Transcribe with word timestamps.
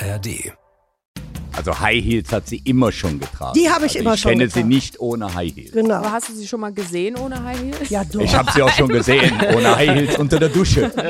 ARD. 0.00 0.52
Also 1.54 1.78
High 1.78 2.02
Heels 2.02 2.32
hat 2.32 2.48
sie 2.48 2.62
immer 2.64 2.90
schon 2.90 3.20
getragen. 3.20 3.52
Die 3.54 3.68
habe 3.68 3.84
ich 3.84 3.92
also 3.92 3.98
immer 4.00 4.14
ich 4.14 4.20
schon 4.20 4.30
kenne 4.30 4.46
getragen. 4.46 4.68
sie 4.68 4.74
nicht 4.74 4.98
ohne 5.00 5.34
High 5.34 5.54
Heels. 5.54 5.72
Genau. 5.72 5.96
Aber 5.96 6.10
hast 6.12 6.30
du 6.30 6.34
sie 6.34 6.46
schon 6.46 6.60
mal 6.60 6.72
gesehen 6.72 7.14
ohne 7.16 7.42
High 7.44 7.60
Heels? 7.60 7.90
Ja, 7.90 8.04
doch. 8.04 8.20
Ich 8.22 8.34
habe 8.34 8.50
sie 8.52 8.62
auch 8.62 8.70
schon 8.70 8.88
gesehen, 8.98 9.38
ohne 9.54 9.76
High 9.76 9.90
Heels 9.90 10.18
unter 10.18 10.38
der 10.38 10.48
Dusche. 10.48 10.90
Hm, 10.94 11.02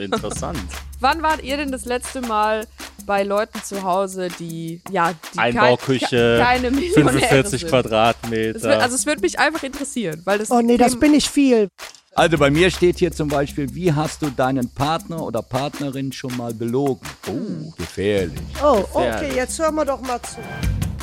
Interessant. 0.00 0.58
Wann 1.00 1.22
wart 1.22 1.42
ihr 1.42 1.56
denn 1.56 1.72
das 1.72 1.86
letzte 1.86 2.20
Mal 2.20 2.66
bei 3.06 3.22
Leuten 3.22 3.62
zu 3.62 3.82
Hause, 3.82 4.28
die 4.38 4.82
ja 4.90 5.12
die 5.34 5.38
Einbauküche, 5.38 6.38
kein, 6.44 6.62
keine 6.62 6.70
Millionäre 6.72 7.18
45 7.18 7.60
sind? 7.60 7.70
Quadratmeter. 7.70 8.56
Es 8.56 8.62
wird, 8.62 8.80
also 8.82 8.94
es 8.94 9.06
würde 9.06 9.22
mich 9.22 9.38
einfach 9.38 9.62
interessieren, 9.62 10.20
weil 10.24 10.38
das 10.38 10.50
Oh 10.50 10.60
nee, 10.60 10.76
das 10.76 10.98
bin 11.00 11.14
ich 11.14 11.28
viel. 11.28 11.68
Also 12.14 12.36
bei 12.36 12.50
mir 12.50 12.70
steht 12.70 12.98
hier 12.98 13.10
zum 13.10 13.28
Beispiel, 13.28 13.74
wie 13.74 13.92
hast 13.92 14.20
du 14.20 14.28
deinen 14.30 14.68
Partner 14.68 15.22
oder 15.22 15.40
Partnerin 15.40 16.12
schon 16.12 16.36
mal 16.36 16.52
belogen? 16.52 17.00
Oh, 17.26 17.72
gefährlich. 17.78 18.38
Oh, 18.62 18.84
okay, 18.92 19.30
jetzt 19.34 19.58
hören 19.58 19.74
wir 19.76 19.86
doch 19.86 20.00
mal 20.02 20.20
zu. 20.20 20.36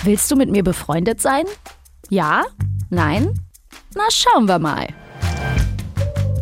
Willst 0.04 0.30
du 0.30 0.36
mit 0.36 0.52
mir 0.52 0.64
befreundet 0.64 1.20
sein? 1.20 1.46
Ja? 2.10 2.44
Nein? 2.92 3.40
Na, 3.96 4.04
schauen 4.12 4.48
wir 4.48 4.60
mal. 4.60 4.88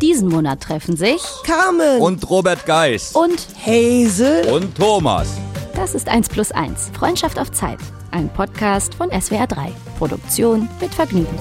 Diesen 0.01 0.27
Monat 0.27 0.61
treffen 0.61 0.97
sich 0.97 1.21
Carmen 1.45 2.01
Und 2.01 2.29
Robert 2.29 2.65
Geis. 2.65 3.13
und 3.13 3.47
Hazel. 3.65 4.47
Und 4.53 4.75
Thomas. 4.75 5.29
das 5.75 5.95
ist 5.95 6.09
1 6.09 6.27
plus 6.27 6.51
1. 6.51 6.91
Freundschaft 6.93 7.39
auf 7.39 7.51
Zeit. 7.53 7.79
Ein 8.11 8.27
Podcast 8.29 8.93
von 8.95 9.09
SWR 9.09 9.47
3. 9.47 9.71
Produktion 9.97 10.67
mit 10.81 10.93
Vergnügen. 10.93 11.39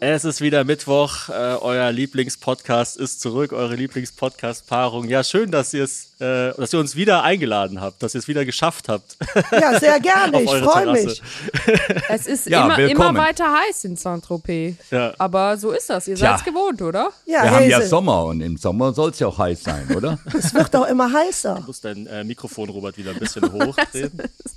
Es 0.00 0.24
ist 0.24 0.40
wieder 0.40 0.62
Mittwoch. 0.62 1.28
Äh, 1.28 1.32
euer 1.60 1.90
Lieblingspodcast 1.90 2.96
ist 2.98 3.20
zurück. 3.20 3.52
Eure 3.52 3.74
Lieblingspodcast-Paarung. 3.74 5.08
Ja, 5.08 5.24
schön, 5.24 5.50
dass 5.50 5.74
ihr 5.74 5.82
es, 5.82 6.12
äh, 6.20 6.52
dass 6.56 6.72
ihr 6.72 6.78
uns 6.78 6.94
wieder 6.94 7.24
eingeladen 7.24 7.80
habt, 7.80 8.00
dass 8.00 8.14
ihr 8.14 8.20
es 8.20 8.28
wieder 8.28 8.44
geschafft 8.44 8.88
habt. 8.88 9.16
Ja, 9.50 9.76
sehr 9.80 9.98
gerne. 10.00 10.40
Ich 10.40 10.48
freue 10.50 10.92
mich. 10.92 11.20
es 12.10 12.28
ist 12.28 12.46
Ja, 12.46 12.66
immer, 12.66 12.78
immer 12.78 13.12
weiter 13.16 13.52
heiß 13.52 13.86
in 13.86 13.96
Saint-Tropez. 13.96 14.76
Ja. 14.92 15.14
Aber 15.18 15.56
so 15.56 15.72
ist 15.72 15.90
das. 15.90 16.06
Ihr 16.06 16.16
seid 16.16 16.44
gewohnt, 16.44 16.80
oder? 16.80 17.10
Ja, 17.26 17.42
Wir 17.42 17.50
haben 17.50 17.68
ja 17.68 17.78
Hazel. 17.78 17.88
Sommer 17.88 18.24
und 18.26 18.40
im 18.40 18.56
Sommer 18.56 18.92
soll 18.92 19.10
es 19.10 19.18
ja 19.18 19.26
auch 19.26 19.38
heiß 19.38 19.64
sein, 19.64 19.88
oder? 19.96 20.20
Es 20.38 20.54
wird 20.54 20.72
doch 20.74 20.86
immer 20.86 21.12
heißer. 21.12 21.56
Du 21.56 21.66
musst 21.66 21.84
dein 21.84 22.06
äh, 22.06 22.22
Mikrofon, 22.22 22.68
Robert, 22.68 22.96
wieder 22.96 23.10
ein 23.10 23.18
bisschen 23.18 23.50
hochdrehen. 23.50 24.12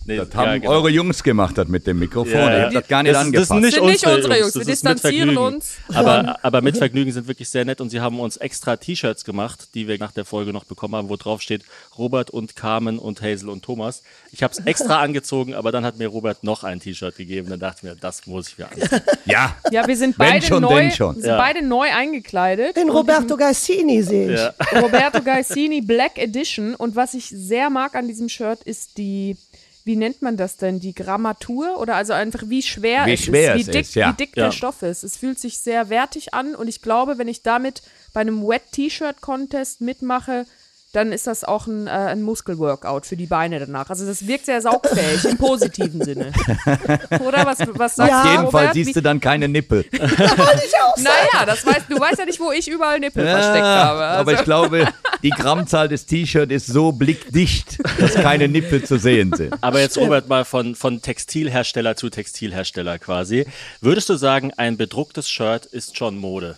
Nee, 0.05 0.17
Das 0.17 0.27
haben 0.35 0.45
ja, 0.51 0.57
genau. 0.59 0.71
eure 0.73 0.89
Jungs 0.89 1.23
gemacht, 1.23 1.57
das 1.57 1.67
mit 1.67 1.87
dem 1.87 1.97
Mikrofon. 1.97 2.31
Ja, 2.33 2.47
Ich 2.49 2.57
ja. 2.59 2.65
hab 2.65 2.73
das 2.73 2.87
gar 2.87 3.01
nicht 3.01 3.15
Das- 3.15 3.23
das 3.23 3.25
angepasst. 3.25 3.47
sind 3.49 3.61
nicht 3.61 3.73
Sind 3.73 3.85
nicht 3.85 4.05
unsere 4.05 4.15
unsere 4.17 4.33
Jungs, 4.39 4.53
Jungs, 4.53 4.55
wir 4.55 4.59
das 4.59 4.67
distanzieren 4.67 5.30
Vergnügen. 5.33 5.55
uns. 5.55 5.77
Aber, 5.93 6.39
aber 6.43 6.61
mit 6.61 6.77
Vergnügen 6.77 7.11
sind 7.11 7.27
wirklich 7.27 7.49
sehr 7.49 7.65
nett 7.65 7.81
und 7.81 7.89
sie 7.89 7.99
haben 8.01 8.19
uns 8.19 8.37
extra 8.37 8.75
T-Shirts 8.77 9.23
gemacht, 9.25 9.69
die 9.73 9.87
wir 9.87 9.97
nach 9.97 10.11
der 10.11 10.25
Folge 10.25 10.53
noch 10.53 10.63
bekommen 10.63 10.95
haben, 10.95 11.09
wo 11.09 11.15
drauf 11.15 11.41
steht 11.41 11.63
Robert 11.97 12.29
und 12.29 12.55
Carmen 12.55 12.99
und 12.99 13.21
Hazel 13.21 13.49
und 13.49 13.63
Thomas. 13.63 14.03
Ich 14.31 14.43
habe 14.43 14.53
es 14.53 14.59
extra 14.65 14.99
angezogen, 15.01 15.53
aber 15.55 15.71
dann 15.71 15.85
hat 15.85 15.97
mir 15.97 16.07
Robert 16.07 16.43
noch 16.43 16.63
ein 16.63 16.79
T-Shirt 16.79 17.15
gegeben. 17.15 17.49
Dann 17.49 17.59
dachte 17.59 17.77
ich 17.79 17.83
mir, 17.83 17.95
das 17.95 18.25
muss 18.27 18.49
ich 18.49 18.57
mir 18.57 18.71
anziehen. 18.71 19.01
ja. 19.25 19.55
Ja, 19.71 19.87
wir 19.87 19.97
sind 19.97 20.17
Wenn 20.19 20.29
beide 20.29 20.45
schon, 20.45 20.61
neu, 20.61 20.89
sind 20.91 21.25
Ja. 21.25 21.37
beide 21.37 21.61
neu 21.65 21.87
eingekleidet. 21.91 22.75
Den 22.75 22.89
Roberto 22.89 23.37
Gassini 23.37 24.01
sehe 24.03 24.33
ich. 24.33 24.39
Ja. 24.39 24.53
Roberto 24.81 25.21
Gaisini 25.21 25.81
Black 25.81 26.17
Edition. 26.17 26.75
Und 26.75 26.95
was 26.95 27.13
ich 27.13 27.25
sehr 27.27 27.69
mag 27.69 27.95
an 27.95 28.07
diesem 28.07 28.29
Shirt 28.29 28.61
ist 28.63 28.97
die, 28.97 29.37
wie 29.83 29.95
nennt 29.95 30.21
man 30.21 30.37
das 30.37 30.57
denn? 30.57 30.79
Die 30.79 30.93
Grammatur? 30.93 31.79
Oder 31.79 31.95
also 31.95 32.13
einfach 32.13 32.43
wie 32.47 32.61
schwer 32.61 33.05
Wie 33.05 33.13
es 33.13 33.21
schwer 33.25 33.55
ist, 33.55 33.61
es 33.61 33.67
wie 33.67 33.71
dick, 33.71 33.81
ist, 33.81 33.95
ja. 33.95 34.09
wie 34.09 34.13
dick 34.17 34.37
Ja. 34.37 34.45
der 34.45 34.51
Stoff 34.51 34.81
ist. 34.81 35.03
Es 35.03 35.17
fühlt 35.17 35.39
sich 35.39 35.57
sehr 35.59 35.89
wertig 35.89 36.33
an 36.33 36.55
und 36.55 36.67
ich 36.67 36.81
glaube, 36.81 37.17
wenn 37.17 37.27
ich 37.27 37.41
damit 37.43 37.81
bei 38.13 38.21
einem 38.21 38.45
Wet 38.47 38.63
T-Shirt 38.71 39.21
Contest 39.21 39.81
mitmache, 39.81 40.45
dann 40.93 41.13
ist 41.13 41.25
das 41.27 41.43
auch 41.45 41.67
ein, 41.67 41.87
äh, 41.87 41.91
ein 41.91 42.21
Muskelworkout 42.21 43.05
für 43.05 43.15
die 43.15 43.25
Beine 43.27 43.59
danach. 43.59 43.89
Also 43.89 44.05
das 44.05 44.27
wirkt 44.27 44.45
sehr 44.45 44.61
saugfähig 44.61 45.23
im 45.25 45.37
positiven 45.37 46.03
Sinne. 46.03 46.33
Oder 47.25 47.45
was, 47.45 47.59
was 47.75 47.95
sagst 47.95 48.11
Ja. 48.11 48.23
du, 48.23 48.27
Auf 48.29 48.35
jeden 48.39 48.51
Fall 48.51 48.73
siehst 48.73 48.95
du 48.97 49.01
dann 49.01 49.21
keine 49.21 49.47
Nippel. 49.47 49.85
naja, 49.91 51.45
das 51.45 51.65
weißt, 51.65 51.85
du 51.89 51.99
weißt 51.99 52.19
ja 52.19 52.25
nicht, 52.25 52.39
wo 52.39 52.51
ich 52.51 52.67
überall 52.67 52.99
Nippel 52.99 53.25
versteckt 53.25 53.63
habe. 53.65 53.99
Also. 54.03 54.19
Aber 54.21 54.33
ich 54.33 54.43
glaube, 54.43 54.87
die 55.23 55.29
Grammzahl 55.29 55.87
des 55.87 56.05
T-Shirts 56.05 56.51
ist 56.51 56.67
so 56.67 56.91
blickdicht, 56.91 57.79
dass 57.99 58.15
keine 58.15 58.47
Nippel 58.47 58.83
zu 58.83 58.97
sehen 58.99 59.33
sind. 59.33 59.53
Aber 59.61 59.79
jetzt, 59.79 59.97
Robert, 59.97 60.27
mal 60.27 60.43
von, 60.45 60.75
von 60.75 61.01
Textilhersteller 61.01 61.95
zu 61.95 62.09
Textilhersteller 62.09 62.99
quasi. 62.99 63.45
Würdest 63.79 64.09
du 64.09 64.15
sagen, 64.15 64.51
ein 64.57 64.77
bedrucktes 64.77 65.29
Shirt 65.29 65.65
ist 65.67 65.97
schon 65.97 66.17
Mode? 66.17 66.57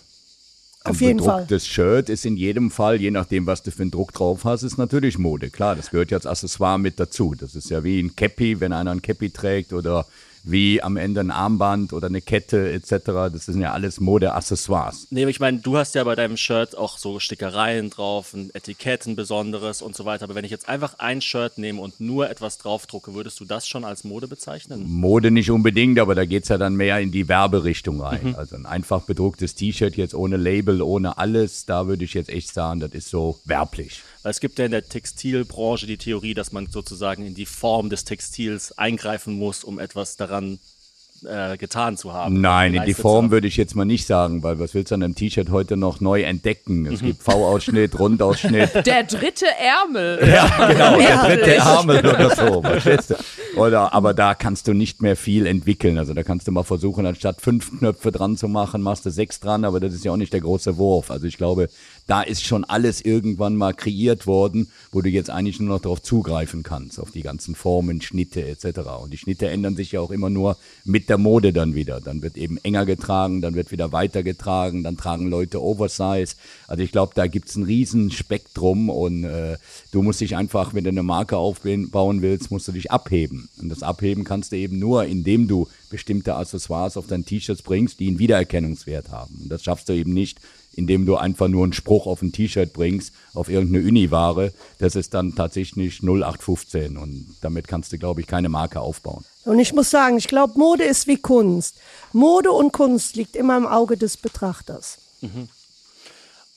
Auf 0.86 0.98
Ein 0.98 1.08
jeden 1.08 1.20
Fall. 1.20 1.44
bedrucktes 1.44 1.66
Shirt 1.66 2.10
ist 2.10 2.26
in 2.26 2.36
jedem 2.36 2.70
Fall, 2.70 3.00
je 3.00 3.10
nachdem, 3.10 3.46
was 3.46 3.64
du 3.64 3.72
für 3.72 3.84
einen 3.84 3.92
Druck 3.92 4.12
drauf 4.12 4.44
hast, 4.44 4.64
ist 4.64 4.78
natürlich 4.78 5.18
Mode. 5.18 5.50
Klar, 5.50 5.78
das 5.78 5.92
gehört 5.92 6.12
ja 6.12 6.18
als 6.18 6.26
Accessoire 6.26 6.78
mit 6.78 7.00
dazu. 7.00 7.36
Das 7.36 7.56
ist 7.56 7.70
ja 7.70 7.86
wie 7.86 8.02
ein 8.02 8.16
Cappy, 8.16 8.60
wenn 8.60 8.74
einer 8.74 8.92
ein 8.92 9.02
Cappy 9.02 9.30
trägt 9.30 9.72
oder 9.72 10.06
wie 10.44 10.84
am 10.84 10.98
Ende 10.98 11.22
ein 11.22 11.32
Armband 11.32 11.94
oder 11.94 12.08
eine 12.08 12.22
Kette 12.22 12.72
etc. 12.72 12.92
Das 13.32 13.46
sind 13.46 13.62
ja 13.62 13.72
alles 13.72 14.00
Mode-Accessoires. 14.00 15.08
Nee, 15.10 15.26
ich 15.26 15.40
meine, 15.40 15.60
du 15.60 15.78
hast 15.78 15.96
ja 15.96 16.04
bei 16.04 16.16
deinem 16.16 16.38
Shirt 16.38 16.78
auch 16.78 16.98
so 16.98 17.20
Stickereien 17.20 17.90
drauf, 17.90 18.34
ein 18.34 18.52
Etikett, 18.54 19.06
ein 19.08 19.16
besonderes 19.16 19.82
und 19.82 19.96
so 19.96 20.06
weiter. 20.06 20.26
Aber 20.26 20.36
wenn 20.36 20.46
ich 20.46 20.52
jetzt 20.52 20.68
einfach 20.68 21.00
ein 21.00 21.22
Shirt 21.22 21.58
nehme 21.58 21.82
und 21.82 22.00
nur 22.00 22.30
etwas 22.30 22.58
draufdrucke, 22.58 23.14
würdest 23.14 23.40
du 23.40 23.46
das 23.46 23.68
schon 23.68 23.86
als 23.86 24.04
Mode 24.04 24.28
bezeichnen? 24.28 24.84
Mode 24.86 25.32
nicht 25.32 25.50
unbedingt, 25.50 25.98
aber 26.00 26.16
da 26.16 26.26
geht 26.26 26.44
es 26.44 26.50
ja 26.50 26.58
dann 26.58 26.76
mehr 26.76 27.00
in 27.00 27.12
die 27.12 27.28
Werberichtung 27.28 28.02
rein. 28.02 28.30
Mhm. 28.30 28.36
Also 28.36 28.56
ein 28.56 28.66
einfach 28.66 29.04
bedrucktes 29.04 29.56
T-Shirt 29.56 29.96
jetzt 29.96 30.14
ohne 30.14 30.38
Label, 30.38 30.82
ohne 30.82 31.18
alles, 31.18 31.66
da 31.66 31.88
würde 31.88 32.04
ich 32.04 32.14
jetzt 32.14 32.30
echt 32.30 32.54
sagen, 32.54 32.80
das 32.80 32.92
ist 32.92 33.10
so 33.10 33.40
werblich. 33.46 34.02
Es 34.24 34.40
gibt 34.40 34.58
ja 34.58 34.66
in 34.66 34.72
der 34.72 34.88
Textilbranche 34.88 35.86
die 35.86 35.98
Theorie, 35.98 36.34
dass 36.34 36.54
man 36.54 36.68
sozusagen 36.68 37.26
in 37.26 37.36
die 37.36 37.46
Form 37.46 37.90
des 37.90 38.06
Textils 38.06 38.72
eingreifen 38.78 39.34
muss, 39.34 39.66
um 39.66 39.80
etwas 39.80 40.16
daran 40.16 40.60
äh, 41.26 41.58
getan 41.58 41.98
zu 41.98 42.14
haben. 42.14 42.42
Nein, 42.42 42.74
in 42.74 42.84
die 42.86 42.94
Form 42.94 43.32
würde 43.32 43.48
ich 43.48 43.58
jetzt 43.58 43.76
mal 43.76 43.86
nicht 43.86 44.08
sagen, 44.08 44.44
weil 44.44 44.60
was 44.60 44.74
willst 44.74 44.92
du 44.92 44.96
an 44.96 45.04
einem 45.04 45.16
T-Shirt 45.16 45.50
heute 45.50 45.78
noch 45.78 46.00
neu 46.02 46.24
entdecken? 46.24 46.82
Mhm. 46.82 46.94
Es 46.94 47.02
gibt 47.02 47.24
V-Ausschnitt, 47.24 48.00
Rundausschnitt. 48.00 48.86
Der 48.86 49.04
dritte 49.04 49.46
Ärmel. 49.60 50.20
Ja, 50.34 50.68
genau, 50.68 50.98
der 50.98 51.36
dritte 51.36 51.56
Ärmel 51.56 52.00
oder 52.00 52.36
so, 52.36 52.62
verstehst 52.64 53.12
du? 53.12 53.16
Oder, 53.60 53.94
aber 53.94 54.14
da 54.14 54.34
kannst 54.34 54.68
du 54.68 54.74
nicht 54.74 55.02
mehr 55.02 55.16
viel 55.16 55.46
entwickeln. 55.46 55.98
Also 55.98 56.14
da 56.14 56.24
kannst 56.24 56.48
du 56.48 56.52
mal 56.52 56.64
versuchen, 56.64 57.06
anstatt 57.06 57.40
fünf 57.40 57.78
Knöpfe 57.78 58.12
dran 58.12 58.36
zu 58.36 58.48
machen, 58.48 58.82
machst 58.82 59.06
du 59.06 59.12
sechs 59.12 59.40
dran, 59.40 59.64
aber 59.64 59.80
das 59.80 59.94
ist 59.94 60.06
ja 60.06 60.12
auch 60.12 60.18
nicht 60.18 60.34
der 60.34 60.42
große 60.42 60.78
Wurf. 60.78 61.12
Also 61.12 61.28
ich 61.28 61.38
glaube, 61.38 61.70
da 62.08 62.22
ist 62.22 62.44
schon 62.44 62.64
alles 62.64 63.02
irgendwann 63.02 63.56
mal 63.56 63.74
kreiert 63.74 64.28
worden, 64.28 64.70
wo 64.92 65.02
du 65.02 65.10
jetzt 65.10 65.30
eigentlich 65.30 65.60
nur 65.60 65.70
noch 65.76 65.82
darauf 65.82 66.02
zugreifen 66.02 66.64
kannst, 66.64 67.00
auf 67.00 67.12
die 67.12 67.22
ganzen 67.22 67.56
Formen, 67.56 68.02
Schnitte 68.02 68.44
etc. 68.46 68.80
Und 69.02 69.12
die 69.14 69.18
Schnitte 69.18 69.50
ändern 69.50 69.76
sich 69.76 69.92
ja 69.92 70.02
auch 70.02 70.12
immer 70.12 70.30
nur 70.30 70.58
mit 70.84 71.10
der 71.10 71.13
Mode 71.18 71.54
dann 71.54 71.76
wieder. 71.76 72.02
Dann 72.02 72.22
wird 72.22 72.38
eben 72.38 72.58
enger 72.58 72.86
getragen, 72.86 73.42
dann 73.42 73.56
wird 73.56 73.72
wieder 73.72 73.92
weiter 73.92 74.24
getragen, 74.24 74.84
dann 74.84 74.98
tragen 74.98 75.30
Leute 75.30 75.62
Oversize. 75.62 76.36
Also 76.68 76.84
ich 76.84 76.92
glaube, 76.92 77.14
da 77.16 77.28
gibt's 77.28 77.56
ein 77.56 77.64
riesen 77.64 78.12
Spektrum 78.12 78.90
und 78.90 79.24
äh, 79.24 79.58
du 79.92 80.02
musst 80.02 80.22
dich 80.22 80.36
einfach, 80.36 80.74
wenn 80.74 80.84
du 80.84 80.90
eine 80.90 81.04
Marke 81.04 81.38
aufbauen 81.38 82.22
willst, 82.22 82.52
musst 82.52 82.68
du 82.68 82.72
dich 82.72 82.92
abheben. 82.92 83.50
Und 83.62 83.70
das 83.70 83.84
Abheben 83.84 84.24
kannst 84.24 84.52
du 84.52 84.58
eben 84.58 84.80
nur, 84.80 85.06
indem 85.06 85.48
du 85.48 85.68
bestimmte 85.90 86.36
Accessoires 86.36 86.98
auf 86.98 87.08
dein 87.08 87.26
T-Shirts 87.26 87.62
bringst, 87.62 88.00
die 88.00 88.08
einen 88.08 88.20
Wiedererkennungswert 88.20 89.12
haben. 89.12 89.40
Und 89.44 89.50
das 89.50 89.64
schaffst 89.64 89.90
du 89.90 89.94
eben 89.94 90.14
nicht, 90.14 90.40
indem 90.74 91.06
du 91.06 91.16
einfach 91.16 91.48
nur 91.48 91.64
einen 91.64 91.74
Spruch 91.74 92.08
auf 92.08 92.22
ein 92.22 92.32
T-Shirt 92.32 92.74
bringst, 92.74 93.14
auf 93.34 93.50
irgendeine 93.50 93.88
Uniware. 93.88 94.54
Das 94.80 94.96
ist 94.96 95.14
dann 95.14 95.36
tatsächlich 95.36 96.02
0815 96.02 96.98
und 96.98 97.36
damit 97.42 97.68
kannst 97.68 97.94
du, 97.94 97.98
glaube 97.98 98.22
ich, 98.22 98.28
keine 98.28 98.50
Marke 98.50 98.82
aufbauen. 98.82 99.24
Und 99.46 99.60
ich 99.60 99.74
muss 99.74 99.90
sagen, 99.90 100.18
ich 100.18 100.28
glaube, 100.28 100.58
Mode 100.58 100.84
ist 100.84 101.08
wie 101.08 101.18
Kunst. 101.18 101.76
Mode 102.14 102.52
und 102.52 102.72
Kunst 102.72 103.16
liegt 103.16 103.36
immer 103.36 103.58
im 103.58 103.68
Auge 103.68 103.98
des 103.98 104.18
Betrachters. 104.18 104.98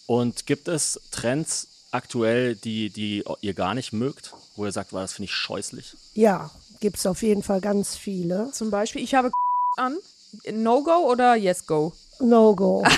Und 0.06 0.46
gibt 0.46 0.68
es 0.68 1.00
Trends 1.10 1.68
aktuell, 1.90 2.54
die, 2.54 2.90
die 2.90 3.24
ihr 3.40 3.54
gar 3.54 3.74
nicht 3.74 3.92
mögt, 3.92 4.32
wo 4.54 4.64
ihr 4.66 4.72
sagt, 4.72 4.92
"Wow, 4.92 5.00
das 5.00 5.14
finde 5.14 5.26
ich 5.26 5.32
scheußlich? 5.34 5.96
Ja, 6.14 6.50
gibt 6.80 6.98
es 6.98 7.06
auf 7.06 7.22
jeden 7.22 7.42
Fall 7.42 7.60
ganz 7.60 7.96
viele. 7.96 8.50
Zum 8.52 8.70
Beispiel, 8.70 9.02
ich 9.02 9.14
habe 9.14 9.30
an. 9.76 9.96
No-Go 10.52 11.10
oder 11.10 11.34
Yes-Go? 11.34 11.92
No-Go. 12.20 12.82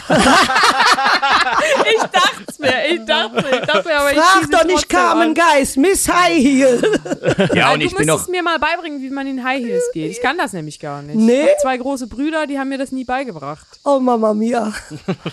Ich 1.84 2.02
dachte 2.02 2.60
mir, 2.60 2.86
ich 2.90 3.04
dachte 3.04 3.34
mir, 3.34 3.60
ich 3.60 3.66
dachte 3.66 3.88
mir, 3.88 3.98
aber 3.98 4.12
ich 4.12 4.18
Frag 4.18 4.50
doch 4.50 4.64
nicht 4.64 4.88
Carmen. 4.88 5.34
Geist, 5.34 5.76
Miss 5.76 6.08
High 6.08 6.36
Heel. 6.36 6.80
Ja, 7.54 7.72
und 7.72 7.80
du 7.80 7.86
ich 7.86 7.94
bin 7.94 8.06
müsstest 8.06 8.26
noch. 8.26 8.28
mir 8.28 8.42
mal 8.42 8.58
beibringen, 8.58 9.00
wie 9.02 9.10
man 9.10 9.26
in 9.26 9.42
High 9.44 9.64
Heels 9.64 9.84
geht. 9.92 10.10
Ich 10.10 10.20
kann 10.20 10.38
das 10.38 10.52
nämlich 10.52 10.78
gar 10.80 11.02
nicht. 11.02 11.16
Nee? 11.16 11.46
Ich 11.46 11.58
zwei 11.62 11.76
große 11.76 12.06
Brüder, 12.06 12.46
die 12.46 12.58
haben 12.58 12.68
mir 12.68 12.78
das 12.78 12.92
nie 12.92 13.04
beigebracht. 13.04 13.66
Oh 13.84 13.98
Mama 13.98 14.34
Mia. 14.34 14.72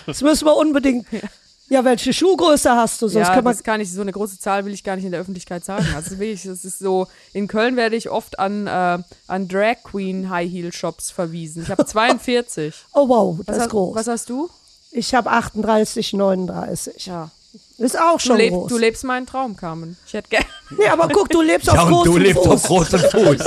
Das 0.06 0.22
müssen 0.22 0.46
wir 0.46 0.56
unbedingt. 0.56 1.06
Ja, 1.68 1.84
welche 1.84 2.12
Schuhgröße 2.12 2.70
hast 2.70 3.02
du? 3.02 3.08
Sonst 3.08 3.26
ja, 3.26 3.34
können 3.34 3.46
wir 3.46 3.50
das 3.52 3.62
kann 3.64 3.80
ich, 3.80 3.92
so 3.92 4.00
eine 4.00 4.12
große 4.12 4.38
Zahl 4.38 4.64
will 4.64 4.72
ich 4.72 4.84
gar 4.84 4.94
nicht 4.96 5.04
in 5.04 5.10
der 5.10 5.20
Öffentlichkeit 5.20 5.64
sagen. 5.64 5.84
Also 5.96 6.12
wirklich, 6.18 6.44
das 6.44 6.64
ist 6.64 6.78
so, 6.78 7.08
in 7.32 7.48
Köln 7.48 7.74
werde 7.76 7.96
ich 7.96 8.08
oft 8.08 8.38
an, 8.38 8.66
äh, 8.68 8.98
an 9.26 9.48
Drag 9.48 9.76
Queen 9.82 10.30
High 10.30 10.48
Heel 10.50 10.72
Shops 10.72 11.10
verwiesen. 11.10 11.62
Ich 11.64 11.70
habe 11.70 11.84
42. 11.86 12.72
Oh 12.94 13.08
wow, 13.08 13.36
das 13.38 13.46
Was, 13.48 13.56
ist 13.56 13.62
hast- 13.64 13.70
groß. 13.70 13.96
was 13.96 14.06
hast 14.06 14.30
du? 14.30 14.48
Ich 14.92 15.12
habe 15.14 15.30
38, 15.30 16.12
39. 16.12 17.06
Ja. 17.06 17.30
Ist 17.78 17.98
auch 18.00 18.14
Du, 18.14 18.18
schon 18.20 18.36
leb, 18.38 18.52
groß. 18.52 18.68
du 18.68 18.78
lebst 18.78 19.04
meinen 19.04 19.26
Traum, 19.26 19.56
Carmen. 19.56 19.96
Ich 20.06 20.14
hätte 20.14 20.28
gerne. 20.30 20.46
nee, 20.78 20.86
aber 20.90 21.08
guck, 21.08 21.28
du 21.28 21.42
lebst 21.42 21.66
Ja, 21.72 21.82
auf 21.82 21.88
großem 21.88 22.12
du 22.12 22.18
lebst 22.18 22.42
Fuß. 22.44 22.46
auf 22.48 22.62
großem 22.62 23.00
Fuß. 23.00 23.38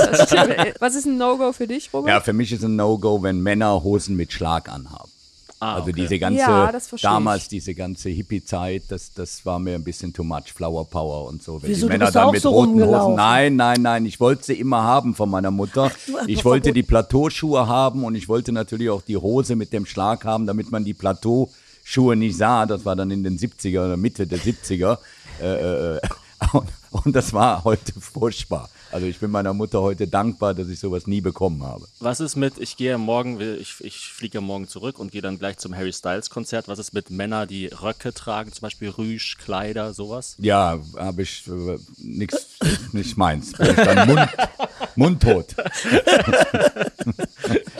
Was 0.78 0.94
ist 0.94 1.06
ein 1.06 1.16
No-Go 1.16 1.52
für 1.52 1.66
dich, 1.66 1.90
Robert? 1.92 2.10
Ja, 2.10 2.20
für 2.20 2.32
mich 2.32 2.52
ist 2.52 2.62
ein 2.62 2.76
No-Go, 2.76 3.22
wenn 3.22 3.40
Männer 3.40 3.82
Hosen 3.82 4.14
mit 4.16 4.32
Schlag 4.32 4.68
anhaben. 4.68 5.10
Ah, 5.62 5.74
Also 5.74 5.90
okay. 5.90 6.00
diese 6.00 6.18
ganze, 6.18 6.40
Ja, 6.40 6.72
damals 7.02 7.42
ich. 7.42 7.48
diese 7.48 7.74
ganze 7.74 8.08
Hippie-Zeit, 8.08 8.84
das, 8.88 9.12
das 9.12 9.44
war 9.44 9.58
mir 9.58 9.74
ein 9.74 9.84
bisschen 9.84 10.10
too 10.14 10.24
much, 10.24 10.54
Flower 10.54 10.86
Power 10.88 11.28
und 11.28 11.42
so. 11.42 11.62
Wenn 11.62 11.68
Wieso, 11.68 11.80
die 11.86 11.92
du 11.92 11.98
Männer 11.98 12.06
bist 12.06 12.16
dann 12.16 12.24
auch 12.28 12.32
mit 12.32 12.40
so 12.42 12.48
roten 12.48 12.82
Hosen, 12.82 13.14
nein, 13.14 13.56
nein, 13.56 13.82
nein, 13.82 14.06
ich 14.06 14.18
wollte 14.20 14.42
sie 14.44 14.54
immer 14.54 14.82
haben 14.82 15.14
von 15.14 15.28
meiner 15.28 15.50
Mutter. 15.50 15.90
Ich 16.26 16.46
wollte 16.46 16.72
die 16.72 16.82
Plateauschuhe 16.82 17.66
haben 17.68 18.04
und 18.04 18.14
ich 18.14 18.26
wollte 18.26 18.52
natürlich 18.52 18.88
auch 18.88 19.02
die 19.02 19.18
Hose 19.18 19.54
mit 19.54 19.72
dem 19.74 19.84
Schlag 19.84 20.24
haben, 20.24 20.46
damit 20.46 20.70
man 20.72 20.82
die 20.84 20.94
Plateauschuhe 20.94 22.16
nicht 22.16 22.38
sah. 22.38 22.64
Das 22.64 22.86
war 22.86 22.96
dann 22.96 23.10
in 23.10 23.22
den 23.22 23.38
70er 23.38 23.84
oder 23.84 23.96
Mitte 23.98 24.26
der 24.26 24.38
70er. 24.38 24.96
Äh, 25.42 25.96
äh, 25.96 26.00
und, 26.54 26.68
und 26.90 27.14
das 27.14 27.34
war 27.34 27.64
heute 27.64 27.92
furchtbar. 28.00 28.70
Also 28.92 29.06
ich 29.06 29.18
bin 29.20 29.30
meiner 29.30 29.54
Mutter 29.54 29.80
heute 29.82 30.08
dankbar, 30.08 30.52
dass 30.52 30.68
ich 30.68 30.80
sowas 30.80 31.06
nie 31.06 31.20
bekommen 31.20 31.62
habe. 31.62 31.86
Was 32.00 32.18
ist 32.18 32.34
mit, 32.34 32.54
ich 32.58 32.76
gehe 32.76 32.98
morgen, 32.98 33.40
ich, 33.40 33.74
ich 33.80 34.08
fliege 34.12 34.38
ja 34.38 34.40
morgen 34.40 34.66
zurück 34.66 34.98
und 34.98 35.12
gehe 35.12 35.22
dann 35.22 35.38
gleich 35.38 35.58
zum 35.58 35.76
Harry 35.76 35.92
Styles 35.92 36.28
Konzert. 36.28 36.66
Was 36.66 36.80
ist 36.80 36.92
mit 36.92 37.08
Männern, 37.10 37.46
die 37.46 37.66
Röcke 37.68 38.12
tragen, 38.12 38.52
zum 38.52 38.62
Beispiel 38.62 38.88
Rüsch, 38.90 39.36
Kleider, 39.38 39.94
sowas? 39.94 40.34
Ja, 40.38 40.78
habe 40.98 41.22
ich 41.22 41.44
äh, 41.46 41.78
nix, 41.98 42.46
nicht 42.92 43.16
meins. 43.16 43.52
Bin 43.52 43.68
ich 43.70 43.76
dann 43.76 44.08
Mund, 44.08 44.28
mundtot. 44.96 45.46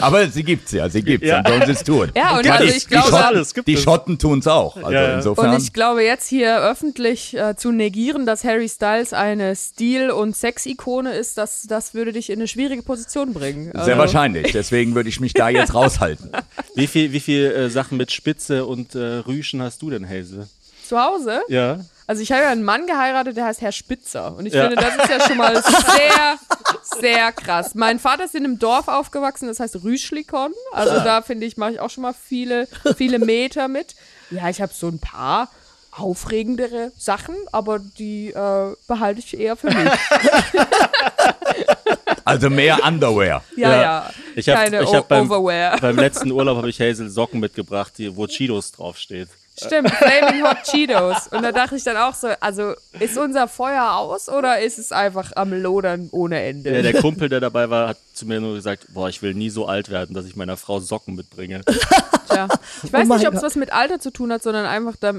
Aber 0.00 0.26
sie 0.28 0.42
gibt's 0.44 0.72
ja, 0.72 0.88
sie 0.88 1.02
gibt's. 1.02 1.26
Ja. 1.26 1.42
Dann 1.42 1.52
sollen 1.54 1.66
sie 1.66 1.72
es 1.72 1.84
tun. 1.84 2.10
Ja, 2.16 2.36
und 2.36 2.44
Die- 2.44 2.50
also 2.50 2.64
die- 2.64 2.70
ich 2.70 2.84
die 2.84 2.88
glaube- 2.90 3.08
Schotten, 3.10 3.24
Alles 3.24 3.54
gibt 3.54 3.68
die 3.68 3.74
es. 3.74 3.82
Schotten 3.82 4.18
tun's 4.18 4.46
auch. 4.46 4.76
Also 4.76 4.90
Ja, 4.92 5.02
ja. 5.02 5.16
insofern. 5.16 5.50
Und 5.54 5.62
ich 5.62 5.72
glaube, 5.72 6.02
jetzt 6.02 6.26
hier 6.28 6.58
öffentlich 6.62 7.36
äh, 7.36 7.54
zu 7.56 7.70
negieren, 7.72 8.24
dass 8.26 8.44
Harry 8.44 8.68
Styles 8.68 9.12
eine 9.12 9.54
Stil- 9.56 10.10
und 10.10 10.34
Sex-Ikone 10.36 10.99
ist, 11.06 11.38
das, 11.38 11.62
das 11.68 11.94
würde 11.94 12.12
dich 12.12 12.30
in 12.30 12.38
eine 12.38 12.48
schwierige 12.48 12.82
Position 12.82 13.32
bringen. 13.32 13.70
sehr 13.72 13.80
Also- 13.80 13.96
wahrscheinlich. 13.98 14.52
Deswegen 14.52 14.94
würde 14.94 15.08
ich 15.08 15.20
mich 15.20 15.32
da 15.34 15.48
jetzt 15.48 15.74
raushalten. 15.74 16.30
Wie 16.74 16.86
viel, 16.86 17.12
wie 17.12 17.20
viel 17.20 17.44
äh, 17.46 17.70
Sachen 17.70 17.96
mit 17.98 18.12
Spitze 18.12 18.66
und 18.66 18.94
äh, 18.94 18.98
Rüschen 19.26 19.62
hast 19.62 19.82
du 19.82 19.90
denn, 19.90 20.08
Hazel? 20.08 20.48
Zu 20.86 21.00
Hause? 21.00 21.40
Ja. 21.48 21.80
Also 22.06 22.22
ich 22.22 22.32
habe 22.32 22.42
ja 22.42 22.48
einen 22.50 22.64
Mann 22.64 22.86
geheiratet, 22.88 23.36
der 23.36 23.44
heißt 23.44 23.60
Herr 23.60 23.70
Spitzer. 23.70 24.36
Und 24.36 24.46
ich 24.46 24.52
Ja. 24.54 24.66
finde, 24.68 24.76
das 24.82 24.96
ist 24.96 25.08
ja 25.08 25.26
schon 25.28 25.36
mal 25.36 25.62
sehr, 25.62 26.38
sehr 27.00 27.30
krass. 27.32 27.74
Mein 27.76 28.00
Vater 28.00 28.24
ist 28.24 28.34
in 28.34 28.44
einem 28.44 28.58
Dorf 28.58 28.88
aufgewachsen, 28.88 29.46
das 29.46 29.60
heißt 29.60 29.84
Rüschlikon. 29.84 30.52
Also 30.72 30.94
da 30.94 31.22
finde 31.22 31.46
ich, 31.46 31.56
mache 31.56 31.72
ich 31.74 31.80
auch 31.80 31.90
schon 31.90 32.02
mal 32.02 32.12
viele, 32.14 32.66
viele 32.96 33.20
Meter 33.20 33.68
mit. 33.68 33.94
Ja, 34.30 34.48
ich 34.48 34.60
habe 34.60 34.72
so 34.74 34.88
ein 34.88 34.98
paar 34.98 35.48
aufregendere 35.92 36.92
Sachen, 36.96 37.34
aber 37.52 37.78
die 37.78 38.30
äh, 38.30 38.74
behalte 38.86 39.20
ich 39.20 39.38
eher 39.38 39.56
für 39.56 39.68
mich. 39.68 39.76
Also 42.24 42.50
mehr 42.50 42.84
Underwear. 42.86 43.42
Ja, 43.56 43.70
Ja. 43.70 43.82
ja. 43.82 44.10
Ich 44.36 44.48
hab, 44.48 44.56
Keine 44.56 44.82
ich 44.82 44.94
hab 44.94 45.08
beim, 45.08 45.28
Overwear. 45.30 45.78
beim 45.80 45.96
letzten 45.96 46.30
Urlaub 46.30 46.58
habe 46.58 46.68
ich 46.70 46.78
Hazel 46.80 47.08
Socken 47.08 47.40
mitgebracht, 47.40 47.94
die, 47.98 48.14
wo 48.14 48.26
Cheetos 48.26 48.72
draufsteht. 48.72 49.28
Stimmt, 49.62 49.90
Flaming 49.90 50.42
Hot 50.44 50.62
Cheetos. 50.62 51.26
Und 51.28 51.42
da 51.42 51.52
dachte 51.52 51.76
ich 51.76 51.84
dann 51.84 51.96
auch 51.96 52.14
so, 52.14 52.28
also 52.40 52.74
ist 52.98 53.18
unser 53.18 53.46
Feuer 53.48 53.94
aus 53.94 54.28
oder 54.28 54.60
ist 54.60 54.78
es 54.78 54.92
einfach 54.92 55.32
am 55.34 55.52
Lodern 55.52 56.08
ohne 56.12 56.40
Ende? 56.42 56.74
Ja, 56.74 56.82
der 56.82 56.94
Kumpel, 57.00 57.28
der 57.28 57.40
dabei 57.40 57.68
war, 57.68 57.88
hat 57.88 57.98
zu 58.14 58.26
mir 58.26 58.40
nur 58.40 58.54
gesagt, 58.54 58.86
boah, 58.94 59.08
ich 59.08 59.20
will 59.22 59.34
nie 59.34 59.50
so 59.50 59.66
alt 59.66 59.90
werden, 59.90 60.14
dass 60.14 60.24
ich 60.26 60.36
meiner 60.36 60.56
Frau 60.56 60.78
Socken 60.80 61.14
mitbringe. 61.16 61.62
Tja. 62.28 62.48
Ich 62.84 62.92
weiß 62.92 63.08
Oh 63.10 63.14
nicht, 63.14 63.26
ob 63.28 63.34
es 63.34 63.42
was 63.42 63.56
mit 63.56 63.72
Alter 63.72 63.98
zu 63.98 64.10
tun 64.12 64.32
hat, 64.32 64.42
sondern 64.42 64.64
einfach 64.66 64.94
da, 64.98 65.14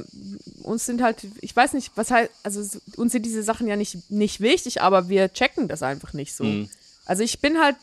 uns 0.63 0.85
sind 0.85 1.01
halt, 1.01 1.17
ich 1.41 1.55
weiß 1.55 1.73
nicht, 1.73 1.91
was 1.95 2.11
heißt, 2.11 2.29
also 2.43 2.61
uns 2.97 3.11
sind 3.11 3.25
diese 3.25 3.43
Sachen 3.43 3.67
ja 3.67 3.75
nicht, 3.75 4.09
nicht 4.09 4.39
wichtig, 4.41 4.81
aber 4.81 5.09
wir 5.09 5.31
checken 5.33 5.67
das 5.67 5.83
einfach 5.83 6.13
nicht 6.13 6.35
so. 6.35 6.43
Also 7.05 7.23
ich 7.23 7.39
bin 7.39 7.59
halt, 7.59 7.75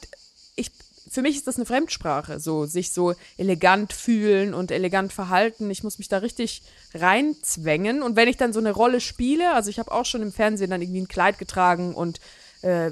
ich, 0.57 0.71
für 1.11 1.23
mich 1.23 1.37
ist 1.37 1.47
das 1.47 1.57
eine 1.57 1.67
Fremdsprache, 1.67 2.41
so 2.41 2.67
sich 2.67 2.93
so 2.93 3.15
elegant 3.37 3.93
fühlen 3.93 4.55
und 4.55 4.71
elegant 4.71 5.13
verhalten. 5.13 5.71
Ich 5.71 5.83
muss 5.83 5.99
mich 5.99 6.09
da 6.09 6.19
richtig 6.19 6.63
reinzwängen. 6.95 8.03
Und 8.03 8.17
wenn 8.17 8.29
ich 8.29 8.37
dann 8.37 8.53
so 8.53 8.61
eine 8.61 8.73
Rolle 8.73 9.01
spiele, 9.01 9.55
also 9.55 9.71
ich 9.71 9.79
habe 9.79 9.93
auch 9.93 10.05
schon 10.05 10.23
im 10.23 10.33
Fernsehen 10.33 10.71
dann 10.71 10.83
irgendwie 10.83 11.01
ein 11.01 11.09
Kleid 11.09 11.39
getragen 11.39 11.95
und 11.95 12.21
äh, 12.63 12.91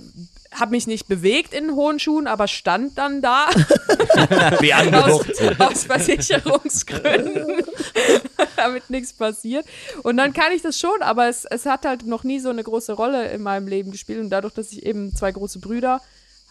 habe 0.52 0.70
mich 0.70 0.86
nicht 0.86 1.08
bewegt 1.08 1.52
in 1.52 1.74
hohen 1.74 1.98
Schuhen, 1.98 2.26
aber 2.26 2.48
stand 2.48 2.96
dann 2.98 3.20
da 3.20 3.48
Wie 4.60 4.72
aus, 4.72 4.80
angewuchzt. 4.80 5.60
aus 5.60 5.84
Versicherungsgründen, 5.84 7.64
damit 8.56 8.88
nichts 8.90 9.12
passiert. 9.12 9.66
Und 10.02 10.16
dann 10.16 10.32
kann 10.32 10.52
ich 10.52 10.62
das 10.62 10.78
schon, 10.78 11.02
aber 11.02 11.28
es, 11.28 11.44
es 11.44 11.66
hat 11.66 11.84
halt 11.84 12.06
noch 12.06 12.24
nie 12.24 12.38
so 12.38 12.48
eine 12.48 12.62
große 12.62 12.92
Rolle 12.92 13.28
in 13.30 13.42
meinem 13.42 13.66
Leben 13.68 13.90
gespielt. 13.90 14.20
Und 14.20 14.30
dadurch, 14.30 14.54
dass 14.54 14.72
ich 14.72 14.86
eben 14.86 15.14
zwei 15.14 15.32
große 15.32 15.58
Brüder 15.58 16.00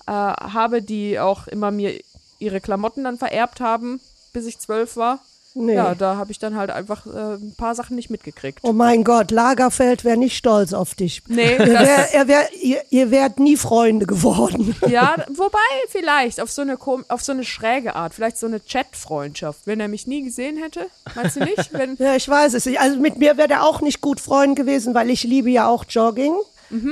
äh, 0.07 0.11
habe, 0.11 0.81
die 0.81 1.19
auch 1.19 1.47
immer 1.47 1.71
mir 1.71 1.99
ihre 2.37 2.61
Klamotten 2.61 3.05
dann 3.05 3.17
vererbt 3.17 3.59
haben, 3.59 4.01
bis 4.33 4.45
ich 4.45 4.59
zwölf 4.59 4.97
war. 4.97 5.19
Nee. 5.57 5.73
Ja, 5.75 5.95
da 5.95 6.17
habe 6.17 6.31
ich 6.33 6.39
dann 6.39 6.55
halt 6.57 6.69
einfach 6.69 7.07
äh, 7.07 7.35
ein 7.35 7.55
paar 7.57 7.75
Sachen 7.75 7.95
nicht 7.95 8.09
mitgekriegt. 8.09 8.59
Oh 8.61 8.73
mein 8.73 9.05
Gott, 9.05 9.31
Lagerfeld 9.31 10.03
wäre 10.03 10.17
nicht 10.17 10.35
stolz 10.35 10.73
auf 10.73 10.95
dich. 10.95 11.23
Nee, 11.27 11.55
Er 11.55 11.65
wär, 11.67 12.13
er 12.13 12.27
wär, 12.27 12.53
ihr, 12.61 12.81
ihr 12.89 13.09
wärt 13.09 13.39
nie 13.39 13.55
Freunde 13.55 14.05
geworden. 14.05 14.75
ja, 14.87 15.15
wobei 15.33 15.57
vielleicht 15.89 16.41
auf 16.41 16.51
so 16.51 16.61
eine 16.61 16.75
kom- 16.75 17.05
auf 17.07 17.23
so 17.23 17.31
eine 17.31 17.45
schräge 17.45 17.95
Art, 17.95 18.13
vielleicht 18.13 18.37
so 18.37 18.47
eine 18.47 18.63
Chat-Freundschaft, 18.63 19.61
wenn 19.65 19.79
er 19.79 19.87
mich 19.87 20.07
nie 20.07 20.23
gesehen 20.23 20.57
hätte, 20.57 20.87
meinst 21.15 21.37
du 21.37 21.39
nicht? 21.45 21.71
Wenn, 21.71 21.95
Ja, 21.99 22.15
ich 22.15 22.27
weiß 22.27 22.53
es 22.53 22.65
nicht. 22.65 22.79
Also 22.81 22.99
mit 22.99 23.17
mir 23.17 23.37
wäre 23.37 23.49
er 23.49 23.63
auch 23.63 23.79
nicht 23.79 24.01
gut 24.01 24.19
Freund 24.19 24.57
gewesen, 24.57 24.93
weil 24.93 25.09
ich 25.09 25.23
liebe 25.23 25.49
ja 25.49 25.67
auch 25.69 25.85
Jogging. 25.87 26.33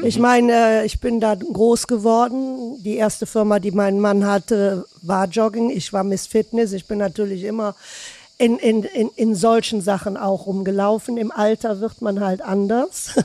Ich 0.03 0.19
meine, 0.19 0.85
ich 0.85 1.01
bin 1.01 1.19
da 1.19 1.33
groß 1.35 1.87
geworden. 1.87 2.81
Die 2.83 2.95
erste 2.95 3.25
Firma, 3.25 3.59
die 3.59 3.71
mein 3.71 3.99
Mann 3.99 4.23
hatte, 4.25 4.85
war 5.01 5.25
Jogging. 5.27 5.71
Ich 5.71 5.91
war 5.91 6.03
Miss 6.05 6.27
Fitness. 6.27 6.71
Ich 6.73 6.85
bin 6.87 6.99
natürlich 6.99 7.43
immer 7.43 7.75
in, 8.43 8.57
in, 8.57 8.83
in, 8.83 9.09
in 9.15 9.35
solchen 9.35 9.81
Sachen 9.81 10.17
auch 10.17 10.47
rumgelaufen. 10.47 11.17
Im 11.17 11.31
Alter 11.31 11.79
wird 11.79 12.01
man 12.01 12.19
halt 12.19 12.41
anders. 12.41 13.15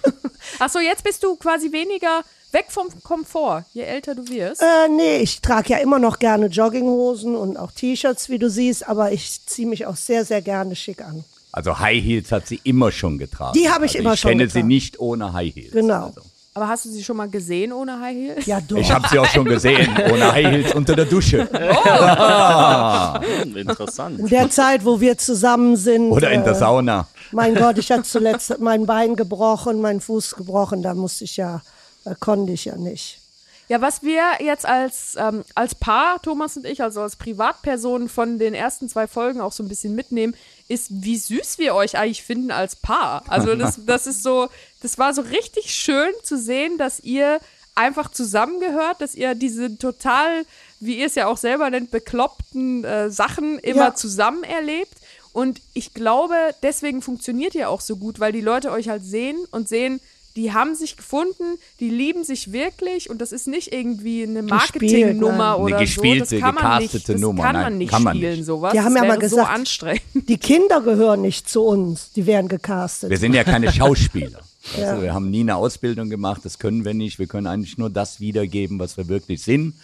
Ach 0.58 0.68
so, 0.68 0.78
jetzt 0.78 1.04
bist 1.04 1.22
du 1.22 1.36
quasi 1.36 1.72
weniger 1.72 2.22
weg 2.52 2.66
vom 2.68 2.88
Komfort, 3.02 3.64
je 3.72 3.82
älter 3.82 4.14
du 4.14 4.28
wirst. 4.28 4.62
äh, 4.62 4.88
nee, 4.88 5.18
ich 5.18 5.40
trage 5.40 5.70
ja 5.70 5.78
immer 5.78 5.98
noch 5.98 6.18
gerne 6.18 6.46
Jogginghosen 6.46 7.34
und 7.34 7.56
auch 7.56 7.72
T-Shirts, 7.72 8.28
wie 8.28 8.38
du 8.38 8.50
siehst, 8.50 8.88
aber 8.88 9.12
ich 9.12 9.44
ziehe 9.46 9.68
mich 9.68 9.86
auch 9.86 9.96
sehr, 9.96 10.24
sehr 10.24 10.42
gerne 10.42 10.76
schick 10.76 11.02
an. 11.02 11.24
Also 11.52 11.78
High 11.78 12.02
Heels 12.02 12.30
hat 12.30 12.46
sie 12.46 12.60
immer 12.64 12.92
schon 12.92 13.18
getragen. 13.18 13.58
Die 13.58 13.70
habe 13.70 13.86
ich 13.86 13.92
also 13.92 14.00
immer 14.00 14.14
ich 14.14 14.20
schon 14.20 14.30
kenne 14.32 14.48
sie 14.48 14.62
nicht 14.62 15.00
ohne 15.00 15.32
High 15.32 15.54
Heels. 15.54 15.72
Genau. 15.72 16.06
Also. 16.06 16.20
Aber 16.58 16.66
hast 16.66 16.86
du 16.86 16.88
sie 16.88 17.04
schon 17.04 17.16
mal 17.16 17.28
gesehen 17.28 17.72
ohne 17.72 18.00
High 18.00 18.16
Heels? 18.16 18.46
Ja, 18.46 18.60
doch. 18.60 18.78
Ich 18.78 18.90
habe 18.90 19.06
sie 19.06 19.16
auch 19.16 19.26
schon 19.26 19.44
gesehen, 19.44 19.96
ohne 20.10 20.32
High 20.32 20.46
Heels 20.46 20.74
unter 20.74 20.96
der 20.96 21.04
Dusche. 21.04 21.48
Hm, 23.32 23.56
interessant. 23.56 24.18
In 24.18 24.26
der 24.26 24.50
Zeit, 24.50 24.84
wo 24.84 25.00
wir 25.00 25.16
zusammen 25.16 25.76
sind. 25.76 26.10
Oder 26.10 26.32
in 26.32 26.42
der 26.42 26.54
äh, 26.54 26.56
Sauna. 26.56 27.06
Mein 27.30 27.54
Gott, 27.54 27.78
ich 27.78 27.92
hatte 27.92 28.02
zuletzt 28.02 28.58
mein 28.58 28.86
Bein 28.86 29.14
gebrochen, 29.14 29.80
meinen 29.80 30.00
Fuß 30.00 30.34
gebrochen, 30.34 30.82
da 30.82 30.94
musste 30.94 31.22
ich 31.22 31.36
ja, 31.36 31.62
da 32.02 32.16
konnte 32.16 32.50
ich 32.54 32.64
ja 32.64 32.74
nicht. 32.74 33.20
Ja, 33.68 33.80
was 33.80 34.02
wir 34.02 34.24
jetzt 34.40 34.66
als, 34.66 35.14
ähm, 35.16 35.44
als 35.54 35.76
Paar, 35.76 36.20
Thomas 36.20 36.56
und 36.56 36.66
ich, 36.66 36.82
also 36.82 37.02
als 37.02 37.14
Privatpersonen 37.14 38.08
von 38.08 38.40
den 38.40 38.54
ersten 38.54 38.88
zwei 38.88 39.06
Folgen 39.06 39.40
auch 39.40 39.52
so 39.52 39.62
ein 39.62 39.68
bisschen 39.68 39.94
mitnehmen, 39.94 40.34
ist, 40.68 40.86
wie 40.90 41.16
süß 41.16 41.58
wir 41.58 41.74
euch 41.74 41.96
eigentlich 41.98 42.22
finden 42.22 42.50
als 42.50 42.76
Paar. 42.76 43.22
Also 43.28 43.54
das, 43.54 43.80
das 43.86 44.06
ist 44.06 44.22
so, 44.22 44.48
das 44.82 44.98
war 44.98 45.14
so 45.14 45.22
richtig 45.22 45.74
schön 45.74 46.12
zu 46.22 46.36
sehen, 46.38 46.78
dass 46.78 47.00
ihr 47.00 47.40
einfach 47.74 48.10
zusammengehört, 48.10 49.00
dass 49.00 49.14
ihr 49.14 49.34
diese 49.34 49.78
total, 49.78 50.44
wie 50.80 50.98
ihr 50.98 51.06
es 51.06 51.14
ja 51.14 51.26
auch 51.26 51.36
selber 51.38 51.70
nennt, 51.70 51.90
bekloppten 51.90 52.84
äh, 52.84 53.10
Sachen 53.10 53.58
immer 53.60 53.86
Ja. 53.88 53.94
zusammen 53.94 54.44
erlebt. 54.44 54.94
Und 55.32 55.60
ich 55.74 55.94
glaube, 55.94 56.34
deswegen 56.62 57.02
funktioniert 57.02 57.54
ihr 57.54 57.70
auch 57.70 57.80
so 57.80 57.96
gut, 57.96 58.18
weil 58.18 58.32
die 58.32 58.40
Leute 58.40 58.72
euch 58.72 58.88
halt 58.88 59.04
sehen 59.04 59.36
und 59.52 59.68
sehen, 59.68 60.00
die 60.36 60.52
haben 60.52 60.74
sich 60.74 60.96
gefunden, 60.96 61.58
die 61.80 61.88
lieben 61.90 62.22
sich 62.24 62.52
wirklich 62.52 63.10
und 63.10 63.20
das 63.20 63.32
ist 63.32 63.48
nicht 63.48 63.72
irgendwie 63.72 64.22
eine 64.22 64.42
Marketingnummer 64.42 65.52
nein. 65.52 65.60
oder 65.60 65.76
Eine 65.78 65.86
so. 65.86 66.00
gespielte, 66.00 66.34
Das 66.36 66.40
kann 66.40 66.54
man 66.54 66.82
nicht, 66.82 67.08
das 67.08 67.20
Nummer. 67.20 67.42
kann 67.42 67.52
Nein, 67.54 67.62
man 67.64 67.78
nicht 67.78 67.90
kann 67.90 68.02
man 68.02 68.16
spielen, 68.16 68.36
nicht. 68.36 68.46
sowas. 68.46 68.72
Die 68.72 68.80
haben 68.80 68.94
das 68.94 69.02
ja 69.02 69.08
mal 69.08 69.18
gesagt, 69.18 69.46
so 69.46 69.52
anstrengend. 69.52 70.28
Die 70.28 70.38
Kinder 70.38 70.80
gehören 70.80 71.22
nicht 71.22 71.48
zu 71.48 71.62
uns, 71.62 72.12
die 72.12 72.26
werden 72.26 72.48
gecastet. 72.48 73.10
Wir 73.10 73.18
sind 73.18 73.34
ja 73.34 73.44
keine 73.44 73.72
Schauspieler. 73.72 74.40
Weißt 74.74 74.78
Ja. 74.78 75.00
wir 75.02 75.14
haben 75.14 75.30
nie 75.30 75.40
eine 75.40 75.56
Ausbildung 75.56 76.10
gemacht, 76.10 76.42
das 76.44 76.58
können 76.58 76.84
wir 76.84 76.92
nicht. 76.94 77.18
Wir 77.18 77.26
können 77.26 77.46
eigentlich 77.46 77.78
nur 77.78 77.90
das 77.90 78.20
wiedergeben, 78.20 78.78
was 78.78 78.96
wir 78.96 79.08
wirklich 79.08 79.42
sind. 79.42 79.74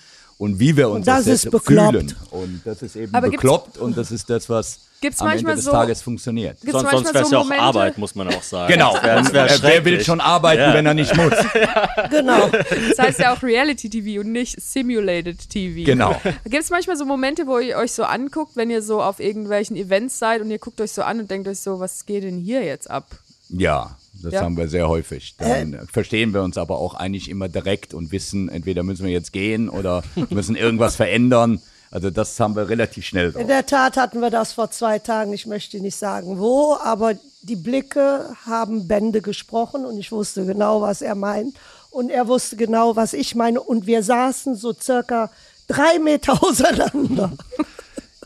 Und 0.44 0.60
wie 0.60 0.76
wir 0.76 0.88
uns 0.90 1.06
das 1.06 1.24
das 1.24 1.44
ist 1.44 1.50
bekloppt. 1.50 1.92
fühlen. 1.92 2.16
Und 2.30 2.60
das 2.64 2.82
ist 2.82 2.96
eben 2.96 3.14
Aber 3.14 3.28
bekloppt 3.30 3.78
und 3.78 3.96
das 3.96 4.10
ist 4.10 4.28
das, 4.30 4.48
was 4.48 4.80
Gibt's 5.00 5.20
am 5.20 5.26
manchmal 5.28 5.52
Ende 5.52 5.56
des 5.56 5.64
so- 5.66 5.70
Tages 5.72 6.00
funktioniert. 6.02 6.58
Gibt's 6.60 6.72
Sonst, 6.72 6.84
manchmal 6.84 7.02
sonst 7.04 7.14
wäre 7.14 7.24
es 7.24 7.30
so 7.30 7.34
ja 7.36 7.40
auch 7.40 7.44
Momente- 7.44 7.62
Arbeit, 7.62 7.98
muss 7.98 8.14
man 8.14 8.28
auch 8.28 8.42
sagen. 8.42 8.72
Genau. 8.72 8.94
Wär, 9.02 9.32
wär 9.32 9.58
Wer- 9.62 9.84
will 9.84 10.02
schon 10.04 10.20
arbeiten, 10.20 10.72
wenn 10.74 10.86
er 10.86 10.94
nicht 10.94 11.14
muss? 11.16 11.32
Genau. 12.10 12.48
Das 12.48 12.98
heißt 12.98 13.18
ja 13.20 13.34
auch 13.34 13.42
Reality-TV 13.42 14.20
und 14.20 14.32
nicht 14.32 14.60
Simulated 14.60 15.48
TV. 15.50 15.84
Genau. 15.84 16.20
Gibt 16.44 16.62
es 16.64 16.70
manchmal 16.70 16.96
so 16.96 17.04
Momente, 17.04 17.46
wo 17.46 17.58
ihr 17.58 17.76
euch 17.76 17.92
so 17.92 18.04
anguckt, 18.04 18.56
wenn 18.56 18.70
ihr 18.70 18.82
so 18.82 19.02
auf 19.02 19.20
irgendwelchen 19.20 19.76
Events 19.76 20.18
seid 20.18 20.40
und 20.40 20.50
ihr 20.50 20.58
guckt 20.58 20.80
euch 20.80 20.92
so 20.92 21.02
an 21.02 21.20
und 21.20 21.30
denkt 21.30 21.48
euch 21.48 21.60
so, 21.60 21.80
was 21.80 22.06
geht 22.06 22.22
denn 22.24 22.38
hier 22.38 22.62
jetzt 22.64 22.90
ab? 22.90 23.06
Ja, 23.48 23.96
das 24.24 24.34
Ja. 24.34 24.42
haben 24.42 24.56
wir 24.56 24.68
sehr 24.68 24.88
häufig. 24.88 25.36
Dann 25.38 25.86
verstehen 25.92 26.34
wir 26.34 26.42
uns 26.42 26.58
aber 26.58 26.78
auch 26.78 26.94
eigentlich 26.94 27.28
immer 27.30 27.48
direkt 27.48 27.94
und 27.94 28.12
wissen, 28.12 28.48
entweder 28.48 28.82
müssen 28.82 29.04
wir 29.04 29.12
jetzt 29.12 29.32
gehen 29.32 29.68
oder 29.68 30.02
müssen 30.30 30.56
irgendwas 30.56 30.96
verändern. 30.96 31.60
Also 31.90 32.10
das 32.10 32.38
haben 32.40 32.56
wir 32.56 32.68
relativ 32.68 33.06
schnell 33.06 33.30
drauf. 33.30 33.40
In 33.40 33.46
der 33.48 33.66
Tat 33.66 33.96
hatten 33.96 34.20
wir 34.20 34.30
das 34.30 34.52
vor 34.52 34.70
zwei 34.70 34.98
Tagen. 34.98 35.32
Ich 35.32 35.46
möchte 35.46 35.78
nicht 35.80 35.96
sagen 35.96 36.38
wo, 36.40 36.76
aber 36.82 37.14
die 37.42 37.54
Blicke 37.56 38.26
haben 38.46 38.88
Bände 38.88 39.20
gesprochen 39.22 39.84
und 39.84 39.98
ich 39.98 40.10
wusste 40.10 40.44
genau, 40.44 40.80
was 40.80 41.02
er 41.02 41.14
meint. 41.14 41.56
Und 41.90 42.10
er 42.10 42.26
wusste 42.26 42.56
genau, 42.56 42.96
was 42.96 43.12
ich 43.12 43.36
meine. 43.36 43.60
Und 43.60 43.86
wir 43.86 44.02
saßen 44.02 44.56
so 44.56 44.72
circa 44.72 45.30
drei 45.68 46.00
Meter 46.00 46.42
auseinander. 46.42 47.30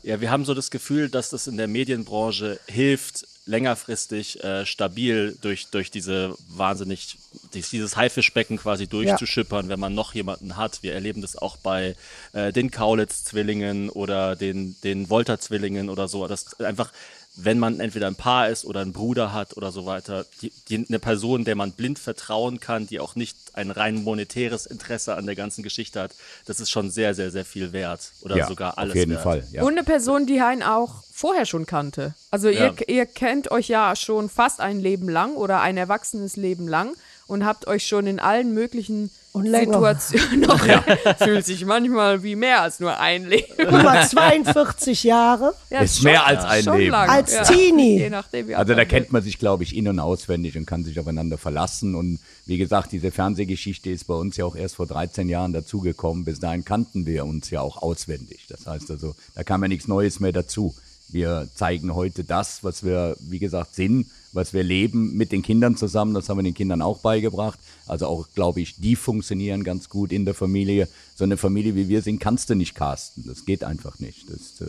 Ja, 0.02 0.22
wir 0.22 0.30
haben 0.30 0.46
so 0.46 0.54
das 0.54 0.70
Gefühl, 0.70 1.10
dass 1.10 1.28
das 1.28 1.46
in 1.46 1.58
der 1.58 1.68
Medienbranche 1.68 2.58
hilft, 2.66 3.26
längerfristig 3.48 4.44
äh, 4.44 4.66
stabil 4.66 5.36
durch, 5.40 5.68
durch 5.68 5.90
diese 5.90 6.34
wahnsinnig, 6.48 7.16
durch 7.52 7.70
dieses 7.70 7.96
Haifischbecken 7.96 8.58
quasi 8.58 8.86
durchzuschippern, 8.86 9.68
wenn 9.70 9.80
man 9.80 9.94
noch 9.94 10.14
jemanden 10.14 10.56
hat. 10.56 10.82
Wir 10.82 10.92
erleben 10.92 11.22
das 11.22 11.36
auch 11.36 11.56
bei 11.56 11.96
äh, 12.34 12.52
den 12.52 12.70
Kaulitz-Zwillingen 12.70 13.88
oder 13.88 14.36
den, 14.36 14.76
den 14.84 15.08
Wolter-Zwillingen 15.08 15.88
oder 15.88 16.08
so. 16.08 16.26
Das 16.28 16.60
einfach, 16.60 16.92
wenn 17.40 17.61
man 17.61 17.78
entweder 17.78 18.09
ein 18.09 18.16
Paar 18.16 18.49
ist 18.49 18.64
oder 18.64 18.80
einen 18.80 18.92
Bruder 18.92 19.33
hat 19.33 19.57
oder 19.57 19.71
so 19.71 19.87
weiter, 19.87 20.26
die, 20.42 20.52
die, 20.68 20.85
eine 20.88 20.99
Person, 20.99 21.45
der 21.45 21.54
man 21.54 21.71
blind 21.71 22.00
vertrauen 22.00 22.59
kann, 22.59 22.88
die 22.88 22.99
auch 22.99 23.14
nicht 23.14 23.37
ein 23.54 23.71
rein 23.71 24.02
monetäres 24.02 24.66
Interesse 24.66 25.14
an 25.14 25.25
der 25.25 25.37
ganzen 25.37 25.62
Geschichte 25.62 26.00
hat, 26.00 26.16
das 26.47 26.59
ist 26.59 26.71
schon 26.71 26.90
sehr, 26.90 27.14
sehr, 27.14 27.30
sehr 27.30 27.45
viel 27.45 27.73
wert. 27.73 28.11
Oder 28.23 28.37
ja, 28.38 28.47
sogar 28.49 28.76
alles 28.76 28.92
auf 28.92 28.97
jeden 28.97 29.12
wert. 29.12 29.23
Fall. 29.23 29.47
Ja. 29.52 29.62
Und 29.62 29.73
eine 29.73 29.85
Person, 29.85 30.26
die 30.26 30.40
einen 30.40 30.64
auch 30.64 31.04
vorher 31.12 31.47
schon 31.47 31.64
kannte. 31.64 32.14
Also 32.33 32.49
Ja. 32.49 32.75
ihr, 32.76 32.88
ihr 32.88 33.07
kennt 33.07 33.52
euch 33.52 33.68
ja 33.68 33.95
schon 33.95 34.28
fast 34.28 34.61
ein 34.61 34.80
Leben 34.80 35.09
lang 35.09 35.37
oder 35.37 35.61
ein 35.61 35.76
erwachsenes 35.76 36.37
Leben 36.37 36.66
lang 36.66 36.97
und 37.28 37.45
habt 37.45 37.68
euch 37.68 37.87
schon 37.87 38.09
in 38.09 38.18
allen 38.18 38.52
möglichen 38.52 39.11
Situationen 39.45 40.40
noch 40.40 40.61
fühlt 41.18 41.47
sich 41.47 41.64
manchmal 41.64 42.23
wie 42.23 42.37
mehr 42.37 42.62
als 42.62 42.80
nur 42.80 42.99
ein 42.99 43.26
Leben. 43.28 43.47
Guck 43.57 43.71
mal, 43.71 44.07
42 44.07 45.04
Jahre 45.04 45.54
Ja, 45.71 45.80
Ist 45.80 46.02
mehr 46.02 46.26
als 46.26 46.45
ein 46.45 46.64
schon 46.64 46.78
Leben. 46.78 46.90
lang, 46.92 47.09
als 47.09 47.33
ja. 47.35 47.42
Teenie. 47.45 47.99
Je 48.00 48.11
nachdem, 48.11 48.54
Also 48.54 48.75
da 48.75 48.85
kennt 48.85 49.12
man 49.12 49.23
sich, 49.23 49.38
glaube 49.38 49.62
ich, 49.64 49.76
in- 49.76 49.88
und 49.88 49.99
auswendig 50.00 50.57
und 50.57 50.66
kann 50.66 50.85
sich 50.85 50.99
aufeinander 50.99 51.38
verlassen. 51.38 51.95
Und 51.95 52.18
wie 52.47 52.59
gesagt, 52.59 52.92
diese 52.92 53.11
Fernsehgeschichte 53.11 53.90
ist 53.90 54.07
bei 54.07 54.14
uns 54.14 54.37
ja 54.37 54.45
auch 54.45 54.57
erst 54.57 54.76
vor 54.76 54.87
13 54.87 55.28
Jahren 55.28 55.52
dazugekommen. 55.52 56.25
Bis 56.25 56.40
dahin 56.40 56.64
kannten 56.64 57.07
wir 57.07 57.25
uns 57.25 57.50
ja 57.50 57.61
auch 57.61 57.83
auswendig. 57.83 58.47
Das 58.49 58.66
heißt 58.66 58.90
also, 58.90 59.14
da 59.35 59.45
kam 59.45 59.62
ja 59.62 59.68
nichts 59.68 59.88
Neues 59.88 60.21
mehr 60.21 60.33
dazu. 60.33 60.75
Wir 61.11 61.49
zeigen 61.54 61.95
heute 61.95 62.25
das, 62.25 62.62
was 62.64 62.85
wir, 62.85 63.16
wie 63.21 63.38
gesagt, 63.38 63.75
sind, 63.75 64.07
was 64.32 64.52
wir 64.52 64.62
leben 64.62 65.16
mit 65.16 65.32
den 65.32 65.42
Kindern 65.42 65.76
zusammen. 65.76 66.14
Das 66.14 66.28
haben 66.28 66.38
wir 66.38 66.42
den 66.42 66.54
Kindern 66.54 66.82
auch 66.82 66.99
beigebracht. 66.99 67.58
Also 67.87 68.06
auch, 68.06 68.28
glaube 68.35 68.61
ich, 68.61 68.76
die 68.76 68.97
funktionieren 68.97 69.64
ganz 69.64 69.88
gut 69.88 70.12
in 70.12 70.25
der 70.25 70.35
Familie. 70.35 70.88
So 71.14 71.25
eine 71.25 71.37
Familie 71.37 71.75
wie 71.75 71.88
wir 71.88 72.02
sind, 72.02 72.18
kannst 72.18 72.50
du 72.50 72.54
nicht 72.54 72.75
casten. 72.75 73.25
Das 73.26 73.44
geht 73.44 73.64
einfach 73.64 73.99
nicht. 73.99 74.28
Äh, 74.30 74.64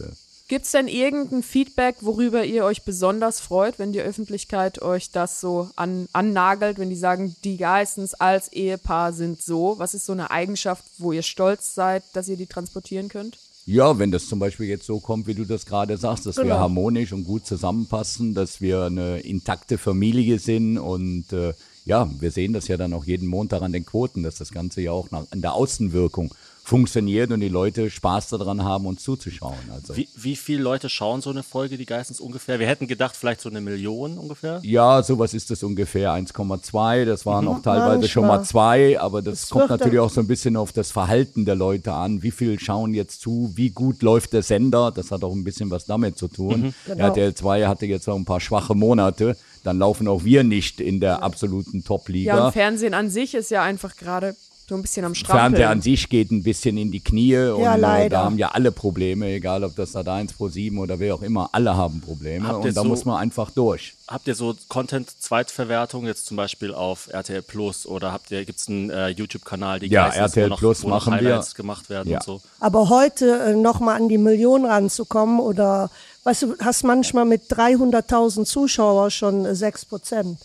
Gibt 0.50 0.66
es 0.66 0.72
denn 0.72 0.88
irgendein 0.88 1.44
Feedback, 1.44 1.98
worüber 2.02 2.44
ihr 2.44 2.66
euch 2.66 2.82
besonders 2.82 3.40
freut, 3.40 3.78
wenn 3.78 3.94
die 3.94 4.02
Öffentlichkeit 4.02 4.82
euch 4.82 5.12
das 5.12 5.40
so 5.40 5.70
an, 5.76 6.08
annagelt, 6.12 6.80
wenn 6.80 6.90
die 6.90 6.96
sagen, 6.96 7.36
die 7.44 7.58
Geistens 7.58 8.16
als 8.16 8.52
Ehepaar 8.52 9.14
sind 9.14 9.44
so? 9.44 9.76
Was 9.78 9.94
ist 9.94 10.08
so 10.08 10.14
eine 10.14 10.32
Eigenschaft, 10.32 10.84
wo 10.98 11.12
ihr 11.12 11.22
stolz 11.22 11.76
seid, 11.76 12.04
dass 12.14 12.28
ihr 12.28 12.38
die 12.38 12.48
transportieren 12.48 13.10
könnt? 13.10 13.38
Ja, 13.72 14.00
wenn 14.00 14.10
das 14.10 14.28
zum 14.28 14.40
Beispiel 14.40 14.66
jetzt 14.66 14.88
so 14.88 15.00
kommt, 15.00 15.28
wie 15.28 15.36
du 15.36 15.46
das 15.46 15.68
gerade 15.68 15.96
sagst, 15.98 16.26
dass 16.26 16.38
wir 16.38 16.44
Genau. 16.46 16.58
harmonisch 16.58 17.14
und 17.14 17.24
gut 17.24 17.46
zusammenpassen, 17.46 18.34
dass 18.34 18.62
wir 18.62 18.86
eine 18.86 19.20
intakte 19.20 19.78
Familie 19.78 20.40
sind 20.40 20.80
und 20.80 21.32
äh, 21.34 21.54
ja, 21.86 22.10
wir 22.20 22.32
sehen 22.32 22.54
das 22.54 22.68
ja 22.68 22.78
dann 22.78 22.94
auch 22.94 23.06
jeden 23.06 23.28
Montag 23.28 23.62
an 23.62 23.72
den 23.72 23.86
Quoten, 23.86 24.24
dass 24.24 24.40
das 24.40 24.52
Ganze 24.52 24.82
ja 24.82 24.92
auch 24.92 25.12
nach, 25.12 25.26
in 25.32 25.42
der 25.42 25.54
Außenwirkung 25.54 26.34
funktioniert 26.70 27.32
und 27.32 27.40
die 27.40 27.50
Leute 27.50 27.90
Spaß 27.90 28.30
daran 28.30 28.64
haben, 28.64 28.86
uns 28.86 29.02
zuzuschauen. 29.02 29.58
Also. 29.74 29.98
Wie, 29.98 30.08
wie 30.16 30.36
viele 30.36 30.62
Leute 30.62 30.88
schauen 30.88 31.20
so 31.22 31.32
eine 31.32 31.42
Folge, 31.42 31.78
die 31.78 31.86
Geistens 31.88 32.20
ungefähr? 32.20 32.60
Wir 32.60 32.68
hätten 32.68 32.86
gedacht, 32.88 33.16
vielleicht 33.16 33.42
so 33.42 33.50
eine 33.50 33.60
Million 33.60 34.20
ungefähr. 34.20 34.60
Ja, 34.64 35.02
sowas 35.02 35.34
ist 35.34 35.50
das 35.50 35.64
ungefähr 35.64 36.12
1,2. 36.12 37.06
Das 37.06 37.26
waren 37.26 37.48
auch 37.48 37.64
teilweise 37.64 38.08
schon 38.08 38.22
mal 38.22 38.38
Manchmal. 38.38 38.46
zwei, 38.46 39.00
aber 39.00 39.24
das 39.24 39.44
Es 39.44 39.50
kommt 39.50 39.70
natürlich 39.72 39.98
auch 39.98 40.12
so 40.12 40.22
ein 40.22 40.28
bisschen 40.28 40.56
auf 40.56 40.72
das 40.72 40.92
Verhalten 40.92 41.44
der 41.44 41.56
Leute 41.56 41.92
an. 41.94 42.22
Wie 42.22 42.32
viel 42.32 42.60
schauen 42.60 42.94
jetzt 42.94 43.22
zu? 43.22 43.52
Wie 43.56 43.72
gut 43.72 44.04
läuft 44.04 44.34
der 44.34 44.44
Sender? 44.44 44.92
Das 44.92 45.10
hat 45.10 45.24
auch 45.24 45.34
ein 45.34 45.44
bisschen 45.44 45.72
was 45.72 45.86
damit 45.86 46.20
zu 46.20 46.28
tun. 46.28 46.76
Genau. 46.86 47.04
RTL 47.04 47.34
2 47.34 47.66
hatte 47.66 47.88
jetzt 47.88 48.08
auch 48.08 48.16
ein 48.16 48.26
paar 48.26 48.42
schwache 48.42 48.76
Monate. 48.76 49.36
Dann 49.64 49.80
laufen 49.80 50.08
auch 50.08 50.24
wir 50.24 50.44
nicht 50.44 50.80
in 50.80 51.00
der 51.00 51.24
absoluten 51.24 51.84
Top-Liga. 51.84 52.38
Ja, 52.38 52.46
und 52.46 52.54
Fernsehen 52.54 52.94
an 52.94 53.10
sich 53.10 53.34
ist 53.34 53.50
ja 53.50 53.64
einfach 53.64 53.96
gerade 53.96 54.36
so 54.70 54.76
ein 54.76 54.82
bisschen 54.82 55.04
am 55.06 55.16
Strampeln. 55.16 55.40
Fernseher 55.56 55.70
an 55.70 55.82
sich 55.82 56.08
geht 56.10 56.32
ein 56.32 56.44
bisschen 56.44 56.78
in 56.78 56.92
die 56.92 57.00
Knie 57.02 57.36
und 57.38 57.62
Ja, 57.64 57.76
äh, 57.76 57.80
leider. 57.80 58.10
da 58.10 58.24
haben 58.24 58.38
ja 58.38 58.50
alle 58.50 58.72
Probleme, 58.72 59.28
egal 59.28 59.64
ob 59.64 59.76
das 59.76 59.96
Sat1 59.96 60.36
Pro 60.36 60.48
7 60.48 60.78
oder 60.78 61.00
wer 61.00 61.16
auch 61.16 61.22
immer, 61.24 61.50
alle 61.52 61.76
haben 61.76 62.00
Probleme 62.02 62.48
Habt 62.48 62.64
und 62.66 62.78
da 62.78 62.84
so- 62.84 62.88
muss 62.88 63.04
man 63.04 63.18
einfach 63.18 63.50
durch. 63.52 63.96
Habt 64.10 64.28
ihr 64.28 64.34
so 64.34 64.56
Content-Zweitverwertung 64.70 66.08
jetzt 66.08 66.26
zum 66.26 66.36
Beispiel 66.36 66.74
auf 66.74 67.10
RTL 67.14 67.44
Plus 67.44 67.86
oder 67.86 68.12
habt 68.12 68.32
ihr, 68.32 68.44
gibt 68.44 68.58
es 68.60 68.68
einen 68.68 68.90
äh, 68.90 69.10
YouTube-Kanal, 69.10 69.80
die 69.80 69.88
Ja, 69.88 70.06
Geistens, 70.08 70.22
RTL 70.36 70.46
wo 70.46 70.50
noch, 70.50 70.58
Plus 70.60 70.84
wo 70.84 70.90
noch 70.90 71.06
machen 71.06 71.20
wir. 71.24 71.30
Highlights 71.34 71.54
gemacht 71.54 71.90
werden 71.92 72.10
Ja. 72.10 72.18
und 72.18 72.24
so? 72.24 72.42
Aber 72.60 72.90
heute 72.90 73.40
äh, 73.40 73.56
nochmal 73.56 73.98
an 73.98 74.10
die 74.10 74.18
Million 74.18 74.66
ranzukommen 74.66 75.40
oder, 75.40 75.92
weißt 76.24 76.42
du, 76.42 76.56
hast 76.60 76.84
manchmal 76.84 77.26
mit 77.26 77.52
300.000 77.52 78.46
Zuschauer 78.46 79.12
schon 79.12 79.46
äh, 79.46 79.54
6 79.54 79.86
Prozent. 79.86 80.40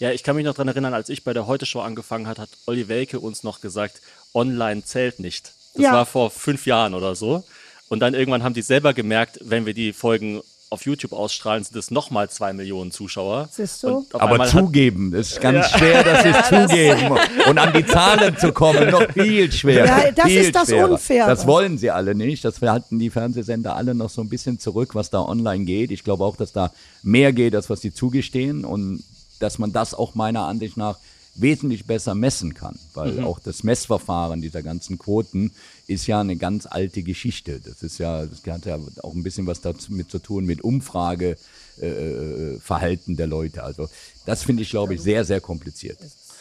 Ja, 0.00 0.10
ich 0.10 0.24
kann 0.24 0.34
mich 0.34 0.44
noch 0.44 0.54
daran 0.54 0.68
erinnern, 0.68 0.94
als 0.94 1.08
ich 1.08 1.22
bei 1.22 1.32
der 1.32 1.46
Heute-Show 1.46 1.80
angefangen 1.80 2.26
hat, 2.26 2.40
hat 2.40 2.50
Olli 2.66 2.88
Welke 2.88 3.20
uns 3.20 3.44
noch 3.44 3.60
gesagt, 3.60 4.00
online 4.34 4.82
zählt 4.84 5.20
nicht. 5.20 5.52
Das 5.74 5.84
Ja. 5.84 5.92
war 5.92 6.06
vor 6.06 6.30
fünf 6.32 6.66
Jahren 6.66 6.94
oder 6.94 7.14
so. 7.14 7.44
Und 7.88 8.00
dann 8.00 8.14
irgendwann 8.14 8.42
haben 8.42 8.54
die 8.54 8.62
selber 8.62 8.92
gemerkt, 8.92 9.38
wenn 9.42 9.66
wir 9.66 9.72
die 9.74 9.92
Folgen 9.92 10.42
auf 10.70 10.84
YouTube 10.84 11.12
ausstrahlen, 11.12 11.64
sind 11.64 11.76
es 11.76 11.90
nochmal 11.90 12.28
zwei 12.30 12.52
Millionen 12.52 12.90
Zuschauer. 12.90 13.48
Siehst 13.50 13.82
du? 13.82 14.06
Aber 14.12 14.44
zugeben, 14.46 15.10
das 15.12 15.32
ist 15.32 15.40
ganz 15.40 15.70
schwer, 15.70 16.04
das 16.04 16.24
ist 16.24 16.44
zugeben. 16.46 17.18
Und 17.48 17.58
an 17.58 17.72
die 17.72 17.86
Zahlen 17.86 18.36
zu 18.36 18.52
kommen, 18.52 18.90
noch 18.90 19.10
viel 19.12 19.50
schwerer. 19.50 19.86
Ja, 19.86 20.10
das 20.12 20.26
viel 20.26 20.40
ist 20.40 20.54
das 20.54 20.68
schwerer. 20.68 20.90
Unfaire. 20.90 21.26
Das 21.26 21.46
wollen 21.46 21.78
sie 21.78 21.90
alle 21.90 22.14
nicht. 22.14 22.44
Das 22.44 22.60
halten 22.60 22.98
die 22.98 23.10
Fernsehsender 23.10 23.76
alle 23.76 23.94
noch 23.94 24.10
so 24.10 24.20
ein 24.20 24.28
bisschen 24.28 24.58
zurück, 24.58 24.94
was 24.94 25.10
da 25.10 25.20
online 25.20 25.64
geht. 25.64 25.90
Ich 25.90 26.04
glaube 26.04 26.24
auch, 26.24 26.36
dass 26.36 26.52
da 26.52 26.72
mehr 27.02 27.32
geht, 27.32 27.54
als 27.54 27.70
was 27.70 27.80
sie 27.80 27.92
zugestehen. 27.92 28.64
Und 28.64 29.02
dass 29.40 29.58
man 29.58 29.72
das 29.72 29.94
auch 29.94 30.14
meiner 30.14 30.46
Ansicht 30.46 30.76
nach 30.76 30.98
wesentlich 31.40 31.86
besser 31.86 32.14
messen 32.14 32.54
kann. 32.54 32.78
Weil 32.94 33.22
auch 33.24 33.38
das 33.38 33.62
Messverfahren 33.62 34.40
dieser 34.40 34.62
ganzen 34.62 34.98
Quoten 34.98 35.52
ist 35.86 36.06
ja 36.06 36.20
eine 36.20 36.36
ganz 36.36 36.66
alte 36.66 37.02
Geschichte. 37.02 37.60
Das 37.60 37.82
ist 37.82 37.98
ja, 37.98 38.26
das 38.26 38.42
hat 38.46 38.66
ja 38.66 38.78
auch 39.02 39.14
ein 39.14 39.22
bisschen 39.22 39.46
was 39.46 39.60
damit 39.60 40.10
zu 40.10 40.18
tun 40.18 40.44
mit 40.44 40.62
Umfrage. 40.62 41.36
Äh, 41.80 42.58
Verhalten 42.58 43.16
der 43.16 43.28
Leute. 43.28 43.62
Also 43.62 43.88
das 44.26 44.42
finde 44.42 44.64
ich, 44.64 44.70
glaube 44.70 44.94
ich, 44.94 45.00
sehr, 45.00 45.24
sehr 45.24 45.40
kompliziert. 45.40 45.96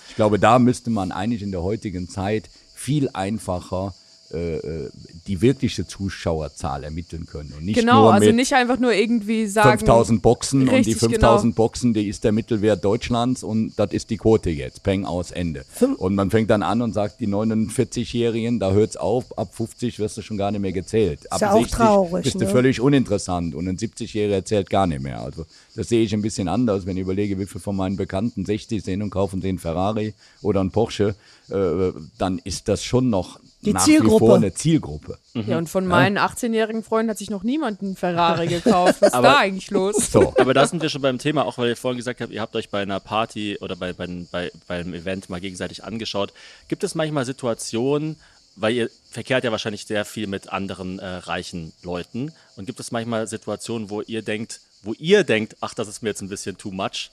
Ich 0.10 0.16
glaube, 0.16 0.40
da 0.40 0.58
müsste 0.58 0.90
man 0.90 1.12
eigentlich 1.12 1.44
in 1.44 1.52
der 1.52 1.62
heutigen 1.62 2.10
Zeit 2.10 2.50
viel 2.74 3.10
einfacher 3.14 3.90
äh, 3.90 3.92
äh, 3.92 4.07
die 4.30 5.42
wirkliche 5.42 5.88
Zuschauerzahl 5.88 6.84
ermitteln 6.84 7.26
können. 7.26 7.54
Und 7.58 7.66
nicht 7.66 7.80
genau, 7.80 8.04
nur 8.04 8.14
also 8.14 8.28
mit 8.28 8.36
nicht 8.36 8.54
einfach 8.54 8.78
nur 8.78 8.94
irgendwie 8.94 9.48
sagen. 9.48 9.80
5000 9.80 10.22
Boxen 10.22 10.62
und 10.62 10.70
die 10.70 10.76
Richtig, 10.76 10.98
5000 10.98 11.44
genau. 11.44 11.56
Boxen, 11.56 11.94
die 11.94 12.08
ist 12.08 12.24
der 12.24 12.34
Mittelwert 12.34 12.84
Deutschlands 12.84 13.44
und 13.44 13.74
das 13.78 13.94
ist 13.94 14.10
die 14.10 14.18
Quote 14.18 14.50
jetzt. 14.50 14.84
Peng 14.84 15.06
aus 15.06 15.32
Ende. 15.32 15.66
Und 15.98 16.16
man 16.16 16.30
fängt 16.30 16.50
dann 16.50 16.62
an 16.62 16.82
und 16.82 16.94
sagt, 16.94 17.22
die 17.22 17.28
49-Jährigen, 17.28 18.60
da 18.60 18.72
hört's 18.72 18.98
auf, 18.98 19.38
ab 19.38 19.54
50 19.54 20.00
wirst 20.00 20.18
du 20.18 20.22
schon 20.22 20.38
gar 20.38 20.52
nicht 20.52 20.62
mehr 20.62 20.74
gezählt. 20.74 21.32
Ab 21.32 21.42
ja 21.42 21.54
auch 21.54 21.68
traurig, 21.68 22.24
bist 22.24 22.36
du 22.36 22.40
ne? 22.40 22.48
völlig 22.48 22.82
uninteressant 22.82 23.56
und 23.56 23.68
ein 23.68 23.78
70-Jähriger 23.78 24.44
zählt 24.44 24.70
gar 24.70 24.88
nicht 24.88 25.02
mehr. 25.02 25.22
Also 25.22 25.46
das 25.76 25.90
sehe 25.90 26.04
ich 26.04 26.14
ein 26.14 26.22
bisschen 26.22 26.48
anders, 26.48 26.86
wenn 26.86 26.98
ich 26.98 27.04
überlege, 27.04 27.40
wie 27.40 27.46
viele 27.46 27.62
von 27.62 27.76
meinen 27.76 27.96
Bekannten 27.96 28.46
60 28.46 28.84
sind 28.84 29.02
und 29.02 29.10
kaufen 29.10 29.42
einen 29.44 29.60
Ferrari 29.60 30.14
oder 30.42 30.60
einen 30.60 30.72
Porsche, 30.72 31.16
äh, 31.50 31.92
dann 32.18 32.40
ist 32.44 32.68
das 32.68 32.84
schon 32.84 33.10
noch 33.10 33.40
Die 33.62 33.74
nach 33.74 33.84
Zielgruppe. 33.84 34.24
wie 34.24 34.28
vor 34.28 34.36
eine 34.36 34.54
Zielgruppe. 34.54 35.18
Ja, 35.34 35.58
und 35.58 35.68
von 35.68 35.88
meinen 35.88 36.18
18-jährigen 36.18 36.84
Freunden 36.84 37.10
hat 37.10 37.18
sich 37.18 37.30
noch 37.30 37.44
niemand 37.44 37.82
einen 37.82 37.96
Ferrari 37.96 38.48
gekauft. 38.48 39.02
Was 39.02 39.14
ist 39.14 39.20
da 39.20 39.38
eigentlich 39.38 39.72
los? 39.72 40.12
So. 40.12 40.34
aber 40.38 40.54
da 40.54 40.68
sind 40.68 40.82
wir 40.82 40.90
schon 40.90 41.02
beim 41.02 41.18
Thema, 41.18 41.46
auch 41.46 41.58
weil 41.58 41.70
ihr 41.70 41.76
vorhin 41.76 41.98
gesagt 41.98 42.22
habt, 42.22 42.32
ihr 42.32 42.42
habt 42.42 42.56
euch 42.56 42.70
bei 42.70 42.82
einer 42.82 43.00
Party 43.00 43.58
oder 43.60 43.76
bei, 43.76 43.94
bei, 43.94 44.08
bei, 44.32 44.52
bei 44.68 44.80
einem 44.80 44.94
Event 44.94 45.30
mal 45.30 45.42
gegenseitig 45.42 45.84
angeschaut. 45.84 46.34
Gibt 46.68 46.84
es 46.84 46.94
manchmal 46.94 47.26
Situationen, 47.26 48.18
weil 48.56 48.74
ihr 48.74 48.90
verkehrt 49.10 49.44
ja 49.44 49.52
wahrscheinlich 49.52 49.86
sehr 49.86 50.06
viel 50.06 50.28
mit 50.28 50.50
anderen 50.50 51.00
äh, 51.00 51.06
reichen 51.06 51.74
Leuten. 51.84 52.34
Und 52.56 52.66
gibt 52.66 52.80
es 52.80 52.92
manchmal 52.92 53.28
Situationen, 53.28 53.90
wo 53.90 54.02
ihr 54.02 54.22
denkt, 54.22 54.62
wo 54.84 54.94
ihr 54.94 55.24
denkt, 55.24 55.56
ach, 55.62 55.74
das 55.74 55.88
ist 55.88 56.04
mir 56.04 56.10
jetzt 56.10 56.22
ein 56.22 56.30
bisschen 56.30 56.58
too 56.58 56.72
much? 56.72 57.10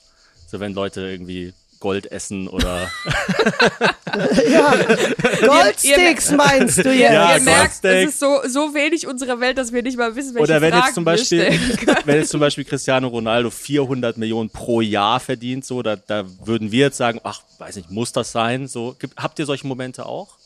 So 0.47 0.59
wenn 0.59 0.73
Leute 0.73 1.01
irgendwie 1.01 1.53
Gold 1.79 2.11
essen 2.11 2.47
oder 2.47 2.89
Ja, 4.49 4.73
Goldsticks 5.45 6.31
meinst 6.31 6.77
du 6.77 6.91
jetzt? 6.91 7.11
Ja, 7.11 7.35
Ihr 7.35 7.41
merkt, 7.43 7.83
es 7.83 8.09
ist 8.09 8.19
so, 8.19 8.39
so 8.47 8.73
wenig 8.73 9.07
unserer 9.07 9.39
Welt, 9.39 9.57
dass 9.57 9.73
wir 9.73 9.81
nicht 9.83 9.97
mal 9.97 10.15
wissen, 10.15 10.35
welche 10.35 10.43
oder 10.51 10.61
wenn 10.61 10.71
Fragen 10.71 10.85
jetzt 10.85 10.95
zum 10.95 11.05
wir 11.05 11.11
Beispiel 11.11 11.41
stellen 11.41 11.77
können. 11.85 11.97
wenn 12.05 12.15
jetzt 12.19 12.29
zum 12.29 12.39
Beispiel 12.39 12.63
Cristiano 12.65 13.07
Ronaldo 13.07 13.49
400 13.49 14.17
Millionen 14.17 14.49
pro 14.49 14.81
Jahr 14.81 15.19
verdient, 15.19 15.65
so 15.65 15.81
da, 15.81 15.95
da 15.95 16.23
würden 16.43 16.71
wir 16.71 16.79
jetzt 16.85 16.97
sagen, 16.97 17.19
ach, 17.23 17.41
weiß 17.57 17.75
nicht, 17.77 17.91
muss 17.91 18.11
das 18.11 18.31
sein? 18.31 18.67
So 18.67 18.95
gibt, 18.97 19.17
habt 19.17 19.37
ihr 19.39 19.45
solche 19.45 19.67
Momente 19.67 20.05
auch? 20.05 20.37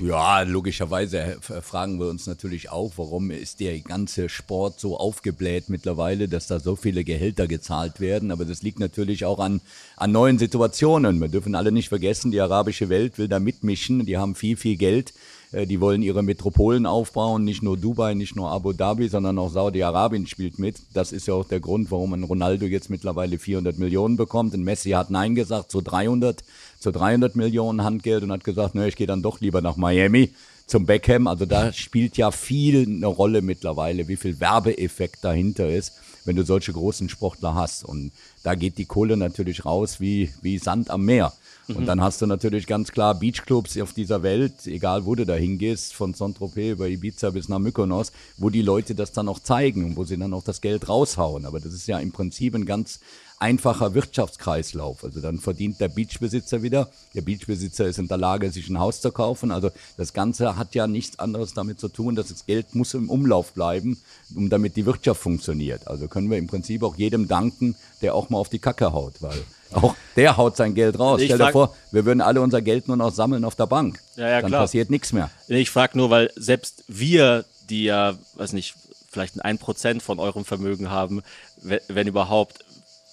Ja, 0.00 0.42
logischerweise 0.42 1.38
fragen 1.40 1.98
wir 1.98 2.08
uns 2.08 2.26
natürlich 2.26 2.70
auch, 2.70 2.92
warum 2.96 3.30
ist 3.30 3.60
der 3.60 3.78
ganze 3.80 4.28
Sport 4.28 4.80
so 4.80 4.98
aufgebläht 4.98 5.68
mittlerweile, 5.68 6.28
dass 6.28 6.48
da 6.48 6.58
so 6.58 6.74
viele 6.76 7.04
Gehälter 7.04 7.46
gezahlt 7.46 8.00
werden. 8.00 8.30
Aber 8.30 8.44
das 8.44 8.62
liegt 8.62 8.80
natürlich 8.80 9.24
auch 9.24 9.38
an, 9.38 9.60
an 9.96 10.12
neuen 10.12 10.38
Situationen. 10.38 11.20
Wir 11.20 11.28
dürfen 11.28 11.54
alle 11.54 11.72
nicht 11.72 11.88
vergessen, 11.88 12.32
die 12.32 12.40
arabische 12.40 12.88
Welt 12.88 13.18
will 13.18 13.28
da 13.28 13.38
mitmischen. 13.38 14.04
Die 14.04 14.16
haben 14.18 14.34
viel, 14.34 14.56
viel 14.56 14.76
Geld. 14.76 15.14
Äh, 15.52 15.66
Die 15.66 15.80
wollen 15.80 16.02
ihre 16.02 16.22
Metropolen 16.22 16.86
aufbauen, 16.86 17.44
nicht 17.44 17.62
nur 17.62 17.76
Dubai, 17.76 18.14
nicht 18.14 18.36
nur 18.36 18.50
Abu 18.50 18.72
Dhabi, 18.72 19.08
sondern 19.08 19.38
auch 19.38 19.50
Saudi-Arabien 19.50 20.26
spielt 20.26 20.58
mit. 20.58 20.76
Das 20.92 21.12
ist 21.12 21.26
ja 21.26 21.34
auch 21.34 21.46
der 21.46 21.60
Grund, 21.60 21.90
warum 21.90 22.12
ein 22.12 22.24
Ronaldo 22.24 22.66
jetzt 22.66 22.90
mittlerweile 22.90 23.38
400 23.38 23.78
Millionen 23.78 24.16
bekommt. 24.16 24.54
Ein 24.54 24.64
Messi 24.64 24.90
hat 24.90 25.10
Nein 25.10 25.34
gesagt 25.34 25.70
zu 25.70 25.80
300, 25.80 26.42
zu 26.86 26.92
300 26.92 27.34
Millionen 27.34 27.82
Handgeld 27.82 28.22
und 28.22 28.30
hat 28.30 28.44
gesagt, 28.44 28.76
ne, 28.76 28.86
ich 28.86 28.94
gehe 28.94 29.08
dann 29.08 29.20
doch 29.20 29.40
lieber 29.40 29.60
nach 29.60 29.74
Miami 29.74 30.30
zum 30.68 30.86
Beckham. 30.86 31.26
Also 31.26 31.44
da 31.44 31.72
spielt 31.72 32.16
ja 32.16 32.30
viel 32.30 32.86
eine 32.86 33.08
Rolle 33.08 33.42
mittlerweile, 33.42 34.06
wie 34.06 34.14
viel 34.14 34.38
Werbeeffekt 34.38 35.24
dahinter 35.24 35.68
ist, 35.68 35.94
wenn 36.26 36.36
du 36.36 36.44
solche 36.44 36.72
großen 36.72 37.08
Sportler 37.08 37.56
hast. 37.56 37.84
Und 37.84 38.12
da 38.44 38.54
geht 38.54 38.78
die 38.78 38.84
Kohle 38.84 39.16
natürlich 39.16 39.64
raus 39.64 39.98
wie, 39.98 40.30
wie 40.42 40.58
Sand 40.58 40.88
am 40.90 41.04
Meer. 41.04 41.32
Und 41.66 41.86
dann 41.86 42.00
hast 42.00 42.22
du 42.22 42.26
natürlich 42.26 42.68
ganz 42.68 42.92
klar 42.92 43.18
Beachclubs 43.18 43.76
auf 43.80 43.92
dieser 43.92 44.22
Welt, 44.22 44.66
egal 44.66 45.04
wo 45.04 45.16
du 45.16 45.26
da 45.26 45.34
hingehst, 45.34 45.92
von 45.92 46.14
Saint-Tropez 46.14 46.74
über 46.74 46.86
Ibiza 46.86 47.30
bis 47.30 47.48
nach 47.48 47.58
Mykonos, 47.58 48.12
wo 48.36 48.50
die 48.50 48.62
Leute 48.62 48.94
das 48.94 49.10
dann 49.10 49.28
auch 49.28 49.40
zeigen 49.40 49.84
und 49.84 49.96
wo 49.96 50.04
sie 50.04 50.16
dann 50.16 50.32
auch 50.32 50.44
das 50.44 50.60
Geld 50.60 50.88
raushauen. 50.88 51.44
Aber 51.44 51.58
das 51.58 51.74
ist 51.74 51.88
ja 51.88 51.98
im 51.98 52.12
Prinzip 52.12 52.54
ein 52.54 52.66
ganz 52.66 53.00
einfacher 53.38 53.94
Wirtschaftskreislauf. 53.94 55.04
Also 55.04 55.20
dann 55.20 55.38
verdient 55.38 55.80
der 55.80 55.88
Beachbesitzer 55.88 56.62
wieder. 56.62 56.88
Der 57.14 57.20
Beachbesitzer 57.22 57.86
ist 57.86 57.98
in 57.98 58.08
der 58.08 58.16
Lage, 58.16 58.50
sich 58.50 58.68
ein 58.68 58.78
Haus 58.78 59.00
zu 59.00 59.12
kaufen. 59.12 59.50
Also 59.50 59.70
das 59.96 60.12
Ganze 60.12 60.56
hat 60.56 60.74
ja 60.74 60.86
nichts 60.86 61.18
anderes 61.18 61.52
damit 61.54 61.78
zu 61.80 61.88
tun, 61.88 62.16
dass 62.16 62.28
das 62.28 62.46
Geld 62.46 62.74
muss 62.74 62.94
im 62.94 63.10
Umlauf 63.10 63.52
bleiben, 63.52 64.00
um 64.34 64.48
damit 64.48 64.76
die 64.76 64.86
Wirtschaft 64.86 65.20
funktioniert. 65.20 65.86
Also 65.86 66.08
können 66.08 66.30
wir 66.30 66.38
im 66.38 66.46
Prinzip 66.46 66.82
auch 66.82 66.96
jedem 66.96 67.28
danken, 67.28 67.76
der 68.02 68.14
auch 68.14 68.30
mal 68.30 68.38
auf 68.38 68.48
die 68.48 68.58
Kacke 68.58 68.92
haut, 68.92 69.14
weil 69.20 69.38
auch 69.72 69.94
der 70.16 70.36
haut 70.36 70.56
sein 70.56 70.74
Geld 70.74 70.98
raus. 70.98 71.20
Ich 71.20 71.26
Stell 71.26 71.38
dir 71.38 71.52
vor, 71.52 71.74
wir 71.92 72.04
würden 72.06 72.20
alle 72.20 72.40
unser 72.40 72.62
Geld 72.62 72.88
nur 72.88 72.96
noch 72.96 73.12
sammeln 73.12 73.44
auf 73.44 73.56
der 73.56 73.66
Bank. 73.66 74.00
Ja, 74.16 74.28
ja, 74.28 74.40
Dann 74.40 74.50
klar. 74.50 74.62
passiert 74.62 74.90
nichts 74.90 75.12
mehr. 75.12 75.30
Ich 75.48 75.70
frage 75.70 75.98
nur, 75.98 76.08
weil 76.10 76.30
selbst 76.36 76.84
wir, 76.88 77.44
die 77.68 77.84
ja, 77.84 78.14
weiß 78.34 78.52
nicht, 78.52 78.74
vielleicht 79.10 79.42
ein 79.44 79.58
Prozent 79.58 80.02
von 80.02 80.18
eurem 80.18 80.44
Vermögen 80.44 80.90
haben, 80.90 81.22
we- 81.62 81.80
wenn 81.88 82.06
überhaupt, 82.06 82.64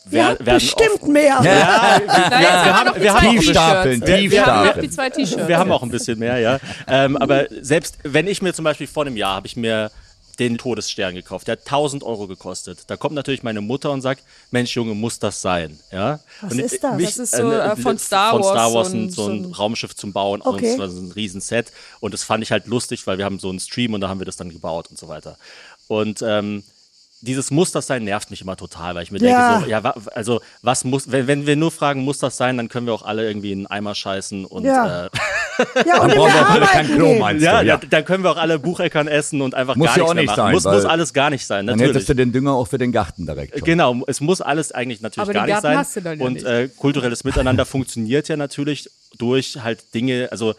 wer- 0.05 0.37
werden 0.39 0.53
bestimmt 0.55 1.07
mehr. 1.07 1.39
Na, 1.41 1.99
jetzt 2.01 2.13
haben 2.13 2.95
wir 2.95 3.01
wir 3.01 3.13
haben. 3.13 4.31
Wir 4.31 4.45
haben 4.45 4.81
die 4.81 4.89
zwei 4.89 5.09
T-Shirts. 5.09 5.47
Wir 5.47 5.57
haben 5.57 5.71
auch 5.71 5.83
ein 5.83 5.89
bisschen 5.89 6.19
mehr, 6.19 6.39
ja. 6.39 6.59
ähm, 6.87 7.17
aber 7.17 7.45
selbst 7.61 7.97
wenn 8.03 8.27
ich 8.27 8.41
mir 8.41 8.53
zum 8.53 8.63
Beispiel 8.65 8.87
vor 8.87 9.05
einem 9.05 9.17
Jahr 9.17 9.35
habe 9.35 9.47
ich 9.47 9.55
mir 9.55 9.91
den 10.39 10.57
Todesstern 10.57 11.13
gekauft, 11.13 11.47
der 11.47 11.51
hat 11.53 11.59
1000 11.67 12.01
Euro 12.01 12.25
gekostet. 12.25 12.85
Da 12.87 12.97
kommt 12.97 13.13
natürlich 13.13 13.43
meine 13.43 13.61
Mutter 13.61 13.91
und 13.91 14.01
sagt, 14.01 14.23
Mensch 14.49 14.75
Junge, 14.75 14.95
muss 14.95 15.19
das 15.19 15.43
sein, 15.43 15.79
ja? 15.91 16.19
Was 16.41 16.53
und 16.53 16.59
ist 16.59 16.83
das? 16.83 16.97
Das 16.99 17.17
ist 17.19 17.35
so, 17.35 17.51
äh, 17.51 17.75
von 17.75 17.99
Star 17.99 18.31
von 18.31 18.41
Star 18.43 18.73
Wars 18.73 18.73
Wars 18.73 18.89
so 18.89 18.95
ein- 18.97 19.03
ein, 19.05 19.09
so 19.11 19.27
ein 19.27 19.43
so 19.43 19.49
ein- 19.49 19.53
Raumschiff 19.53 19.95
zum 19.95 20.11
Bauen 20.11 20.41
Okay. 20.41 20.73
und 20.79 20.89
so 20.91 20.99
ein 21.01 21.11
Riesenset 21.11 21.71
und 21.99 22.15
das 22.15 22.23
fand 22.23 22.41
ich 22.41 22.51
halt 22.51 22.65
lustig, 22.65 23.05
weil 23.05 23.19
wir 23.19 23.25
haben 23.25 23.37
so 23.37 23.49
einen 23.49 23.59
Stream 23.59 23.93
und 23.93 24.01
da 24.01 24.09
haben 24.09 24.19
wir 24.19 24.25
das 24.25 24.35
dann 24.35 24.49
gebaut 24.49 24.87
und 24.89 24.97
so 24.97 25.07
weiter. 25.07 25.37
Und 25.87 26.23
ähm, 26.27 26.63
dieses 27.25 27.51
Muss 27.51 27.71
das 27.71 27.87
sein 27.87 28.03
nervt 28.03 28.29
mich 28.31 28.41
immer 28.41 28.57
total, 28.57 28.95
weil 28.95 29.03
ich 29.03 29.11
mir 29.11 29.19
Ja. 29.19 29.51
denke, 29.53 29.65
so, 29.65 29.71
ja, 29.71 29.83
wa- 29.83 29.95
also 30.13 30.41
was 30.61 30.83
muss, 30.83 31.11
wenn, 31.11 31.27
wenn 31.27 31.47
wir 31.47 31.55
nur 31.55 31.71
fragen, 31.71 32.01
muss 32.01 32.17
das 32.19 32.35
sein, 32.37 32.57
dann 32.57 32.67
können 32.69 32.85
wir 32.85 32.93
auch 32.93 33.03
alle 33.03 33.25
irgendwie 33.27 33.51
in 33.53 33.59
einen 33.59 33.67
Eimer 33.67 33.95
scheißen 33.95 34.45
und 34.45 34.65
Ja. 34.65 35.05
äh, 35.05 35.09
Ja, 35.87 36.01
und 36.01 36.09
in 36.11 36.17
brauchen 36.17 36.33
wir 36.33 36.41
auch 36.41 36.49
alle 36.49 36.65
kein 36.65 36.87
Klo, 36.95 37.13
meinst 37.19 37.43
ja, 37.45 37.61
du? 37.61 37.67
Ja. 37.67 37.77
Da, 37.77 37.87
dann 37.87 38.05
können 38.05 38.23
wir 38.23 38.31
auch 38.31 38.37
alle 38.37 38.59
Bucheckern 38.59 39.07
essen 39.07 39.41
und 39.41 39.53
einfach 39.55 39.75
Muss 39.75 39.87
gar 39.87 39.93
nichts 39.97 40.09
auch 40.09 40.13
mehr 40.15 40.23
nicht 40.23 40.27
machen. 40.31 40.37
sein, 40.37 40.51
muss, 40.53 40.63
muss 40.65 40.85
alles 40.85 41.13
gar 41.13 41.29
nicht 41.29 41.45
sein, 41.45 41.65
Dann 41.67 41.77
natürlich. 41.77 41.95
hättest 41.95 42.09
du 42.09 42.15
den 42.15 42.31
Dünger 42.31 42.53
auch 42.53 42.67
für 42.67 42.77
den 42.77 42.91
Garten 42.91 43.25
direkt. 43.25 43.53
Schon. 43.57 43.63
Genau, 43.65 44.01
es 44.07 44.19
muss 44.19 44.41
alles 44.41 44.71
eigentlich 44.71 45.01
natürlich 45.01 45.23
Aber 45.29 45.33
gar 45.33 45.45
den 45.45 45.53
nicht 45.55 45.61
sein. 45.61 45.77
hast 45.77 45.95
du 45.95 46.01
dann 46.01 46.19
ja 46.19 46.25
und. 46.25 46.43
Äh, 46.43 46.67
kulturelles 46.75 47.23
Miteinander 47.23 47.65
funktioniert 47.67 48.27
ja 48.27 48.35
natürlich 48.35 48.89
durch 49.17 49.57
halt 49.63 49.93
Dinge, 49.93 50.27
also 50.31 50.55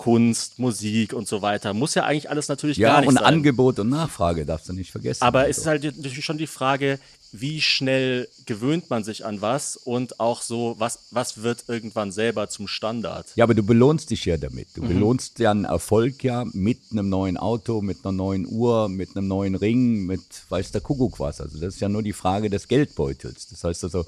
Kunst, 0.00 0.58
Musik 0.58 1.12
und 1.12 1.28
so 1.28 1.42
weiter. 1.42 1.74
Muss 1.74 1.94
ja 1.94 2.04
eigentlich 2.04 2.30
alles 2.30 2.48
natürlich 2.48 2.78
Ja, 2.78 2.92
gar 2.92 3.00
nicht 3.00 3.08
und 3.10 3.16
sein. 3.16 3.24
Angebot 3.24 3.78
und 3.80 3.90
Nachfrage 3.90 4.46
darfst 4.46 4.66
du 4.70 4.72
nicht 4.72 4.90
vergessen. 4.90 5.22
Aber 5.22 5.40
Also. 5.40 5.50
es 5.50 5.58
ist 5.58 5.66
halt 5.66 5.84
natürlich 5.84 6.24
schon 6.24 6.38
die 6.38 6.46
Frage, 6.46 6.98
wie 7.32 7.60
schnell 7.60 8.28
gewöhnt 8.46 8.90
man 8.90 9.04
sich 9.04 9.24
an 9.24 9.40
was 9.40 9.76
und 9.76 10.20
auch 10.20 10.42
so, 10.42 10.74
was, 10.78 11.00
was 11.10 11.42
wird 11.42 11.64
irgendwann 11.68 12.12
selber 12.12 12.48
zum 12.48 12.66
Standard? 12.66 13.26
Ja, 13.36 13.44
aber 13.44 13.54
du 13.54 13.62
belohnst 13.62 14.10
dich 14.10 14.24
ja 14.24 14.36
damit. 14.36 14.68
Mhm. 14.76 14.82
Du 14.82 14.88
belohnst 14.88 15.38
ja 15.38 15.50
einen 15.50 15.64
Erfolg 15.64 16.24
ja 16.24 16.44
mit 16.52 16.78
einem 16.90 17.08
neuen 17.08 17.36
Auto, 17.36 17.82
mit 17.82 17.98
einer 18.04 18.12
neuen 18.12 18.46
Uhr, 18.46 18.88
mit 18.88 19.16
einem 19.16 19.28
neuen 19.28 19.54
Ring, 19.54 20.06
mit 20.06 20.22
weiß 20.48 20.72
der 20.72 20.80
Kuckuck 20.80 21.20
was. 21.20 21.40
Also 21.40 21.58
das 21.58 21.74
ist 21.74 21.80
ja 21.80 21.88
nur 21.88 22.02
die 22.02 22.12
Frage 22.12 22.50
des 22.50 22.68
Geldbeutels. 22.68 23.48
Das 23.48 23.64
heißt 23.64 23.84
also, 23.84 24.06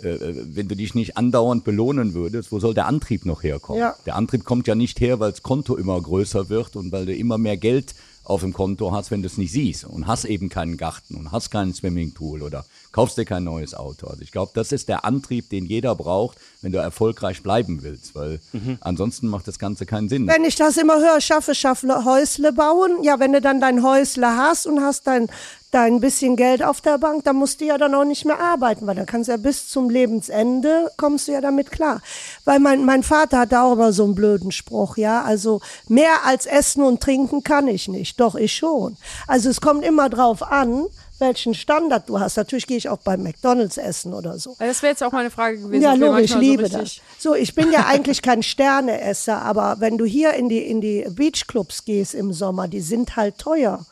äh, 0.00 0.16
wenn 0.20 0.68
du 0.68 0.74
dich 0.74 0.94
nicht 0.94 1.16
andauernd 1.16 1.64
belohnen 1.64 2.14
würdest, 2.14 2.52
wo 2.52 2.60
soll 2.60 2.74
der 2.74 2.86
Antrieb 2.86 3.26
noch 3.26 3.42
herkommen? 3.42 3.80
Ja. 3.80 3.96
Der 4.06 4.16
Antrieb 4.16 4.44
kommt 4.44 4.66
ja 4.66 4.74
nicht 4.74 5.00
her, 5.00 5.20
weil 5.20 5.30
das 5.30 5.42
Konto 5.42 5.76
immer 5.76 6.00
größer 6.00 6.48
wird 6.48 6.76
und 6.76 6.92
weil 6.92 7.06
du 7.06 7.14
immer 7.14 7.38
mehr 7.38 7.56
Geld 7.56 7.94
auf 8.24 8.40
dem 8.40 8.52
Konto 8.52 8.92
hast, 8.92 9.10
wenn 9.10 9.22
du 9.22 9.26
es 9.26 9.38
nicht 9.38 9.52
siehst 9.52 9.84
und 9.84 10.06
hast 10.06 10.24
eben 10.24 10.48
keinen 10.48 10.76
Garten 10.76 11.16
und 11.16 11.32
hast 11.32 11.50
keinen 11.50 11.74
Swimmingpool 11.74 12.42
oder 12.42 12.64
kaufst 12.92 13.18
dir 13.18 13.24
kein 13.24 13.44
neues 13.44 13.74
Auto. 13.74 14.06
Also 14.06 14.22
ich 14.22 14.32
glaube, 14.32 14.52
das 14.54 14.70
ist 14.70 14.88
der 14.88 15.04
Antrieb, 15.04 15.48
den 15.50 15.64
jeder 15.64 15.94
braucht, 15.94 16.38
wenn 16.60 16.72
du 16.72 16.78
erfolgreich 16.78 17.42
bleiben 17.42 17.82
willst, 17.82 18.14
weil 18.14 18.40
ansonsten 18.80 19.28
macht 19.28 19.48
das 19.48 19.58
Ganze 19.58 19.86
keinen 19.86 20.08
Sinn. 20.08 20.26
Wenn 20.28 20.44
ich 20.44 20.56
das 20.56 20.76
immer 20.76 21.00
höre, 21.00 21.20
schaffe, 21.20 21.54
schaffe, 21.54 22.04
Häusle 22.04 22.52
bauen. 22.52 23.02
Ja, 23.02 23.18
wenn 23.18 23.32
du 23.32 23.40
dann 23.40 23.60
dein 23.60 23.82
Häusle 23.82 24.36
hast 24.36 24.66
und 24.66 24.80
hast 24.80 25.06
dein, 25.06 25.28
dein 25.70 26.00
bisschen 26.00 26.36
Geld 26.36 26.62
auf 26.62 26.80
der 26.80 26.98
Bank, 26.98 27.24
dann 27.24 27.36
musst 27.36 27.60
du 27.60 27.64
ja 27.64 27.78
dann 27.78 27.94
auch 27.94 28.04
nicht 28.04 28.24
mehr 28.24 28.38
arbeiten, 28.38 28.86
weil 28.86 28.94
dann 28.94 29.06
kannst 29.06 29.28
du 29.28 29.32
ja 29.32 29.38
bis 29.38 29.68
zum 29.68 29.90
Lebensende, 29.90 30.90
kommst 30.96 31.28
du 31.28 31.32
ja 31.32 31.40
damit 31.40 31.70
klar. 31.70 32.00
Weil 32.44 32.60
mein, 32.60 32.84
mein 32.84 33.02
Vater 33.02 33.40
hatte 33.40 33.60
auch 33.60 33.72
immer 33.72 33.92
so 33.92 34.04
einen 34.04 34.14
blöden 34.14 34.52
Spruch, 34.52 34.96
ja, 34.96 35.22
also 35.22 35.60
mehr 35.88 36.26
als 36.26 36.46
essen 36.46 36.82
und 36.82 37.00
trinken 37.00 37.42
kann 37.42 37.68
ich 37.68 37.88
nicht, 37.88 38.20
doch 38.20 38.34
ich 38.34 38.54
schon. 38.54 38.96
Also 39.26 39.48
es 39.48 39.60
kommt 39.60 39.84
immer 39.84 40.10
drauf 40.10 40.42
an, 40.42 40.86
welchen 41.22 41.54
Standard 41.54 42.08
du 42.08 42.20
hast. 42.20 42.36
Natürlich 42.36 42.66
gehe 42.66 42.76
ich 42.76 42.90
auch 42.90 42.98
bei 42.98 43.16
McDonalds 43.16 43.78
essen 43.78 44.12
oder 44.12 44.38
so. 44.38 44.54
Das 44.58 44.82
wäre 44.82 44.90
jetzt 44.90 45.02
auch 45.02 45.12
meine 45.12 45.30
Frage 45.30 45.58
gewesen. 45.58 45.82
Ja, 45.82 45.94
logisch, 45.94 46.32
ich 46.32 46.36
liebe 46.36 46.68
so 46.68 46.78
das. 46.78 46.96
So, 47.18 47.34
ich 47.34 47.54
bin 47.54 47.72
ja 47.72 47.86
eigentlich 47.86 48.20
kein 48.20 48.42
Sterneesser, 48.42 49.40
aber 49.40 49.76
wenn 49.78 49.96
du 49.96 50.04
hier 50.04 50.34
in 50.34 50.50
die, 50.50 50.58
in 50.58 50.82
die 50.82 51.06
Beachclubs 51.08 51.86
gehst 51.86 52.14
im 52.14 52.34
Sommer, 52.34 52.68
die 52.68 52.80
sind 52.80 53.16
halt 53.16 53.38
teuer. 53.38 53.86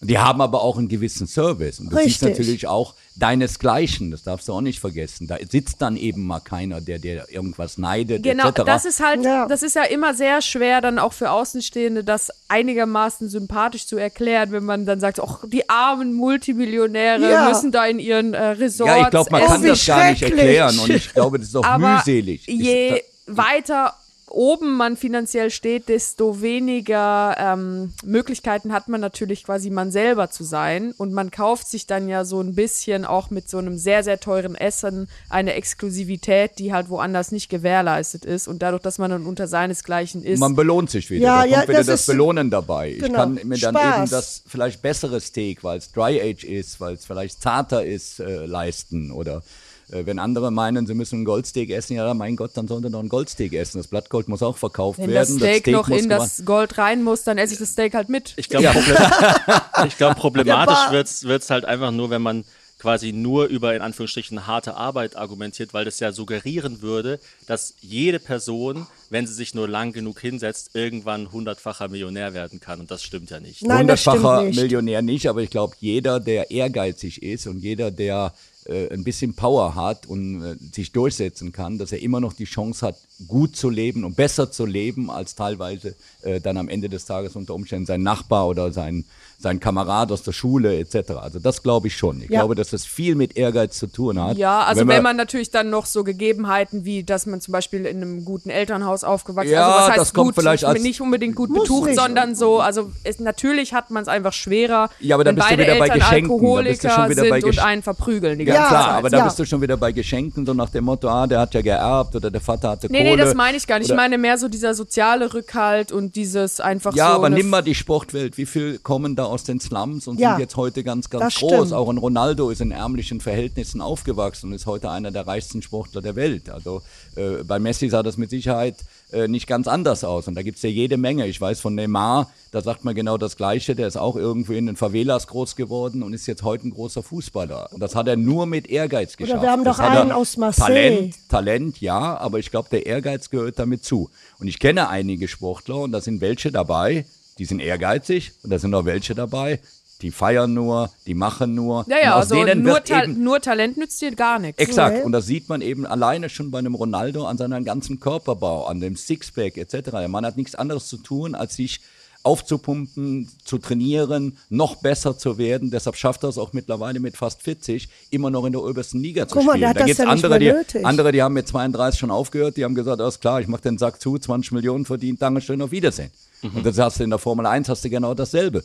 Die 0.00 0.18
haben 0.18 0.40
aber 0.40 0.62
auch 0.62 0.78
einen 0.78 0.88
gewissen 0.88 1.26
Service. 1.26 1.80
Und 1.80 1.90
du 1.90 1.96
siehst 1.96 2.22
Richtig. 2.22 2.28
natürlich 2.30 2.66
auch 2.66 2.94
deinesgleichen, 3.16 4.10
das 4.10 4.22
darfst 4.24 4.48
du 4.48 4.52
auch 4.52 4.60
nicht 4.60 4.80
vergessen. 4.80 5.26
Da 5.26 5.36
sitzt 5.48 5.80
dann 5.80 5.96
eben 5.96 6.26
mal 6.26 6.40
keiner, 6.40 6.80
der 6.80 6.98
dir 6.98 7.26
irgendwas 7.30 7.78
neidet, 7.78 8.22
Genau, 8.22 8.48
etc. 8.48 8.62
das 8.66 8.84
ist 8.84 9.00
halt, 9.00 9.24
Ja. 9.24 9.46
das 9.46 9.62
ist 9.62 9.76
ja 9.76 9.84
immer 9.84 10.14
sehr 10.14 10.42
schwer, 10.42 10.80
dann 10.80 10.98
auch 10.98 11.12
für 11.12 11.30
Außenstehende, 11.30 12.02
das 12.04 12.30
einigermaßen 12.48 13.28
sympathisch 13.28 13.86
zu 13.86 13.96
erklären, 13.96 14.52
wenn 14.52 14.64
man 14.64 14.84
dann 14.86 15.00
sagt, 15.00 15.20
ach, 15.20 15.44
die 15.46 15.68
armen 15.68 16.12
Multimillionäre 16.14 17.30
Ja. 17.30 17.48
müssen 17.48 17.72
da 17.72 17.86
in 17.86 17.98
ihren 17.98 18.34
äh, 18.34 18.42
Resorts 18.50 18.90
ja, 18.96 19.02
ich 19.04 19.10
glaube, 19.10 19.30
man 19.30 19.42
Oh, 19.42 19.46
kann 19.46 19.62
das 19.62 19.86
gar 19.86 20.10
nicht 20.10 20.22
erklären. 20.22 20.78
Und 20.78 20.90
ich 20.90 21.12
glaube, 21.12 21.38
das 21.38 21.48
ist 21.48 21.56
auch 21.56 21.64
Aber 21.64 21.96
mühselig. 21.96 22.46
je 22.46 23.02
weiter 23.26 23.94
oben 24.34 24.76
man 24.76 24.96
finanziell 24.96 25.50
steht, 25.50 25.88
desto 25.88 26.42
weniger 26.42 27.36
ähm, 27.38 27.92
Möglichkeiten 28.04 28.72
hat 28.72 28.88
man 28.88 29.00
natürlich 29.00 29.44
quasi 29.44 29.70
man 29.70 29.90
selber 29.90 30.30
zu 30.30 30.44
sein. 30.44 30.92
Und 30.96 31.12
man 31.12 31.30
kauft 31.30 31.68
sich 31.68 31.86
dann 31.86 32.08
ja 32.08 32.24
so 32.24 32.40
ein 32.40 32.54
bisschen 32.54 33.04
auch 33.04 33.30
mit 33.30 33.48
so 33.48 33.58
einem 33.58 33.78
sehr, 33.78 34.04
sehr 34.04 34.20
teuren 34.20 34.54
Essen 34.54 35.08
eine 35.28 35.54
Exklusivität, 35.54 36.58
die 36.58 36.72
halt 36.72 36.88
woanders 36.88 37.32
nicht 37.32 37.48
gewährleistet 37.48 38.24
ist. 38.24 38.48
Und 38.48 38.62
dadurch, 38.62 38.82
dass 38.82 38.98
man 38.98 39.10
dann 39.10 39.26
unter 39.26 39.48
seinesgleichen 39.48 40.22
ist. 40.22 40.38
man 40.38 40.54
belohnt 40.54 40.90
sich 40.90 41.10
wieder. 41.10 41.24
Ja, 41.24 41.36
da 41.36 41.42
kommt 41.42 41.52
ja, 41.52 41.68
wieder 41.68 41.84
das 41.84 41.86
das, 41.86 42.06
Belohnen 42.06 42.50
dabei. 42.50 42.90
Ich 42.90 43.00
genau, 43.00 43.18
kann 43.18 43.34
mir 43.34 43.58
dann 43.58 43.74
Spaß. 43.74 43.96
eben 43.98 44.10
das 44.10 44.42
vielleicht 44.46 44.82
bessere 44.82 45.20
Steak, 45.20 45.64
weil 45.64 45.78
es 45.78 45.90
Dry 45.92 46.20
Age 46.20 46.44
ist, 46.44 46.80
weil 46.80 46.94
es 46.94 47.04
vielleicht 47.04 47.42
zarter 47.42 47.84
ist, 47.84 48.20
äh, 48.20 48.46
leisten 48.46 49.10
oder 49.10 49.42
wenn 49.88 50.18
andere 50.18 50.50
meinen, 50.50 50.86
sie 50.86 50.94
müssen 50.94 51.16
einen 51.16 51.24
Goldsteak 51.24 51.70
essen, 51.70 51.94
ja, 51.96 52.12
mein 52.14 52.36
Gott, 52.36 52.52
dann 52.54 52.66
sollen 52.68 52.82
sie 52.82 52.90
noch 52.90 53.00
einen 53.00 53.08
Goldsteak 53.08 53.52
essen. 53.52 53.78
Das 53.78 53.86
Blattgold 53.88 54.28
muss 54.28 54.42
auch 54.42 54.56
verkauft 54.56 54.98
Wenn 54.98 55.10
werden. 55.10 55.38
das 55.38 55.48
Steak, 55.60 55.66
noch 55.68 55.88
muss 55.88 56.00
in 56.02 56.08
gemacht- 56.08 56.22
das 56.38 56.44
Gold 56.44 56.78
rein 56.78 57.02
muss, 57.02 57.24
dann 57.24 57.38
esse 57.38 57.52
ich 57.54 57.58
das 57.58 57.70
Steak 57.72 57.94
halt 57.94 58.08
mit. 58.08 58.32
Ich 58.36 58.48
glaube, 58.48 58.68
problem 58.68 58.96
ich 59.86 59.96
glaub, 59.96 60.16
problematisch 60.16 60.74
Ja, 60.74 60.92
wird 60.92 61.42
es 61.42 61.50
halt 61.50 61.64
einfach 61.64 61.90
nur, 61.90 62.10
wenn 62.10 62.22
man 62.22 62.44
quasi 62.84 63.12
nur 63.12 63.46
über 63.46 63.74
in 63.74 63.80
Anführungsstrichen 63.80 64.46
harte 64.46 64.74
Arbeit 64.74 65.16
argumentiert, 65.16 65.72
weil 65.72 65.86
das 65.86 66.00
ja 66.00 66.12
suggerieren 66.12 66.82
würde, 66.82 67.18
dass 67.46 67.74
jede 67.80 68.18
Person, 68.18 68.86
wenn 69.08 69.26
sie 69.26 69.32
sich 69.32 69.54
nur 69.54 69.66
lang 69.66 69.92
genug 69.92 70.20
hinsetzt, 70.20 70.70
irgendwann 70.74 71.32
hundertfacher 71.32 71.88
Millionär 71.88 72.34
werden 72.34 72.60
kann. 72.60 72.80
Und 72.80 72.90
das 72.90 73.02
stimmt 73.02 73.30
ja 73.30 73.40
nicht. 73.40 73.62
Nein, 73.62 73.86
das 73.86 74.02
stimmt 74.02 74.16
hundertfacher 74.16 74.44
nicht. 74.44 74.60
Millionär 74.60 75.00
nicht, 75.00 75.28
aber 75.28 75.40
ich 75.40 75.48
glaube, 75.48 75.74
jeder, 75.80 76.20
der 76.20 76.50
ehrgeizig 76.50 77.22
ist 77.22 77.46
und 77.46 77.58
jeder, 77.60 77.90
der 77.90 78.34
äh, 78.34 78.53
ein 78.90 79.04
bisschen 79.04 79.34
Power 79.34 79.74
hat 79.74 80.06
und 80.06 80.42
äh, 80.42 80.56
sich 80.72 80.92
durchsetzen 80.92 81.52
kann, 81.52 81.78
dass 81.78 81.92
er 81.92 82.00
immer 82.00 82.20
noch 82.20 82.32
die 82.32 82.44
Chance 82.44 82.86
hat, 82.86 82.96
gut 83.28 83.54
zu 83.56 83.70
leben 83.70 84.04
und 84.04 84.16
besser 84.16 84.50
zu 84.50 84.66
leben, 84.66 85.08
als 85.10 85.36
teilweise 85.36 85.94
äh, 86.22 86.40
dann 86.40 86.56
am 86.56 86.68
Ende 86.68 86.88
des 86.88 87.04
Tages 87.06 87.36
unter 87.36 87.54
Umständen 87.54 87.86
sein 87.86 88.02
Nachbar 88.02 88.48
oder 88.48 88.72
sein, 88.72 89.04
sein 89.38 89.60
Kamerad 89.60 90.10
aus 90.10 90.22
der 90.24 90.32
Schule 90.32 90.76
etc. 90.78 91.12
Also 91.20 91.38
das 91.38 91.62
glaube 91.62 91.86
ich 91.86 91.96
schon. 91.96 92.20
Ich 92.22 92.28
Ja. 92.30 92.40
glaube, 92.40 92.56
dass 92.56 92.70
das 92.70 92.84
viel 92.84 93.14
mit 93.14 93.36
Ehrgeiz 93.36 93.78
zu 93.78 93.86
tun 93.86 94.20
hat. 94.20 94.36
Ja, 94.36 94.64
also 94.64 94.80
Wenn 94.80 94.88
wenn, 94.88 95.02
man 95.04 95.16
natürlich 95.16 95.50
dann 95.52 95.70
noch 95.70 95.86
so 95.86 96.02
Gegebenheiten 96.02 96.84
wie, 96.84 97.04
dass 97.04 97.26
man 97.26 97.40
zum 97.40 97.52
Beispiel 97.52 97.86
in 97.86 97.98
einem 97.98 98.24
guten 98.24 98.50
Elternhaus 98.50 99.04
aufgewachsen 99.04 99.46
ist. 99.48 99.52
Ja, 99.54 99.66
also 99.68 99.78
was 99.80 99.88
heißt 99.90 100.00
das 100.00 100.12
kommt 100.14 100.34
gut, 100.34 100.42
vielleicht 100.42 100.64
als- 100.64 100.82
nicht 100.82 101.00
unbedingt 101.00 101.36
gut 101.36 101.54
betucht, 101.54 101.90
nicht. 101.90 102.00
sondern 102.00 102.34
so, 102.34 102.58
also 102.60 102.90
es, 103.04 103.20
natürlich 103.20 103.72
hat 103.74 103.90
man 103.92 104.02
es 104.02 104.08
einfach 104.08 104.32
schwerer, 104.32 104.90
Ja, 104.98 105.14
aber 105.14 105.22
da 105.22 105.28
wenn 105.30 105.36
bist 105.36 105.46
du 105.50 105.56
beide 105.56 105.62
wieder 105.70 105.78
bei 105.78 105.88
Geschenken, 105.88 106.02
da 106.08 106.16
bist 106.18 106.28
du 106.28 106.34
Alkoholiker 106.34 106.90
schon 106.90 107.10
wieder 107.10 107.22
bei 107.30 107.40
sind 107.40 107.44
und 107.44 107.54
Gesch- 107.58 107.64
einen 107.64 107.82
verprügeln 107.82 108.38
die 108.40 108.44
Ja, 108.44 108.54
ganze 108.54 108.68
klar, 108.70 108.84
Zeit. 108.88 108.94
aber 108.98 109.10
da 109.10 109.18
ja. 109.18 109.24
bist 109.24 109.38
du 109.38 109.44
schon 109.46 109.60
wieder 109.62 109.76
bei 109.76 109.92
Geschenken, 109.92 110.44
so 110.44 110.52
nach 110.52 110.70
dem 110.70 110.84
Motto, 110.84 111.08
ah, 111.08 111.28
der 111.28 111.38
hat 111.38 111.54
ja 111.54 111.62
geerbt 111.62 112.16
oder 112.16 112.28
der 112.30 112.40
Vater 112.40 112.70
hatte 112.70 112.88
Nee, 112.90 113.03
Kohle. 113.04 113.16
nee, 113.16 113.22
das 113.22 113.34
meine 113.34 113.56
ich 113.56 113.66
gar 113.66 113.78
nicht. 113.78 113.90
Ich 113.90 113.96
meine 113.96 114.18
mehr 114.18 114.38
so 114.38 114.48
dieser 114.48 114.74
soziale 114.74 115.32
Rückhalt 115.34 115.92
und 115.92 116.16
dieses 116.16 116.60
einfach 116.60 116.94
Ja, 116.94 117.08
so. 117.10 117.14
aber 117.14 117.26
eine 117.26 117.36
nimm 117.36 117.48
mal 117.50 117.62
die 117.62 117.74
Sportwelt. 117.74 118.36
Wie 118.38 118.46
viel 118.46 118.78
kommen 118.78 119.16
da 119.16 119.24
aus 119.24 119.44
den 119.44 119.60
Slums 119.60 120.06
und 120.08 120.18
Ja, 120.20 120.32
sind 120.32 120.40
jetzt 120.40 120.56
heute 120.56 120.82
ganz, 120.84 121.10
ganz 121.10 121.34
groß? 121.36 121.52
stimmt. 121.52 121.72
Auch 121.72 121.88
ein 121.88 121.98
Ronaldo 121.98 122.50
ist 122.50 122.60
in 122.60 122.70
ärmlichen 122.70 123.20
Verhältnissen 123.20 123.80
aufgewachsen 123.80 124.48
und 124.50 124.52
ist 124.54 124.66
heute 124.66 124.90
einer 124.90 125.10
der 125.10 125.26
reichsten 125.26 125.62
Sportler 125.62 126.02
der 126.02 126.16
Welt. 126.16 126.50
Also 126.50 126.82
äh, 127.16 127.44
bei 127.44 127.58
Messi 127.58 127.88
sah 127.88 128.02
das 128.02 128.16
mit 128.16 128.30
Sicherheit 128.30 128.76
äh, 129.14 129.28
nicht 129.28 129.46
ganz 129.46 129.68
anders 129.68 130.04
aus. 130.04 130.28
Und 130.28 130.34
da 130.34 130.42
gibt's 130.42 130.62
ja 130.62 130.68
jede 130.68 130.96
Menge. 130.96 131.26
Ich 131.26 131.40
weiß 131.40 131.60
von 131.60 131.74
Neymar, 131.74 132.30
da 132.50 132.60
sagt 132.60 132.84
man 132.84 132.94
genau 132.94 133.16
das 133.16 133.36
Gleiche. 133.36 133.74
Der 133.74 133.86
ist 133.86 133.96
auch 133.96 134.16
irgendwo 134.16 134.52
in 134.52 134.66
den 134.66 134.76
Favelas 134.76 135.26
groß 135.26 135.56
geworden 135.56 136.02
und 136.02 136.12
ist 136.12 136.26
jetzt 136.26 136.42
heute 136.42 136.68
ein 136.68 136.70
großer 136.70 137.02
Fußballer. 137.02 137.72
Und 137.72 137.80
das 137.80 137.94
hat 137.94 138.08
er 138.08 138.16
nur 138.16 138.46
mit 138.46 138.66
Ehrgeiz 138.66 139.16
geschafft. 139.16 139.42
wir 139.42 139.50
haben 139.50 139.64
Das 139.64 139.78
doch 139.78 139.84
einen 139.84 140.12
aus 140.12 140.36
Marseille. 140.36 140.90
Talent, 140.90 141.28
Talent, 141.28 141.80
ja, 141.80 142.16
aber 142.18 142.38
ich 142.38 142.50
glaube, 142.50 142.68
der 142.70 142.86
Ehrgeiz 142.86 143.30
gehört 143.30 143.58
damit 143.58 143.84
zu. 143.84 144.10
Und 144.38 144.48
ich 144.48 144.58
kenne 144.58 144.88
einige 144.88 145.28
Sportler 145.28 145.78
und 145.78 145.92
da 145.92 146.00
sind 146.00 146.20
welche 146.20 146.50
dabei, 146.52 147.06
die 147.38 147.44
sind 147.44 147.60
ehrgeizig 147.60 148.32
und 148.42 148.50
da 148.50 148.58
sind 148.58 148.74
auch 148.74 148.84
welche 148.84 149.14
dabei, 149.14 149.60
die 150.04 150.10
feiern 150.10 150.52
nur, 150.52 150.90
die 151.06 151.14
machen 151.14 151.54
nur. 151.54 151.86
ja, 151.88 151.96
ja, 152.02 152.14
also 152.16 152.34
denen 152.34 152.62
nur, 152.62 152.74
wird 152.74 152.88
Ta 152.88 153.04
eben, 153.04 153.24
nur 153.24 153.40
Talent 153.40 153.78
nützt 153.78 154.02
dir 154.02 154.14
gar 154.14 154.38
nichts. 154.38 154.60
Exakt, 154.60 154.98
Nee. 154.98 155.02
und 155.02 155.12
das 155.12 155.24
sieht 155.24 155.48
man 155.48 155.62
eben 155.62 155.86
alleine 155.86 156.28
schon 156.28 156.50
bei 156.50 156.58
einem 156.58 156.74
Ronaldo 156.74 157.24
an 157.26 157.38
seinem 157.38 157.64
ganzen 157.64 158.00
Körperbau, 158.00 158.66
an 158.66 158.80
dem 158.80 158.96
Sixpack 158.96 159.56
etc. 159.56 159.90
Der 159.92 160.08
Mann 160.08 160.26
hat 160.26 160.36
nichts 160.36 160.54
anderes 160.54 160.88
zu 160.88 160.98
tun, 160.98 161.34
als 161.34 161.56
sich 161.56 161.80
aufzupumpen, 162.22 163.28
zu 163.44 163.58
trainieren, 163.58 164.36
noch 164.50 164.76
besser 164.76 165.16
zu 165.16 165.38
werden. 165.38 165.70
Deshalb 165.70 165.96
schafft 165.96 166.22
er 166.24 166.28
es 166.30 166.38
auch 166.38 166.52
mittlerweile 166.52 167.00
mit 167.00 167.16
fast 167.16 167.42
40, 167.42 167.88
immer 168.10 168.30
noch 168.30 168.44
in 168.44 168.52
der 168.52 168.62
obersten 168.62 168.98
Liga 169.00 169.26
zu 169.28 169.36
Guck 169.36 169.44
mal, 169.46 169.52
spielen. 169.52 169.60
der 169.60 169.68
hat 169.70 169.76
da 169.76 169.80
das 169.80 169.86
gibt's 169.86 169.98
ja 169.98 170.04
nicht 170.04 170.24
andere, 170.24 170.38
die, 170.38 170.52
nötig. 170.52 170.86
andere, 170.86 171.12
die 171.12 171.22
haben 171.22 171.34
mit 171.34 171.48
32 171.48 172.00
schon 172.00 172.10
aufgehört, 172.10 172.56
die 172.56 172.64
haben 172.64 172.74
gesagt, 172.74 173.00
alles 173.00 173.20
klar, 173.20 173.40
ich 173.40 173.46
mache 173.48 173.62
den 173.62 173.78
Sack 173.78 174.00
zu, 174.00 174.18
20 174.18 174.52
Millionen 174.52 174.84
verdient, 174.84 175.22
Dankeschön, 175.22 175.60
auf 175.62 175.70
Wiedersehen. 175.70 176.10
Und 176.42 176.66
das 176.66 176.76
hast 176.78 176.98
du 177.00 177.04
in 177.04 177.10
der 177.10 177.18
Formel 177.18 177.46
1 177.46 177.70
hast 177.70 177.84
du 177.86 177.90
genau 177.90 178.12
dasselbe. 178.12 178.62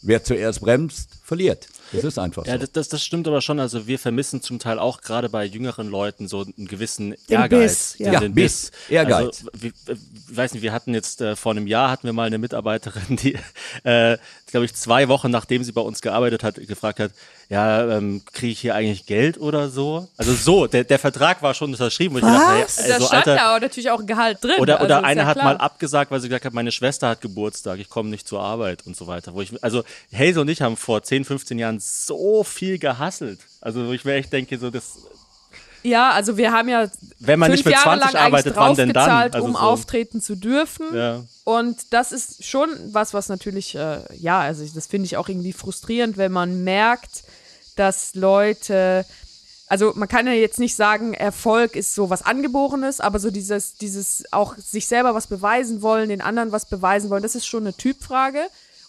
Wer 0.00 0.22
zuerst 0.22 0.60
bremst, 0.60 1.18
verliert. 1.24 1.68
Das 1.92 2.04
ist 2.04 2.18
einfach 2.18 2.44
so. 2.44 2.50
Ja, 2.50 2.58
das, 2.58 2.72
das, 2.72 2.88
das 2.88 3.02
stimmt 3.02 3.26
aber 3.28 3.40
schon. 3.40 3.60
Also 3.60 3.86
wir 3.86 3.98
vermissen 3.98 4.42
zum 4.42 4.58
Teil 4.58 4.78
auch 4.78 5.00
gerade 5.00 5.28
bei 5.28 5.44
jüngeren 5.44 5.88
Leuten 5.88 6.28
so 6.28 6.40
einen 6.40 6.66
gewissen 6.66 7.10
Den 7.28 7.40
Ehrgeiz. 7.40 7.94
Biss, 7.96 7.98
ja. 7.98 8.12
Ja, 8.12 8.20
den 8.20 8.34
Biss, 8.34 8.70
Ehrgeiz. 8.88 9.44
Also, 9.44 9.66
äh, 9.66 9.96
ich 10.30 10.36
weiß 10.36 10.52
nicht, 10.54 10.62
wir 10.62 10.72
hatten 10.72 10.94
jetzt 10.94 11.20
äh, 11.20 11.36
vor 11.36 11.52
einem 11.52 11.66
Jahr 11.66 11.90
hatten 11.90 12.06
wir 12.06 12.12
mal 12.12 12.26
eine 12.26 12.38
Mitarbeiterin, 12.38 13.16
die, 13.16 13.36
äh, 13.84 14.18
glaube 14.46 14.66
ich, 14.66 14.74
zwei 14.74 15.08
Wochen 15.08 15.30
nachdem 15.30 15.64
sie 15.64 15.72
bei 15.72 15.80
uns 15.80 16.00
gearbeitet 16.00 16.42
hat, 16.42 16.54
gefragt 16.56 17.00
hat, 17.00 17.12
ja, 17.48 17.96
ähm, 17.96 18.22
kriege 18.32 18.52
ich 18.52 18.60
hier 18.60 18.74
eigentlich 18.74 19.06
Geld 19.06 19.38
oder 19.38 19.70
so? 19.70 20.08
Also 20.18 20.34
so, 20.34 20.66
der, 20.66 20.84
der 20.84 20.98
Vertrag 20.98 21.42
war 21.42 21.54
schon 21.54 21.70
unterschrieben. 21.70 22.16
Und 22.16 22.22
ich 22.22 22.28
dachte, 22.28 22.62
Was? 22.62 22.78
hey, 22.78 22.88
da 22.88 22.94
also, 22.94 23.06
stand 23.06 23.26
Alter, 23.26 23.36
da 23.36 23.56
auch 23.56 23.60
natürlich 23.60 23.90
auch 23.90 24.00
ein 24.00 24.06
Gehalt 24.06 24.44
drin. 24.44 24.56
oder, 24.58 24.80
also 24.80 24.84
oder 24.84 24.98
ist 24.98 25.04
eine 25.04 25.20
ja 25.20 25.26
hat 25.26 25.34
klar. 25.34 25.44
mal 25.44 25.56
abgesagt, 25.56 26.10
weil 26.10 26.20
sie 26.20 26.28
gesagt 26.28 26.44
hat, 26.44 26.52
meine 26.52 26.72
Schwester 26.72 27.08
hat 27.08 27.22
Geburtstag, 27.22 27.78
ich 27.78 27.88
komme 27.88 28.10
nicht 28.10 28.28
zur 28.28 28.40
Arbeit 28.42 28.86
und 28.86 28.96
so 28.96 29.06
weiter. 29.06 29.32
Wo 29.32 29.40
ich, 29.40 29.62
also 29.64 29.82
Hazel 30.12 30.40
und 30.40 30.48
ich 30.48 30.60
haben 30.60 30.76
vor 30.76 31.02
10, 31.02 31.24
15 31.24 31.58
Jahren 31.58 31.77
so 31.80 32.44
viel 32.44 32.78
gehasselt. 32.78 33.40
Also 33.60 33.90
ich 33.92 34.04
echt 34.04 34.32
denke, 34.32 34.58
so 34.58 34.70
das, 34.70 34.98
Ja, 35.82 36.10
also 36.10 36.36
wir 36.36 36.52
haben 36.52 36.68
ja 36.68 36.88
Wenn 37.20 37.38
man 37.38 37.50
fünf 37.50 37.58
nicht 37.58 37.64
für 37.66 37.72
Jahre 37.72 37.98
20 37.98 38.12
lang 38.12 38.22
arbeitet, 38.24 38.56
wann 38.56 38.74
denn 38.76 38.92
dann? 38.92 39.10
Also 39.32 39.44
um 39.46 39.52
so- 39.52 39.58
auftreten 39.58 40.20
zu 40.20 40.36
dürfen. 40.36 40.86
ja. 40.94 41.24
Und 41.44 41.78
das 41.94 42.12
ist 42.12 42.44
schon 42.44 42.68
was, 42.92 43.14
was 43.14 43.28
natürlich, 43.30 43.74
äh, 43.74 44.00
ja, 44.16 44.40
also 44.40 44.62
ich- 44.62 44.74
das 44.74 44.86
finde 44.86 45.06
ich 45.06 45.16
auch 45.16 45.28
irgendwie 45.28 45.52
frustrierend, 45.54 46.16
wenn 46.18 46.30
man 46.32 46.62
merkt, 46.62 47.22
dass 47.76 48.14
Leute, 48.14 49.06
also 49.68 49.92
man 49.94 50.08
kann 50.08 50.26
ja 50.26 50.32
jetzt 50.34 50.58
nicht 50.58 50.74
sagen, 50.74 51.14
Erfolg 51.14 51.74
ist 51.76 51.94
so 51.94 52.10
was 52.10 52.22
Angeborenes, 52.22 53.00
aber 53.00 53.18
so 53.18 53.30
dieses, 53.30 53.74
dieses 53.74 54.24
auch 54.32 54.56
sich 54.56 54.86
selber 54.88 55.14
was 55.14 55.26
beweisen 55.28 55.80
wollen, 55.80 56.08
den 56.10 56.20
anderen 56.20 56.52
was 56.52 56.66
beweisen 56.68 57.08
wollen, 57.08 57.22
das 57.22 57.34
ist 57.34 57.46
schon 57.46 57.62
eine 57.62 57.74
Typfrage. 57.74 58.40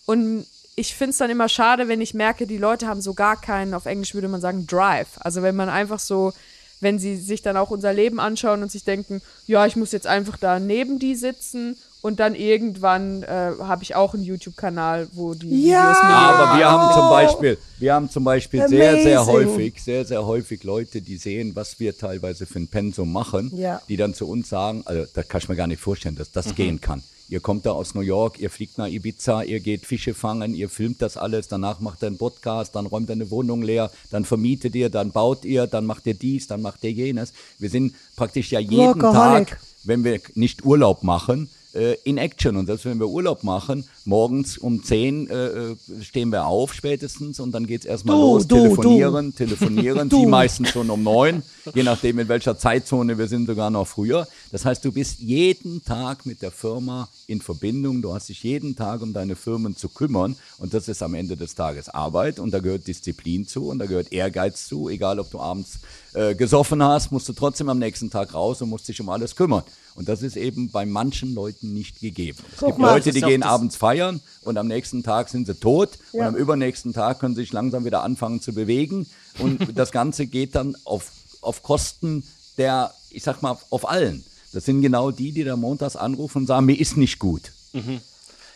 Und 0.06 0.46
ich 0.80 0.96
finde 0.96 1.12
es 1.12 1.18
dann 1.18 1.30
immer 1.30 1.50
schade, 1.50 1.88
wenn 1.88 2.00
ich 2.02 2.14
merke, 2.14 2.48
die 2.48 2.58
Leute 2.58 2.88
haben 2.88 3.02
so 3.02 3.14
gar 3.14 3.40
keinen, 3.40 3.74
auf 3.74 3.86
Englisch 3.86 4.14
würde 4.14 4.28
man 4.30 4.42
sagen, 4.42 4.66
Drive. 4.66 5.10
Also 5.20 5.42
wenn 5.42 5.56
man 5.56 5.68
einfach 5.70 6.00
so, 6.00 6.32
wenn 6.80 6.98
sie 7.00 7.18
sich 7.18 7.42
dann 7.42 7.58
auch 7.58 7.72
unser 7.72 7.92
Leben 7.94 8.20
anschauen 8.20 8.64
und 8.64 8.72
sich 8.72 8.86
denken, 8.86 9.22
ja, 9.46 9.66
ich 9.66 9.76
muss 9.76 9.92
jetzt 9.92 10.08
einfach 10.08 10.38
da 10.38 10.60
neben 10.60 10.98
die 10.98 11.16
sitzen 11.16 11.76
und 12.02 12.22
dann 12.22 12.34
irgendwann 12.34 13.24
äh, 13.24 13.52
habe 13.60 13.84
ich 13.84 13.94
auch 13.96 14.14
einen 14.14 14.24
YouTube-Kanal, 14.24 15.10
wo 15.12 15.34
die 15.34 15.68
Ja. 15.68 15.82
Videos 15.82 16.04
mir 16.04 16.10
Aber 16.16 16.58
wir 16.58 16.72
haben 16.72 16.94
zum 16.94 17.04
Oh. 17.08 17.10
Beispiel, 17.10 17.58
wir 17.80 17.94
haben 17.94 18.10
zum 18.10 18.24
Beispiel 18.24 18.66
sehr, 18.70 18.94
sehr 19.02 19.20
Amazing. 19.20 19.34
häufig, 19.50 19.84
sehr, 19.84 20.06
sehr 20.06 20.26
häufig 20.26 20.64
Leute, 20.64 21.02
die 21.02 21.18
sehen, 21.18 21.58
was 21.58 21.78
wir 21.82 21.98
teilweise 21.98 22.46
für 22.46 22.60
ein 22.60 22.70
Pensum 22.70 23.12
machen, 23.12 23.52
Ja. 23.54 23.82
die 23.90 23.98
dann 23.98 24.14
zu 24.14 24.30
uns 24.30 24.48
sagen, 24.48 24.84
also 24.86 25.06
das 25.14 25.28
kann 25.28 25.42
ich 25.42 25.50
mir 25.50 25.58
gar 25.58 25.68
nicht 25.68 25.82
vorstellen, 25.82 26.16
dass 26.16 26.32
das 26.32 26.56
gehen 26.56 26.80
kann. 26.80 27.04
Ihr 27.30 27.40
kommt 27.40 27.66
da 27.66 27.72
aus 27.72 27.94
New 27.94 28.02
York, 28.02 28.40
ihr 28.40 28.50
fliegt 28.50 28.78
nach 28.78 28.88
Ibiza, 28.88 29.44
ihr 29.44 29.60
geht 29.60 29.86
Fische 29.86 30.14
fangen, 30.14 30.56
ihr 30.56 30.68
filmt 30.68 31.02
das 31.02 31.16
alles, 31.16 31.48
danach 31.48 31.80
macht 31.80 32.04
ihr 32.04 32.08
einen 32.08 32.18
Podcast, 32.18 32.76
dann 32.76 32.88
räumt 32.88 33.10
ihr 33.10 33.14
eine 33.14 33.30
Wohnung 33.30 33.62
leer, 33.62 33.92
dann 34.10 34.26
vermietet 34.26 34.76
ihr, 34.76 34.90
dann 34.90 35.12
baut 35.12 35.46
ihr, 35.46 35.68
dann 35.68 35.86
macht 35.86 36.08
ihr 36.08 36.16
dies, 36.16 36.48
dann 36.48 36.62
macht 36.62 36.84
ihr 36.84 36.92
jenes. 36.92 37.34
Wir 37.60 37.70
sind 37.70 37.94
praktisch 38.16 38.52
ja 38.52 38.60
jeden 38.60 39.02
Workaholic. 39.02 39.50
Tag 39.50 39.60
wenn 39.84 40.04
wir 40.04 40.20
nicht 40.36 40.66
Urlaub 40.66 41.04
machen, 41.04 41.50
äh, 41.74 41.96
in 42.04 42.18
Action. 42.18 42.56
Und 42.56 42.66
selbst 42.66 42.86
wenn 42.86 43.00
wir 43.00 43.08
Urlaub 43.08 43.44
machen, 43.44 43.86
morgens 44.10 44.58
um 44.58 44.84
10 44.84 45.30
äh, 45.30 45.34
äh, 45.34 45.76
stehen 46.02 46.32
wir 46.32 46.46
auf 46.48 46.74
spätestens 46.74 47.40
und 47.40 47.54
dann 47.54 47.68
geht's 47.68 47.86
erstmal 47.86 48.18
Du, 48.18 48.22
los, 48.22 48.48
du, 48.48 48.56
telefonieren, 48.56 49.36
telefonieren, 49.36 50.10
Du. 50.10 50.22
die 50.22 50.26
meistens 50.26 50.70
schon 50.70 50.90
um 50.90 51.04
9, 51.04 51.42
je 51.74 51.84
nachdem 51.84 52.20
in 52.20 52.28
welcher 52.28 52.58
Zeitzone 52.58 53.18
wir 53.18 53.28
sind, 53.28 53.46
sogar 53.48 53.70
noch 53.70 53.88
früher. 53.88 54.28
Das 54.52 54.66
heißt, 54.66 54.84
du 54.84 54.92
bist 54.92 55.20
jeden 55.20 55.84
Tag 55.86 56.26
mit 56.26 56.42
der 56.42 56.52
Firma 56.52 57.08
in 57.28 57.40
Verbindung, 57.40 58.02
du 58.02 58.14
hast 58.14 58.28
dich 58.30 58.44
jeden 58.44 58.76
Tag 58.76 59.02
um 59.02 59.14
deine 59.14 59.36
Firmen 59.36 59.78
zu 59.78 59.88
kümmern 59.88 60.36
und 60.58 60.74
das 60.74 60.88
ist 60.88 61.04
am 61.04 61.14
Ende 61.14 61.38
des 61.38 61.54
Tages 61.56 61.88
Arbeit 61.88 62.40
und 62.40 62.52
da 62.52 62.60
gehört 62.60 62.88
Disziplin 62.88 63.48
zu 63.48 63.68
und 63.68 63.80
da 63.80 63.86
gehört 63.86 64.12
Ehrgeiz 64.12 64.68
zu, 64.68 64.90
egal 64.90 65.20
ob 65.20 65.30
du 65.30 65.40
abends 65.40 65.80
äh, 66.14 66.34
gesoffen 66.34 66.82
hast, 66.84 67.12
musst 67.12 67.30
du 67.30 67.34
trotzdem 67.34 67.70
am 67.70 67.78
nächsten 67.78 68.10
Tag 68.10 68.34
raus 68.34 68.62
und 68.64 68.70
musst 68.70 68.88
dich 68.88 69.00
um 69.00 69.10
alles 69.10 69.36
kümmern. 69.36 69.64
Und 69.96 70.08
das 70.08 70.22
ist 70.22 70.38
eben 70.38 70.72
bei 70.72 70.86
manchen 70.86 71.36
Leuten 71.36 71.74
nicht 71.74 72.00
gegeben. 72.00 72.40
Es 72.54 72.60
Guck 72.60 72.70
gibt 72.70 72.80
mal. 72.80 72.94
Leute, 72.94 73.12
die 73.12 73.22
gehen 73.22 73.44
abends 73.44 73.76
feiern 73.76 73.99
und 74.44 74.58
am 74.58 74.68
nächsten 74.68 75.04
Tag 75.04 75.30
sind 75.30 75.46
sie 75.48 75.56
tot 75.56 75.98
und 76.12 76.20
Ja. 76.22 76.28
am 76.28 76.36
übernächsten 76.36 76.94
Tag 76.94 77.20
können 77.20 77.36
sie 77.36 77.42
sich 77.42 77.54
langsam 77.54 77.86
wieder 77.86 78.04
anfangen 78.04 78.42
zu 78.42 78.54
bewegen 78.54 79.06
und 79.40 79.60
das 79.78 79.92
Ganze 79.92 80.26
geht 80.28 80.56
dann 80.56 80.76
auf, 80.86 81.12
auf 81.42 81.62
Kosten 81.64 82.24
der, 82.58 82.94
ich 83.10 83.24
sag 83.24 83.42
mal, 83.42 83.58
auf 83.70 83.88
allen. 83.90 84.24
Das 84.52 84.66
sind 84.66 84.82
genau 84.82 85.12
die, 85.12 85.32
die 85.32 85.44
da 85.44 85.56
montags 85.56 85.96
anrufen 85.96 86.40
und 86.40 86.48
sagen, 86.48 86.66
mir 86.66 86.80
ist 86.80 86.98
nicht 86.98 87.20
gut. 87.20 87.52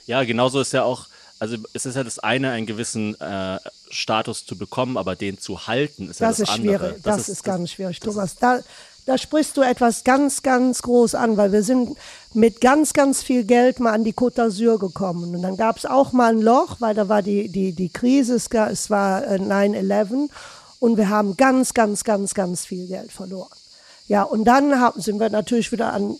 Ja, 0.05 0.23
genauso 0.23 0.59
ist 0.59 0.73
ja 0.73 0.83
auch, 0.83 1.07
also 1.39 1.55
es 1.73 1.85
ist 1.85 1.95
ja 1.95 2.03
das 2.03 2.19
eine, 2.19 2.51
einen 2.51 2.65
gewissen 2.65 3.19
äh, 3.21 3.59
Status 3.89 4.45
zu 4.45 4.57
bekommen, 4.57 4.97
aber 4.97 5.15
den 5.15 5.39
zu 5.39 5.67
halten, 5.67 6.09
ist 6.09 6.19
ja 6.19 6.27
Das 6.29 6.37
das, 6.37 6.49
ist 6.49 6.55
andere. 6.55 6.77
schwierig. 6.89 7.03
Das, 7.03 7.29
ist, 7.29 7.43
ganz 7.43 7.71
schwierig, 7.71 7.99
Thomas. 7.99 8.35
Da, 8.35 8.59
da 9.05 9.17
sprichst 9.17 9.57
du 9.57 9.61
etwas 9.61 10.03
ganz, 10.03 10.43
ganz 10.43 10.81
groß 10.81 11.15
an, 11.15 11.35
weil 11.37 11.51
wir 11.51 11.63
sind 11.63 11.97
mit 12.33 12.61
ganz, 12.61 12.93
ganz 12.93 13.21
viel 13.21 13.43
Geld 13.43 13.79
mal 13.79 13.91
an 13.91 14.03
die 14.03 14.13
Côte 14.13 14.35
d'Azur 14.35 14.79
gekommen. 14.79 15.35
Und 15.35 15.41
dann 15.41 15.57
gab 15.57 15.77
es 15.77 15.85
auch 15.85 16.13
mal 16.13 16.33
ein 16.33 16.41
Loch, 16.41 16.77
weil 16.79 16.95
da 16.95 17.09
war 17.09 17.21
die, 17.21 17.49
die, 17.49 17.73
die 17.73 17.89
Krise, 17.89 18.35
es, 18.35 18.89
war 18.89 19.27
äh, 19.27 19.37
9-11. 19.37 20.29
und 20.79 20.97
wir 20.97 21.09
haben 21.09 21.35
ganz, 21.35 21.73
ganz, 21.73 22.03
ganz, 22.03 22.33
ganz 22.33 22.65
viel 22.65 22.87
Geld 22.87 23.11
verloren. 23.11 23.51
Ja, 24.07 24.23
und 24.23 24.45
dann 24.45 24.79
haben, 24.79 25.01
sind 25.01 25.19
wir 25.19 25.29
natürlich 25.29 25.71
wieder 25.71 25.93
an 25.93 26.15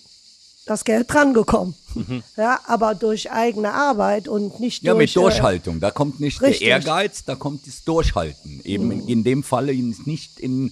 das 0.66 0.86
Geld 0.86 1.12
drangekommen. 1.12 1.76
Mhm. 1.94 2.24
Ja, 2.38 2.60
aber 2.68 2.96
durch 2.96 3.32
eigene 3.32 3.74
Arbeit 3.74 4.28
und 4.28 4.60
nicht 4.60 4.84
Ja, 4.84 4.94
durch. 4.94 5.16
mit 5.16 5.16
Durchhaltung. 5.16 5.80
Da 5.80 5.92
kommt 5.92 6.20
nicht 6.20 6.42
richtig. 6.42 6.60
der 6.60 6.70
Ehrgeiz, 6.70 7.24
da 7.26 7.36
kommt 7.36 7.68
das 7.68 7.84
Durchhalten. 7.84 8.62
Eben 8.64 8.92
in, 8.92 9.08
in 9.08 9.24
dem 9.24 9.44
Falle 9.44 9.74
nicht 9.74 10.40
in 10.40 10.68
äh, 10.68 10.70
äh, 10.70 10.70
äh, 10.70 10.72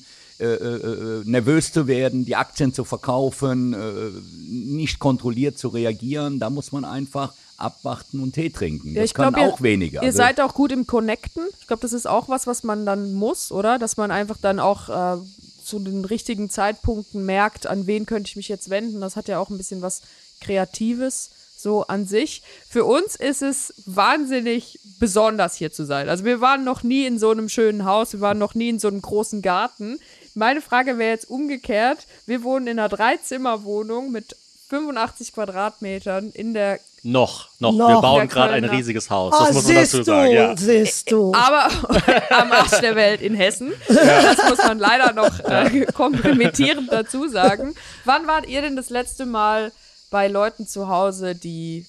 nervös 1.26 1.72
zu 1.72 1.88
werden, 1.88 2.26
die 2.26 2.36
Aktien 2.36 2.74
zu 2.74 2.84
verkaufen, 2.84 3.74
äh, 3.74 4.12
nicht 4.50 5.00
kontrolliert 5.00 5.58
zu 5.58 5.68
reagieren. 5.70 6.40
Da 6.40 6.50
muss 6.50 6.72
man 6.72 6.86
einfach 6.86 7.34
abwarten 7.58 8.20
und 8.22 8.34
Tee 8.34 8.50
trinken. 8.50 8.96
Das 8.96 9.06
ich 9.06 9.14
können 9.14 9.34
glaub, 9.34 9.46
ihr- 9.46 9.54
auch 9.54 9.62
wenige. 9.62 9.98
Ihr 9.98 10.02
Also- 10.04 10.18
seid 10.18 10.42
auch 10.42 10.54
gut 10.56 10.72
im 10.72 10.88
Connecten. 10.88 11.44
Ich 11.60 11.68
glaube, 11.68 11.82
das 11.82 11.94
ist 11.94 12.08
auch 12.08 12.28
was, 12.28 12.48
was 12.48 12.64
man 12.64 12.86
dann 12.86 13.14
muss, 13.14 13.52
oder? 13.52 13.78
Dass 13.78 13.98
man 13.98 14.10
einfach 14.10 14.38
dann 14.42 14.60
auch 14.60 14.90
äh, 14.90 15.22
zu 15.64 15.78
den 15.80 16.04
richtigen 16.06 16.50
Zeitpunkten 16.50 17.24
merkt, 17.24 17.68
an 17.68 17.86
wen 17.86 18.08
könnte 18.08 18.28
ich 18.30 18.36
mich 18.36 18.48
jetzt 18.50 18.70
wenden. 18.72 19.00
Das 19.00 19.16
hat 19.16 19.28
ja 19.28 19.38
auch 19.40 19.50
ein 19.50 19.58
bisschen 19.58 19.82
was 19.84 20.02
Kreatives 20.42 21.30
so 21.56 21.84
an 21.86 22.08
sich. 22.08 22.42
Für 22.68 22.86
uns 22.86 23.16
ist 23.16 23.44
es 23.44 23.76
wahnsinnig 23.86 24.80
besonders 25.00 25.56
hier 25.56 25.72
zu 25.72 25.86
sein. 25.86 26.10
Also 26.10 26.26
wir 26.26 26.42
waren 26.42 26.64
noch 26.64 26.82
nie 26.82 27.06
in 27.06 27.20
so 27.20 27.30
einem 27.30 27.50
schönen 27.50 27.86
Haus, 27.86 28.14
wir 28.14 28.22
waren 28.22 28.40
noch 28.40 28.56
nie 28.56 28.70
in 28.70 28.80
so 28.80 28.88
einem 28.88 29.04
großen 29.04 29.44
Garten. 29.44 30.00
Meine 30.36 30.62
Frage 30.62 30.98
wäre 30.98 31.12
jetzt 31.12 31.30
umgekehrt. 31.30 32.00
Wir 32.26 32.44
wohnen 32.44 32.68
in 32.68 32.80
einer 32.80 32.90
Dreizimmerwohnung 32.90 34.12
mit 34.12 34.36
85 34.70 35.34
Quadratmetern 35.34 36.32
in 36.32 36.54
der 36.54 36.80
Noch, 37.04 37.50
noch. 37.60 37.74
Noch. 37.74 37.88
Wir 37.90 38.02
bauen 38.02 38.28
gerade 38.30 38.54
ein 38.54 38.64
riesiges 38.66 39.10
Haus. 39.10 39.34
Oh, 39.38 39.44
Das 39.46 39.54
muss 39.56 39.68
man 39.68 39.76
dazu 39.76 40.04
sagen. 40.04 40.30
du, 40.30 40.36
Ja. 40.36 40.56
siehst 40.58 41.12
du. 41.12 41.34
aber 41.34 41.66
am 42.30 42.52
Arsch 42.52 42.80
der 42.80 42.96
Welt 42.96 43.22
in 43.22 43.34
Hessen. 43.36 43.74
Das 43.88 44.50
muss 44.50 44.60
man 44.60 44.80
leider 44.80 45.12
noch 45.14 45.40
äh, 45.42 45.86
kompromittierend 45.94 46.92
dazu 46.92 47.28
sagen. 47.28 47.76
Wann 48.06 48.28
wart 48.28 48.48
ihr 48.48 48.62
denn 48.62 48.76
das 48.76 48.90
letzte 48.90 49.26
Mal 49.26 49.72
bei 50.12 50.28
Leuten 50.28 50.68
zu 50.68 50.88
Hause, 50.90 51.36
die 51.36 51.86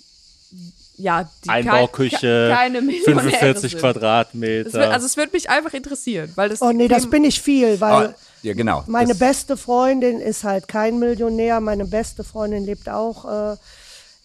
ja 1.03 1.29
die 1.45 1.49
Einbauküche, 1.49 2.49
kein, 2.51 2.73
keine 2.75 2.81
Millionäre 2.83 3.31
45 3.31 3.71
sind? 3.73 3.81
Quadratmeter. 3.81 4.69
Es 4.69 4.73
wird, 4.75 4.93
also 4.93 5.07
es 5.07 5.17
würde 5.17 5.33
mich 5.33 5.51
einfach 5.51 5.73
interessieren, 5.75 6.31
weil 6.35 6.49
das 6.49 6.63
Oh 6.63 6.73
nee, 6.73 6.89
das 6.89 7.09
bin 7.09 7.25
ich 7.25 7.41
viel, 7.41 7.81
weil 7.81 8.07
Ah, 8.09 8.15
ja, 8.43 8.55
genau. 8.55 8.85
meine 8.87 9.11
das, 9.11 9.19
beste 9.19 9.57
Freundin 9.57 10.21
ist 10.21 10.45
halt 10.45 10.69
kein 10.69 10.99
Millionär. 10.99 11.61
Meine 11.61 11.85
beste 11.85 12.25
Freundin 12.25 12.65
lebt 12.65 12.89
auch 12.89 13.53
äh, 13.53 13.57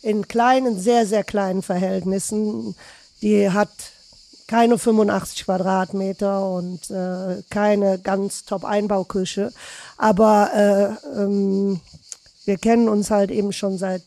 in 0.02 0.28
kleinen, 0.28 0.80
sehr, 0.80 1.06
sehr 1.06 1.24
kleinen 1.24 1.62
Verhältnissen. 1.62 2.76
Die 3.22 3.50
hat 3.50 3.70
keine 4.48 4.78
85 4.78 5.46
Quadratmeter 5.46 6.50
und 6.50 6.90
äh, 6.90 7.44
keine 7.50 8.00
ganz 8.00 8.46
top 8.46 8.64
Einbauküche. 8.64 9.52
Aber 9.98 10.98
äh, 11.14 11.20
ähm, 11.20 11.82
wir 12.46 12.58
kennen 12.58 12.88
uns 12.88 13.12
halt 13.12 13.30
eben 13.30 13.52
schon 13.52 13.78
seit 13.78 14.04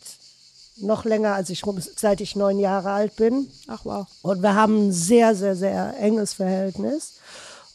noch 0.80 1.04
länger, 1.04 1.34
als 1.34 1.50
ich 1.50 1.64
rum, 1.66 1.80
seit 1.96 2.20
ich 2.20 2.36
neun 2.36 2.58
Jahre 2.58 2.90
alt 2.90 3.16
bin. 3.16 3.48
Ach 3.68 3.84
wow. 3.84 4.06
Und 4.22 4.42
wir 4.42 4.54
haben 4.54 4.88
ein 4.88 4.92
sehr, 4.92 5.34
sehr, 5.34 5.56
sehr 5.56 5.94
enges 5.98 6.34
Verhältnis. 6.34 7.14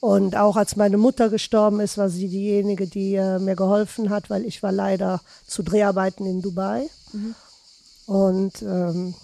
Und 0.02 0.36
auch 0.36 0.56
als 0.56 0.76
meine 0.76 0.98
Mutter 0.98 1.30
gestorben 1.30 1.80
ist, 1.80 1.98
war 1.98 2.10
sie 2.10 2.28
diejenige, 2.28 2.86
die 2.88 3.16
äh, 3.16 3.40
mir 3.40 3.56
geholfen 3.56 4.10
hat, 4.10 4.30
weil 4.30 4.46
ich 4.46 4.62
war 4.62 4.72
leider 4.72 5.22
zu 5.48 5.64
Dreharbeiten 5.64 6.26
in 6.26 6.42
Dubai. 6.42 6.90
Und 8.06 8.62
ähm, 8.62 9.16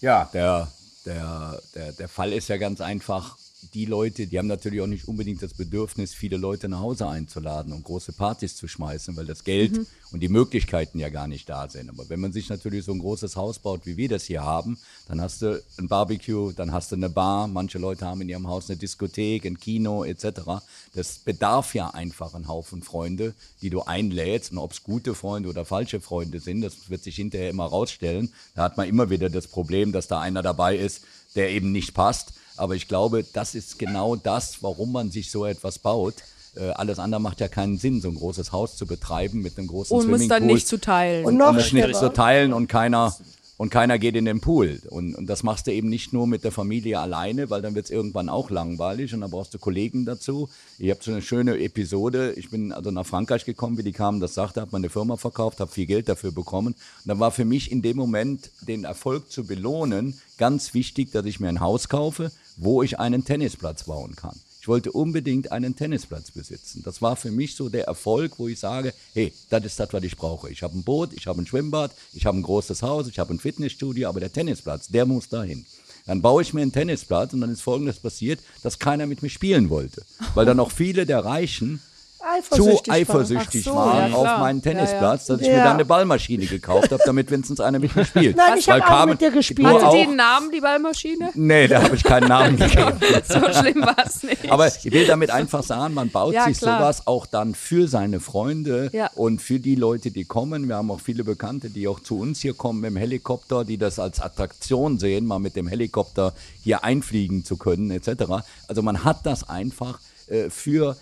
Ja, 0.00 0.28
der, 0.32 0.68
der, 1.06 1.60
der, 1.74 1.92
der 1.92 2.08
Fall 2.08 2.32
ist 2.32 2.48
ja 2.48 2.56
ganz 2.56 2.80
einfach. 2.80 3.37
Die 3.74 3.86
Leute, 3.86 4.28
die 4.28 4.38
haben 4.38 4.46
natürlich 4.46 4.80
auch 4.80 4.86
nicht 4.86 5.08
unbedingt 5.08 5.42
das 5.42 5.52
Bedürfnis, 5.52 6.14
viele 6.14 6.36
Leute 6.36 6.68
nach 6.68 6.78
Hause 6.78 7.08
einzuladen 7.08 7.72
und 7.72 7.82
große 7.82 8.12
Partys 8.12 8.54
zu 8.54 8.68
schmeißen, 8.68 9.16
weil 9.16 9.26
das 9.26 9.42
Geld 9.42 9.80
und 10.12 10.20
die 10.20 10.28
Möglichkeiten 10.28 11.00
ja 11.00 11.08
gar 11.08 11.26
nicht 11.26 11.48
da 11.48 11.68
sind. 11.68 11.90
Aber 11.90 12.08
wenn 12.08 12.20
man 12.20 12.32
sich 12.32 12.48
natürlich 12.48 12.84
so 12.84 12.92
ein 12.92 13.00
großes 13.00 13.34
Haus 13.34 13.58
baut, 13.58 13.84
wie 13.84 13.96
wir 13.96 14.08
das 14.08 14.24
hier 14.24 14.44
haben, 14.44 14.78
dann 15.08 15.20
hast 15.20 15.42
du 15.42 15.60
ein 15.76 15.88
Barbecue, 15.88 16.52
dann 16.52 16.72
hast 16.72 16.92
du 16.92 16.96
eine 16.96 17.08
Bar. 17.08 17.48
Manche 17.48 17.78
Leute 17.78 18.06
haben 18.06 18.20
in 18.20 18.28
ihrem 18.28 18.46
Haus 18.46 18.70
eine 18.70 18.78
Diskothek, 18.78 19.44
ein 19.44 19.58
Kino 19.58 20.04
etc. 20.04 20.62
Das 20.94 21.18
bedarf 21.18 21.74
ja 21.74 21.90
einfach 21.90 22.34
einen 22.34 22.46
Haufen 22.46 22.82
Freunde, 22.82 23.34
die 23.60 23.70
du 23.70 23.82
einlädst. 23.82 24.52
Und 24.52 24.58
ob 24.58 24.70
es 24.70 24.84
gute 24.84 25.16
Freunde 25.16 25.48
oder 25.48 25.64
falsche 25.64 26.00
Freunde 26.00 26.38
sind, 26.38 26.60
das 26.60 26.90
wird 26.90 27.02
sich 27.02 27.16
hinterher 27.16 27.50
immer 27.50 27.66
rausstellen. 27.66 28.32
Da 28.54 28.62
hat 28.62 28.76
man 28.76 28.88
immer 28.88 29.10
wieder 29.10 29.30
das 29.30 29.48
Problem, 29.48 29.90
dass 29.90 30.06
da 30.06 30.20
einer 30.20 30.42
dabei 30.42 30.76
ist, 30.76 31.02
der 31.34 31.50
eben 31.50 31.72
nicht 31.72 31.92
passt. 31.92 32.34
Aber 32.58 32.74
ich 32.74 32.88
glaube, 32.88 33.24
das 33.32 33.54
ist 33.54 33.78
genau 33.78 34.16
das, 34.16 34.62
warum 34.62 34.92
man 34.92 35.10
sich 35.10 35.30
so 35.30 35.46
etwas 35.46 35.78
baut. 35.78 36.14
Äh, 36.56 36.70
alles 36.70 36.98
andere 36.98 37.20
macht 37.20 37.40
ja 37.40 37.48
keinen 37.48 37.78
Sinn, 37.78 38.00
so 38.00 38.08
ein 38.08 38.16
großes 38.16 38.52
Haus 38.52 38.76
zu 38.76 38.86
betreiben 38.86 39.42
mit 39.42 39.58
einem 39.58 39.68
großen 39.68 39.96
Und 39.96 40.08
muss 40.08 40.28
dann 40.28 40.46
nicht 40.46 40.66
zu 40.66 40.80
teilen. 40.80 41.24
Und 41.24 41.36
noch 41.36 41.50
und 41.50 41.56
das 41.56 41.72
nicht 41.72 41.96
zu 41.96 42.12
teilen 42.12 42.52
und 42.52 42.68
keiner 42.68 43.14
und 43.58 43.70
keiner 43.70 43.98
geht 43.98 44.14
in 44.14 44.24
den 44.24 44.40
Pool. 44.40 44.80
Und, 44.88 45.16
und 45.16 45.26
das 45.26 45.42
machst 45.42 45.66
du 45.66 45.72
eben 45.72 45.88
nicht 45.88 46.12
nur 46.12 46.28
mit 46.28 46.44
der 46.44 46.52
Familie 46.52 47.00
alleine, 47.00 47.50
weil 47.50 47.60
dann 47.60 47.74
wird 47.74 47.86
es 47.86 47.90
irgendwann 47.90 48.28
auch 48.28 48.50
langweilig 48.50 49.12
und 49.12 49.20
dann 49.20 49.30
brauchst 49.30 49.52
du 49.52 49.58
Kollegen 49.58 50.06
dazu. 50.06 50.48
Ich 50.78 50.90
habe 50.90 51.00
so 51.02 51.10
eine 51.10 51.22
schöne 51.22 51.58
Episode. 51.58 52.32
Ich 52.36 52.50
bin 52.50 52.72
also 52.72 52.92
nach 52.92 53.04
Frankreich 53.04 53.44
gekommen, 53.44 53.76
wie 53.76 53.82
die 53.82 53.92
kamen, 53.92 54.20
das 54.20 54.34
sagte, 54.34 54.60
habe 54.60 54.70
meine 54.72 54.90
Firma 54.90 55.16
verkauft, 55.16 55.58
habe 55.58 55.72
viel 55.72 55.86
Geld 55.86 56.08
dafür 56.08 56.30
bekommen. 56.30 56.68
Und 56.74 57.04
dann 57.04 57.18
war 57.18 57.32
für 57.32 57.44
mich 57.44 57.72
in 57.72 57.82
dem 57.82 57.96
Moment, 57.96 58.52
den 58.60 58.84
Erfolg 58.84 59.30
zu 59.30 59.44
belohnen, 59.44 60.20
ganz 60.38 60.72
wichtig, 60.72 61.10
dass 61.10 61.26
ich 61.26 61.40
mir 61.40 61.48
ein 61.48 61.60
Haus 61.60 61.88
kaufe, 61.88 62.30
wo 62.58 62.82
ich 62.82 62.98
einen 62.98 63.24
Tennisplatz 63.24 63.84
bauen 63.84 64.14
kann. 64.14 64.38
Ich 64.60 64.68
wollte 64.68 64.92
unbedingt 64.92 65.50
einen 65.50 65.76
Tennisplatz 65.76 66.30
besitzen. 66.30 66.82
Das 66.84 67.00
war 67.00 67.16
für 67.16 67.30
mich 67.30 67.54
so 67.54 67.68
der 67.68 67.84
Erfolg, 67.86 68.38
wo 68.38 68.48
ich 68.48 68.58
sage, 68.58 68.92
hey, 69.14 69.32
das 69.48 69.64
ist 69.64 69.80
das, 69.80 69.92
was 69.92 70.02
ich 70.02 70.16
brauche. 70.16 70.50
Ich 70.50 70.62
habe 70.62 70.76
ein 70.76 70.82
Boot, 70.82 71.12
ich 71.14 71.26
habe 71.26 71.40
ein 71.40 71.46
Schwimmbad, 71.46 71.92
ich 72.12 72.26
habe 72.26 72.36
ein 72.36 72.42
großes 72.42 72.82
Haus, 72.82 73.08
ich 73.08 73.18
habe 73.18 73.32
ein 73.32 73.38
Fitnessstudio, 73.38 74.08
aber 74.08 74.20
der 74.20 74.32
Tennisplatz, 74.32 74.88
der 74.88 75.06
muss 75.06 75.28
dahin. 75.28 75.64
Dann 76.06 76.22
baue 76.22 76.42
ich 76.42 76.52
mir 76.52 76.62
einen 76.62 76.72
Tennisplatz 76.72 77.32
und 77.32 77.40
dann 77.40 77.52
ist 77.52 77.60
Folgendes 77.60 78.00
passiert, 78.00 78.40
dass 78.62 78.78
keiner 78.78 79.06
mit 79.06 79.22
mir 79.22 79.30
spielen 79.30 79.70
wollte. 79.70 80.04
Weil 80.34 80.46
dann 80.46 80.60
auch 80.60 80.72
viele 80.72 81.06
der 81.06 81.24
Reichen 81.24 81.80
zu 82.18 82.24
eifersüchtig 82.26 82.88
war. 82.88 82.94
eifersüchtig 82.96 83.64
so, 83.64 83.74
waren 83.74 84.10
ja, 84.10 84.16
auf 84.16 84.38
meinen 84.40 84.60
Ja, 84.60 84.70
ja. 84.72 84.78
Tennisplatz, 84.78 85.26
dass 85.26 85.40
ich 85.40 85.48
mir 85.48 85.56
dann 85.56 85.74
eine 85.74 85.84
Ballmaschine 85.84 86.46
gekauft 86.46 86.90
habe, 86.90 87.02
damit 87.04 87.30
wenigstens 87.30 87.60
einer 87.60 87.78
mit 87.78 87.94
mir 87.94 88.04
spielt. 88.04 88.36
Nein, 88.36 88.58
ich 88.58 88.68
habe 88.68 88.84
auch 88.86 89.06
mit 89.06 89.20
dir 89.20 89.30
gespielt. 89.30 89.66
Hatte 89.68 89.86
auch? 89.88 89.94
die 89.94 90.02
einen 90.02 90.16
Namen, 90.16 90.50
die 90.50 90.60
Ballmaschine? 90.60 91.30
Nee, 91.34 91.68
da 91.68 91.82
habe 91.82 91.94
ich 91.96 92.02
keinen 92.02 92.28
Namen 92.28 92.56
gegeben. 92.56 92.98
So 93.26 93.40
schlimm 93.52 93.82
war 93.82 93.96
es 94.04 94.22
nicht. 94.22 94.50
Aber 94.50 94.66
ich 94.66 94.84
will 94.92 95.06
damit 95.06 95.30
einfach 95.30 95.62
sagen, 95.62 95.94
man 95.94 96.10
baut 96.10 96.34
Ja, 96.34 96.44
sich 96.44 96.58
klar. 96.58 96.78
sowas 96.80 97.06
auch 97.06 97.26
dann 97.26 97.54
für 97.54 97.88
seine 97.88 98.20
Freunde 98.20 98.90
Ja. 98.92 99.10
und 99.14 99.40
für 99.40 99.60
die 99.60 99.74
Leute, 99.76 100.10
die 100.10 100.24
kommen. 100.24 100.68
Wir 100.68 100.76
haben 100.76 100.90
auch 100.90 101.00
viele 101.00 101.24
Bekannte, 101.24 101.70
die 101.70 101.86
auch 101.88 102.00
zu 102.00 102.18
uns 102.18 102.40
hier 102.40 102.54
kommen 102.54 102.80
mit 102.80 102.90
dem 102.90 102.96
Helikopter, 102.96 103.64
die 103.64 103.78
das 103.78 103.98
als 103.98 104.20
Attraktion 104.20 104.98
sehen, 104.98 105.26
mal 105.26 105.38
mit 105.38 105.56
dem 105.56 105.68
Helikopter 105.68 106.34
hier 106.62 106.84
einfliegen 106.84 107.44
zu 107.44 107.56
können, 107.56 107.90
etc. 107.90 108.24
Also 108.66 108.82
man 108.82 109.04
hat 109.04 109.24
das 109.24 109.48
einfach 109.48 110.00
äh, 110.28 110.50
für, 110.50 110.96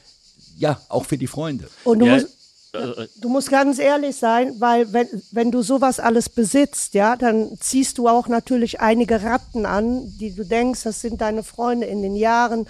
ja, 0.57 0.81
auch 0.89 1.05
für 1.05 1.19
die 1.19 1.27
Freunde. 1.27 1.69
Und 1.85 2.01
du, 2.01 2.07
Ja, 2.07 2.15
musst, 2.15 2.29
du 3.17 3.29
musst 3.29 3.51
ganz 3.51 3.79
ehrlich 3.79 4.17
sein, 4.17 4.55
weil 4.59 4.93
wenn, 4.93 5.09
wenn 5.31 5.51
du 5.51 5.63
sowas 5.63 6.01
alles 6.01 6.29
besitzt, 6.29 6.95
ja, 6.95 7.17
dann 7.17 7.57
ziehst 7.61 7.99
du 7.99 8.09
auch 8.09 8.29
natürlich 8.29 8.81
einige 8.81 9.23
Ratten 9.23 9.67
an, 9.67 10.13
die 10.19 10.35
du 10.35 10.45
denkst, 10.45 10.83
das 10.83 11.01
sind 11.01 11.21
deine 11.21 11.43
Freunde 11.43 11.87
in 11.87 12.03
den 12.03 12.17
Jahren. 12.17 12.67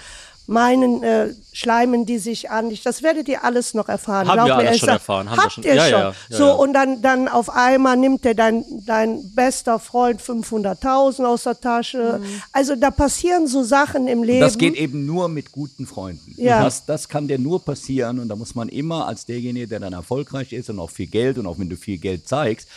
Meinen 0.48 1.02
äh, 1.02 1.28
schleimen 1.52 2.06
die 2.06 2.18
sich 2.18 2.50
an 2.50 2.70
dich. 2.70 2.82
Das 2.82 3.02
werdet 3.02 3.26
ihr 3.28 3.42
alles 3.44 3.74
noch 3.74 3.88
erfahren. 3.88 4.28
Haben 4.28 4.38
wir 4.38 4.44
Glaub 4.44 4.48
mir, 4.48 4.54
alles 4.68 4.70
es- 4.72 4.78
schon 4.80 4.88
erfahren, 4.90 5.28
haben 5.30 5.36
wir 5.38 5.42
Habt 5.42 5.52
schon- 5.54 5.64
ihr 5.64 5.74
ja, 5.74 5.82
schon. 5.84 5.90
ja, 5.92 6.14
ja, 6.30 6.36
so, 6.36 6.44
ja. 6.46 6.52
und 6.52 6.72
dann, 6.72 7.02
dann 7.02 7.28
auf 7.28 7.50
einmal 7.50 7.96
nimmt 7.96 8.24
der 8.24 8.34
dein, 8.34 8.64
dein 8.86 9.32
bester 9.34 9.78
Freund 9.80 10.20
500.000 10.20 11.24
aus 11.24 11.42
der 11.44 11.60
Tasche. 11.60 12.20
Also 12.52 12.76
da 12.76 12.90
passieren 12.90 13.46
so 13.46 13.62
Sachen 13.62 14.06
im 14.06 14.22
Leben. 14.22 14.40
Das 14.40 14.58
geht 14.58 14.74
eben 14.76 15.06
nur 15.06 15.28
mit 15.28 15.52
guten 15.52 15.86
Freunden. 15.86 16.34
Ja. 16.36 16.62
Das, 16.62 16.84
das 16.86 17.08
kann 17.08 17.28
dir 17.28 17.38
nur 17.38 17.64
passieren 17.64 18.18
und 18.18 18.28
da 18.28 18.36
muss 18.36 18.54
man 18.54 18.68
immer 18.68 19.06
als 19.06 19.26
derjenige, 19.26 19.66
der 19.68 19.80
dann 19.80 19.92
erfolgreich 19.92 20.52
ist 20.52 20.70
und 20.70 20.78
auch 20.78 20.90
viel 20.90 21.06
Geld 21.08 21.38
und 21.38 21.46
auch 21.46 21.58
wenn 21.58 21.68
du 21.68 21.76
viel 21.76 21.98
Geld 21.98 22.28
zeigst, 22.28 22.68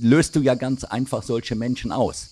löst 0.00 0.36
du 0.36 0.40
ja 0.40 0.54
ganz 0.54 0.84
einfach 0.84 1.22
solche 1.22 1.54
Menschen 1.54 1.92
aus. 1.92 2.28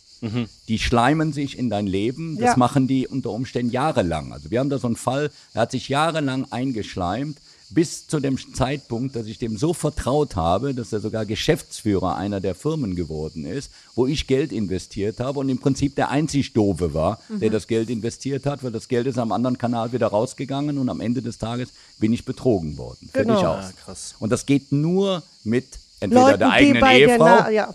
Die 0.68 0.78
schleimen 0.78 1.32
sich 1.32 1.58
in 1.58 1.70
dein 1.70 1.86
Leben, 1.86 2.36
das 2.36 2.50
Ja. 2.50 2.56
machen 2.56 2.86
die 2.88 3.06
unter 3.06 3.30
Umständen 3.30 3.72
jahrelang. 3.72 4.32
Also 4.32 4.50
wir 4.50 4.60
haben 4.60 4.70
da 4.70 4.78
so 4.78 4.86
einen 4.88 4.96
Fall, 4.96 5.30
er 5.54 5.62
hat 5.62 5.70
sich 5.70 5.88
jahrelang 5.88 6.46
eingeschleimt, 6.50 7.38
bis 7.70 8.06
zu 8.06 8.18
dem 8.18 8.38
Zeitpunkt, 8.54 9.14
dass 9.14 9.26
ich 9.26 9.36
dem 9.38 9.58
so 9.58 9.74
vertraut 9.74 10.36
habe, 10.36 10.72
dass 10.74 10.90
er 10.94 11.00
sogar 11.00 11.26
Geschäftsführer 11.26 12.16
einer 12.16 12.40
der 12.40 12.54
Firmen 12.54 12.96
geworden 12.96 13.44
ist, 13.44 13.70
wo 13.94 14.06
ich 14.06 14.26
Geld 14.26 14.52
investiert 14.52 15.20
habe 15.20 15.38
und 15.40 15.50
im 15.50 15.58
Prinzip 15.58 15.94
der 15.94 16.08
einzig 16.08 16.54
Doofe 16.54 16.94
war, 16.94 17.20
der 17.28 17.50
das 17.50 17.66
Geld 17.66 17.90
investiert 17.90 18.46
hat, 18.46 18.64
weil 18.64 18.72
das 18.72 18.88
Geld 18.88 19.06
ist 19.06 19.18
am 19.18 19.32
anderen 19.32 19.58
Kanal 19.58 19.92
wieder 19.92 20.06
rausgegangen 20.06 20.78
und 20.78 20.88
am 20.88 21.00
Ende 21.02 21.20
des 21.20 21.36
Tages 21.36 21.68
bin 21.98 22.10
ich 22.14 22.24
betrogen 22.24 22.78
worden. 22.78 23.10
Fertig 23.12 23.34
Genau. 23.36 23.52
aus. 23.58 23.64
Ah, 23.66 23.72
krass. 23.84 24.14
Und 24.18 24.30
das 24.30 24.46
geht 24.46 24.72
nur 24.72 25.22
mit 25.44 25.66
entweder 26.00 26.22
Leuten, 26.22 26.38
der 26.38 26.50
eigenen 26.50 26.80
der 26.82 26.92
Ehefrau, 26.92 27.24
Na 27.26 27.50
ja. 27.50 27.74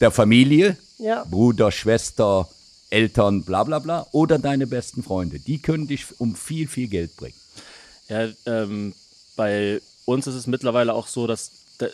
der 0.00 0.10
Familie, 0.10 0.76
Ja. 1.00 1.24
Bruder, 1.24 1.72
Schwester, 1.72 2.48
Eltern, 2.90 3.44
bla 3.44 3.64
bla 3.64 3.78
bla, 3.78 4.06
oder 4.12 4.38
deine 4.38 4.66
besten 4.66 5.02
Freunde. 5.02 5.38
Die 5.38 5.60
können 5.60 5.88
dich 5.88 6.06
um 6.18 6.34
viel, 6.34 6.68
viel 6.68 6.88
Geld 6.88 7.16
bringen. 7.16 7.36
Ja, 8.08 8.28
ähm, 8.46 8.94
bei 9.36 9.80
uns 10.04 10.26
ist 10.26 10.34
es 10.34 10.46
mittlerweile 10.46 10.92
auch 10.92 11.06
so, 11.06 11.26
dass 11.26 11.52
da, 11.78 11.86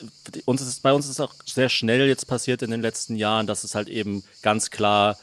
uns 0.47 0.61
ist 0.63 0.69
es, 0.69 0.81
bei 0.81 0.93
uns 0.93 1.05
ist 1.05 1.13
es 1.13 1.21
auch 1.21 1.35
sehr 1.45 1.69
schnell 1.69 2.09
jetzt 2.09 2.27
passiert 2.27 2.63
in 2.63 2.71
den 2.71 2.83
letzten 2.83 3.15
Jahren, 3.15 3.47
dass 3.47 3.63
es 3.63 3.75
halt 3.75 3.89
eben 3.89 4.25
ganz 4.43 4.71
klar 4.71 5.17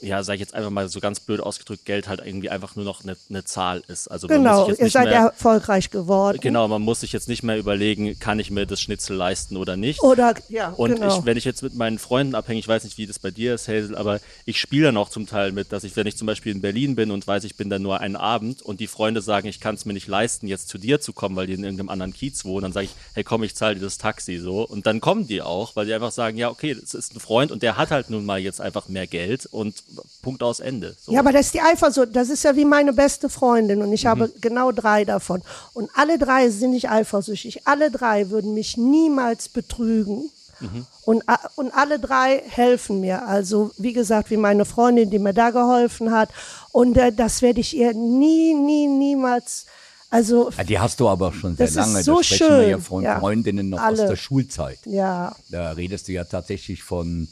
ja, 0.00 0.22
sag 0.22 0.34
ich 0.34 0.40
jetzt 0.40 0.52
einfach 0.54 0.70
mal 0.70 0.88
so 0.90 1.00
ganz 1.00 1.20
blöd 1.20 1.40
ausgedrückt, 1.40 1.86
Geld 1.86 2.06
halt 2.06 2.20
irgendwie 2.22 2.50
einfach 2.50 2.76
nur 2.76 2.84
noch 2.84 3.02
eine, 3.02 3.16
eine 3.30 3.44
Zahl 3.44 3.82
ist. 3.88 4.08
Also 4.08 4.28
Genau, 4.28 4.68
ihr 4.68 4.90
seid 4.90 5.06
mehr, 5.06 5.20
erfolgreich 5.20 5.90
geworden. 5.90 6.38
Genau, 6.40 6.68
man 6.68 6.82
muss 6.82 7.00
sich 7.00 7.12
jetzt 7.12 7.28
nicht 7.28 7.42
mehr 7.42 7.56
überlegen, 7.56 8.18
kann 8.18 8.38
ich 8.38 8.50
mir 8.50 8.66
das 8.66 8.80
Schnitzel 8.80 9.16
leisten 9.16 9.56
oder 9.56 9.76
nicht. 9.76 10.02
Oder, 10.02 10.34
ja, 10.50 10.68
Und 10.68 10.96
genau. 10.96 11.18
ich, 11.18 11.24
wenn 11.24 11.38
ich 11.38 11.44
jetzt 11.44 11.62
mit 11.62 11.74
meinen 11.74 11.98
Freunden 11.98 12.34
abhänge, 12.34 12.60
ich 12.60 12.68
weiß 12.68 12.84
nicht, 12.84 12.98
wie 12.98 13.06
das 13.06 13.18
bei 13.18 13.30
dir 13.30 13.54
ist, 13.54 13.68
Hazel, 13.68 13.96
aber 13.96 14.20
ich 14.44 14.60
spiele 14.60 14.86
dann 14.86 14.98
auch 14.98 15.08
zum 15.08 15.26
Teil 15.26 15.52
mit, 15.52 15.72
dass 15.72 15.82
ich, 15.82 15.96
wenn 15.96 16.06
ich 16.06 16.18
zum 16.18 16.26
Beispiel 16.26 16.52
in 16.52 16.60
Berlin 16.60 16.94
bin 16.94 17.10
und 17.10 17.26
weiß, 17.26 17.44
ich 17.44 17.56
bin 17.56 17.70
da 17.70 17.78
nur 17.78 18.00
einen 18.00 18.16
Abend 18.16 18.60
und 18.60 18.80
die 18.80 18.88
Freunde 18.88 19.22
sagen, 19.22 19.48
ich 19.48 19.60
kann 19.60 19.76
es 19.76 19.86
mir 19.86 19.94
nicht 19.94 20.08
leisten, 20.08 20.46
jetzt 20.46 20.68
zu 20.68 20.76
dir 20.76 21.00
zu 21.00 21.14
kommen, 21.14 21.36
weil 21.36 21.46
die 21.46 21.54
in 21.54 21.64
irgendeinem 21.64 21.88
anderen 21.88 22.12
Kiez 22.12 22.44
wohnen, 22.44 22.64
dann 22.64 22.72
sage 22.72 22.86
ich, 22.86 22.94
hey 23.14 23.24
komm, 23.24 23.44
ich 23.44 23.54
zahle 23.54 23.76
dir 23.76 23.80
das 23.80 23.96
Taxi 23.96 24.36
so. 24.36 24.62
Und 24.62 24.86
dann 24.86 25.00
kommen 25.00 25.26
die 25.26 25.40
auch, 25.40 25.74
weil 25.74 25.86
die 25.86 25.94
einfach 25.94 26.12
sagen, 26.12 26.36
ja, 26.36 26.50
okay, 26.50 26.76
das 26.78 26.92
ist 26.92 27.14
ein 27.14 27.20
Freund 27.20 27.50
und 27.50 27.62
der 27.62 27.78
hat 27.78 27.90
halt 27.90 28.10
nun 28.10 28.26
mal 28.26 28.38
jetzt 28.38 28.60
einfach 28.60 28.88
mehr 28.88 29.06
Geld 29.06 29.46
und 29.46 29.85
Punkt 30.22 30.42
aus 30.42 30.60
Ende. 30.60 30.96
So. 31.00 31.12
Ja, 31.12 31.20
aber 31.20 31.32
das 31.32 31.46
ist 31.46 31.54
die 31.54 31.60
Eifersucht. 31.60 32.08
Das 32.14 32.28
ist 32.28 32.42
ja 32.44 32.56
wie 32.56 32.64
meine 32.64 32.92
beste 32.92 33.28
Freundin 33.28 33.82
und 33.82 33.92
ich 33.92 34.04
Mhm. 34.04 34.08
habe 34.08 34.32
genau 34.40 34.72
drei 34.72 35.04
davon. 35.04 35.42
Und 35.74 35.90
alle 35.94 36.18
drei 36.18 36.50
sind 36.50 36.72
nicht 36.72 36.90
eifersüchtig. 36.90 37.66
Alle 37.66 37.90
drei 37.90 38.30
würden 38.30 38.54
mich 38.54 38.76
niemals 38.76 39.48
betrügen. 39.48 40.30
Mhm. 40.58 40.86
Und, 41.04 41.22
und 41.56 41.70
alle 41.74 41.98
drei 42.00 42.42
helfen 42.48 43.00
mir. 43.00 43.26
Also, 43.28 43.70
wie 43.76 43.92
gesagt, 43.92 44.30
wie 44.30 44.36
meine 44.38 44.64
Freundin, 44.64 45.10
die 45.10 45.18
mir 45.18 45.34
da 45.34 45.50
geholfen 45.50 46.10
hat. 46.10 46.30
Und 46.72 46.96
äh, 46.96 47.12
das 47.12 47.42
werde 47.42 47.60
ich 47.60 47.76
ihr 47.76 47.92
nie, 47.92 48.54
nie, 48.54 48.86
niemals. 48.88 49.66
Also, 50.08 50.50
Ja, 50.56 50.64
die 50.64 50.78
hast 50.78 50.98
du 51.00 51.08
aber 51.08 51.32
schon 51.32 51.56
sehr 51.56 51.66
Das 51.66 51.70
ist 51.72 51.76
lange. 51.76 52.02
so 52.02 52.16
da 52.16 52.22
sprechen 52.22 52.48
wir 52.48 52.68
ja 52.68 52.76
schön. 52.76 52.82
von 52.82 53.02
Ja. 53.02 53.18
Freundinnen 53.20 53.68
noch 53.68 53.80
Alle. 53.80 54.02
aus 54.02 54.08
der 54.08 54.16
Schulzeit. 54.16 54.78
ja. 54.86 55.34
Da 55.50 55.72
redest 55.72 56.08
du 56.08 56.12
ja 56.12 56.24
tatsächlich 56.24 56.82
von 56.82 57.28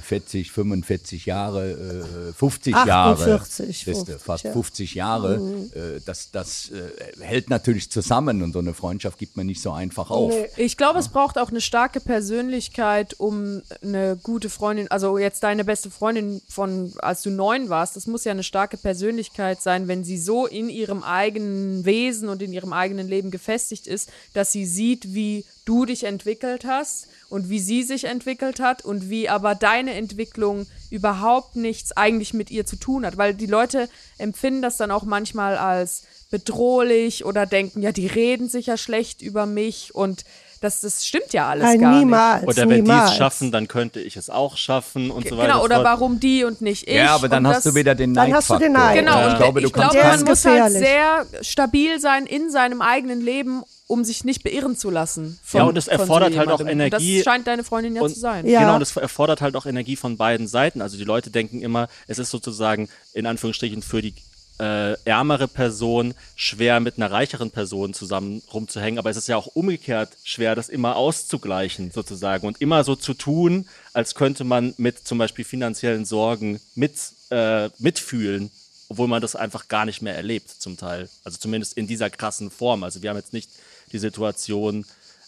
40, 0.00 0.52
45 0.52 1.26
Jahre, 1.26 1.70
äh, 1.70 2.32
50 2.32 2.74
48, 2.74 2.86
Jahre. 2.86 3.38
50, 3.38 3.84
Siehst 3.84 4.08
du, 4.08 4.18
fast 4.18 4.44
ja. 4.44 4.52
50 4.52 4.94
Jahre. 4.94 5.34
Äh, 5.74 6.00
das 6.04 6.30
das 6.30 6.70
äh, 6.70 7.22
hält 7.22 7.50
natürlich 7.50 7.90
zusammen 7.90 8.42
und 8.42 8.52
so 8.52 8.58
eine 8.58 8.74
Freundschaft 8.74 9.18
gibt 9.18 9.36
man 9.36 9.46
nicht 9.46 9.60
so 9.60 9.72
einfach 9.72 10.10
auf. 10.10 10.32
Ich 10.56 10.76
glaube, 10.76 10.98
es 10.98 11.08
braucht 11.08 11.38
auch 11.38 11.50
eine 11.50 11.60
starke 11.60 12.00
Persönlichkeit, 12.00 13.14
um 13.18 13.62
eine 13.82 14.18
gute 14.22 14.50
Freundin, 14.50 14.90
also 14.90 15.18
jetzt 15.18 15.42
deine 15.42 15.64
beste 15.64 15.90
Freundin 15.90 16.40
von, 16.48 16.92
als 16.98 17.22
du 17.22 17.30
neun 17.30 17.68
warst, 17.68 17.96
das 17.96 18.06
muss 18.06 18.24
ja 18.24 18.32
eine 18.32 18.42
starke 18.42 18.76
Persönlichkeit 18.76 19.60
sein, 19.62 19.88
wenn 19.88 20.04
sie 20.04 20.18
so 20.18 20.46
in 20.46 20.68
ihrem 20.68 21.02
eigenen 21.02 21.84
Wesen 21.84 22.28
und 22.28 22.42
in 22.42 22.52
ihrem 22.52 22.72
eigenen 22.72 23.08
Leben 23.08 23.30
gefestigt 23.30 23.86
ist, 23.86 24.10
dass 24.32 24.52
sie 24.52 24.66
sieht, 24.66 25.14
wie 25.14 25.44
du 25.64 25.84
dich 25.86 26.04
entwickelt 26.04 26.64
hast 26.64 27.08
und 27.28 27.48
wie 27.48 27.58
sie 27.58 27.82
sich 27.82 28.04
entwickelt 28.04 28.60
hat 28.60 28.84
und 28.84 29.08
wie 29.08 29.28
aber 29.28 29.54
deine 29.54 29.94
Entwicklung 29.94 30.66
überhaupt 30.90 31.56
nichts 31.56 31.92
eigentlich 31.92 32.34
mit 32.34 32.50
ihr 32.50 32.66
zu 32.66 32.76
tun 32.76 33.06
hat, 33.06 33.16
weil 33.16 33.34
die 33.34 33.46
Leute 33.46 33.88
empfinden 34.18 34.62
das 34.62 34.76
dann 34.76 34.90
auch 34.90 35.04
manchmal 35.04 35.56
als 35.56 36.04
bedrohlich 36.30 37.24
oder 37.24 37.46
denken, 37.46 37.82
ja, 37.82 37.92
die 37.92 38.06
reden 38.06 38.48
sicher 38.48 38.76
schlecht 38.76 39.22
über 39.22 39.46
mich 39.46 39.94
und 39.94 40.24
das, 40.64 40.80
das 40.80 41.06
stimmt 41.06 41.32
ja 41.32 41.48
alles 41.48 41.62
Nein, 41.64 41.80
gar 41.80 41.98
niemals. 41.98 42.40
nicht. 42.42 42.48
Oder 42.58 42.68
wenn 42.68 42.84
die 42.84 42.90
es 42.90 43.14
schaffen, 43.16 43.52
dann 43.52 43.68
könnte 43.68 44.00
ich 44.00 44.16
es 44.16 44.30
auch 44.30 44.56
schaffen 44.56 45.10
und 45.12 45.28
so 45.28 45.36
weiter. 45.36 45.48
Genau, 45.52 45.62
oder 45.64 45.84
warum 45.84 46.18
die 46.18 46.42
und 46.44 46.60
nicht 46.60 46.88
ich. 46.88 46.94
Ja, 46.94 47.14
aber 47.14 47.28
dann 47.28 47.46
hast 47.46 47.64
das, 47.64 47.72
du 47.72 47.78
wieder 47.78 47.94
den 47.94 48.14
dann 48.14 48.30
Neidfaktor. 48.30 48.56
hast 48.56 48.60
du 48.60 48.64
den 48.64 48.72
Neid. 48.72 48.96
Genau, 48.98 49.12
Ja, 49.18 49.26
und 49.26 49.32
ich 49.32 49.38
glaube, 49.38 49.60
du 49.60 49.66
ich 49.68 49.72
kannst 49.72 49.92
glaube 49.92 50.08
man 50.08 50.24
muss 50.24 50.44
halt 50.44 50.72
sehr 50.72 51.26
stabil 51.42 52.00
sein 52.00 52.26
in 52.26 52.50
seinem 52.50 52.82
eigenen 52.82 53.20
Leben, 53.20 53.62
um 53.86 54.02
sich 54.02 54.24
nicht 54.24 54.42
beirren 54.42 54.76
zu 54.76 54.90
lassen. 54.90 55.38
Von, 55.44 55.58
Ja, 55.60 55.66
und 55.66 55.76
es 55.76 55.84
von 55.84 55.92
erfordert 56.00 56.32
so 56.32 56.38
halt 56.38 56.48
auch 56.48 56.58
jemandem. 56.58 56.66
Und 56.80 56.86
Energie. 56.86 57.16
Das 57.18 57.24
scheint 57.24 57.46
deine 57.46 57.64
Freundin 57.64 57.94
ja 57.94 58.02
Und- 58.02 58.12
zu 58.14 58.18
sein. 58.18 58.46
Ja. 58.48 58.60
Genau, 58.60 58.74
und 58.74 58.80
das 58.80 58.96
erfordert 58.96 59.40
halt 59.42 59.56
auch 59.56 59.66
Energie 59.66 59.96
von 59.96 60.16
beiden 60.16 60.48
Seiten. 60.48 60.80
Also 60.80 60.96
die 60.96 61.04
Leute 61.04 61.30
denken 61.30 61.60
immer, 61.60 61.88
es 62.08 62.18
ist 62.18 62.30
sozusagen 62.30 62.88
in 63.12 63.26
Anführungsstrichen 63.26 63.82
für 63.82 64.00
die 64.00 64.14
äh, 64.58 64.92
ärmere 65.04 65.48
Person 65.48 66.14
schwer 66.36 66.80
mit 66.80 66.96
einer 66.96 67.10
reicheren 67.10 67.50
Person 67.50 67.92
zusammen 67.92 68.42
rumzuhängen, 68.52 68.98
aber 68.98 69.10
es 69.10 69.16
ist 69.16 69.28
ja 69.28 69.36
auch 69.36 69.46
umgekehrt 69.46 70.10
schwer, 70.22 70.54
das 70.54 70.68
immer 70.68 70.96
auszugleichen 70.96 71.90
sozusagen 71.90 72.46
und 72.46 72.60
immer 72.60 72.84
so 72.84 72.94
zu 72.94 73.14
tun, 73.14 73.66
als 73.92 74.14
könnte 74.14 74.44
man 74.44 74.74
mit 74.76 75.06
zum 75.06 75.18
Beispiel 75.18 75.44
finanziellen 75.44 76.04
Sorgen 76.04 76.60
mit, 76.74 76.94
äh, 77.30 77.68
mitfühlen, 77.78 78.50
obwohl 78.88 79.08
man 79.08 79.20
das 79.20 79.34
einfach 79.34 79.66
gar 79.68 79.86
nicht 79.86 80.02
mehr 80.02 80.14
erlebt 80.14 80.50
zum 80.50 80.76
Teil. 80.76 81.08
Also 81.24 81.38
zumindest 81.38 81.76
in 81.76 81.86
dieser 81.86 82.10
krassen 82.10 82.50
Form. 82.50 82.84
Also 82.84 83.02
wir 83.02 83.10
haben 83.10 83.16
jetzt 83.16 83.32
nicht 83.32 83.50
die 83.92 83.98
Situation, 83.98 84.84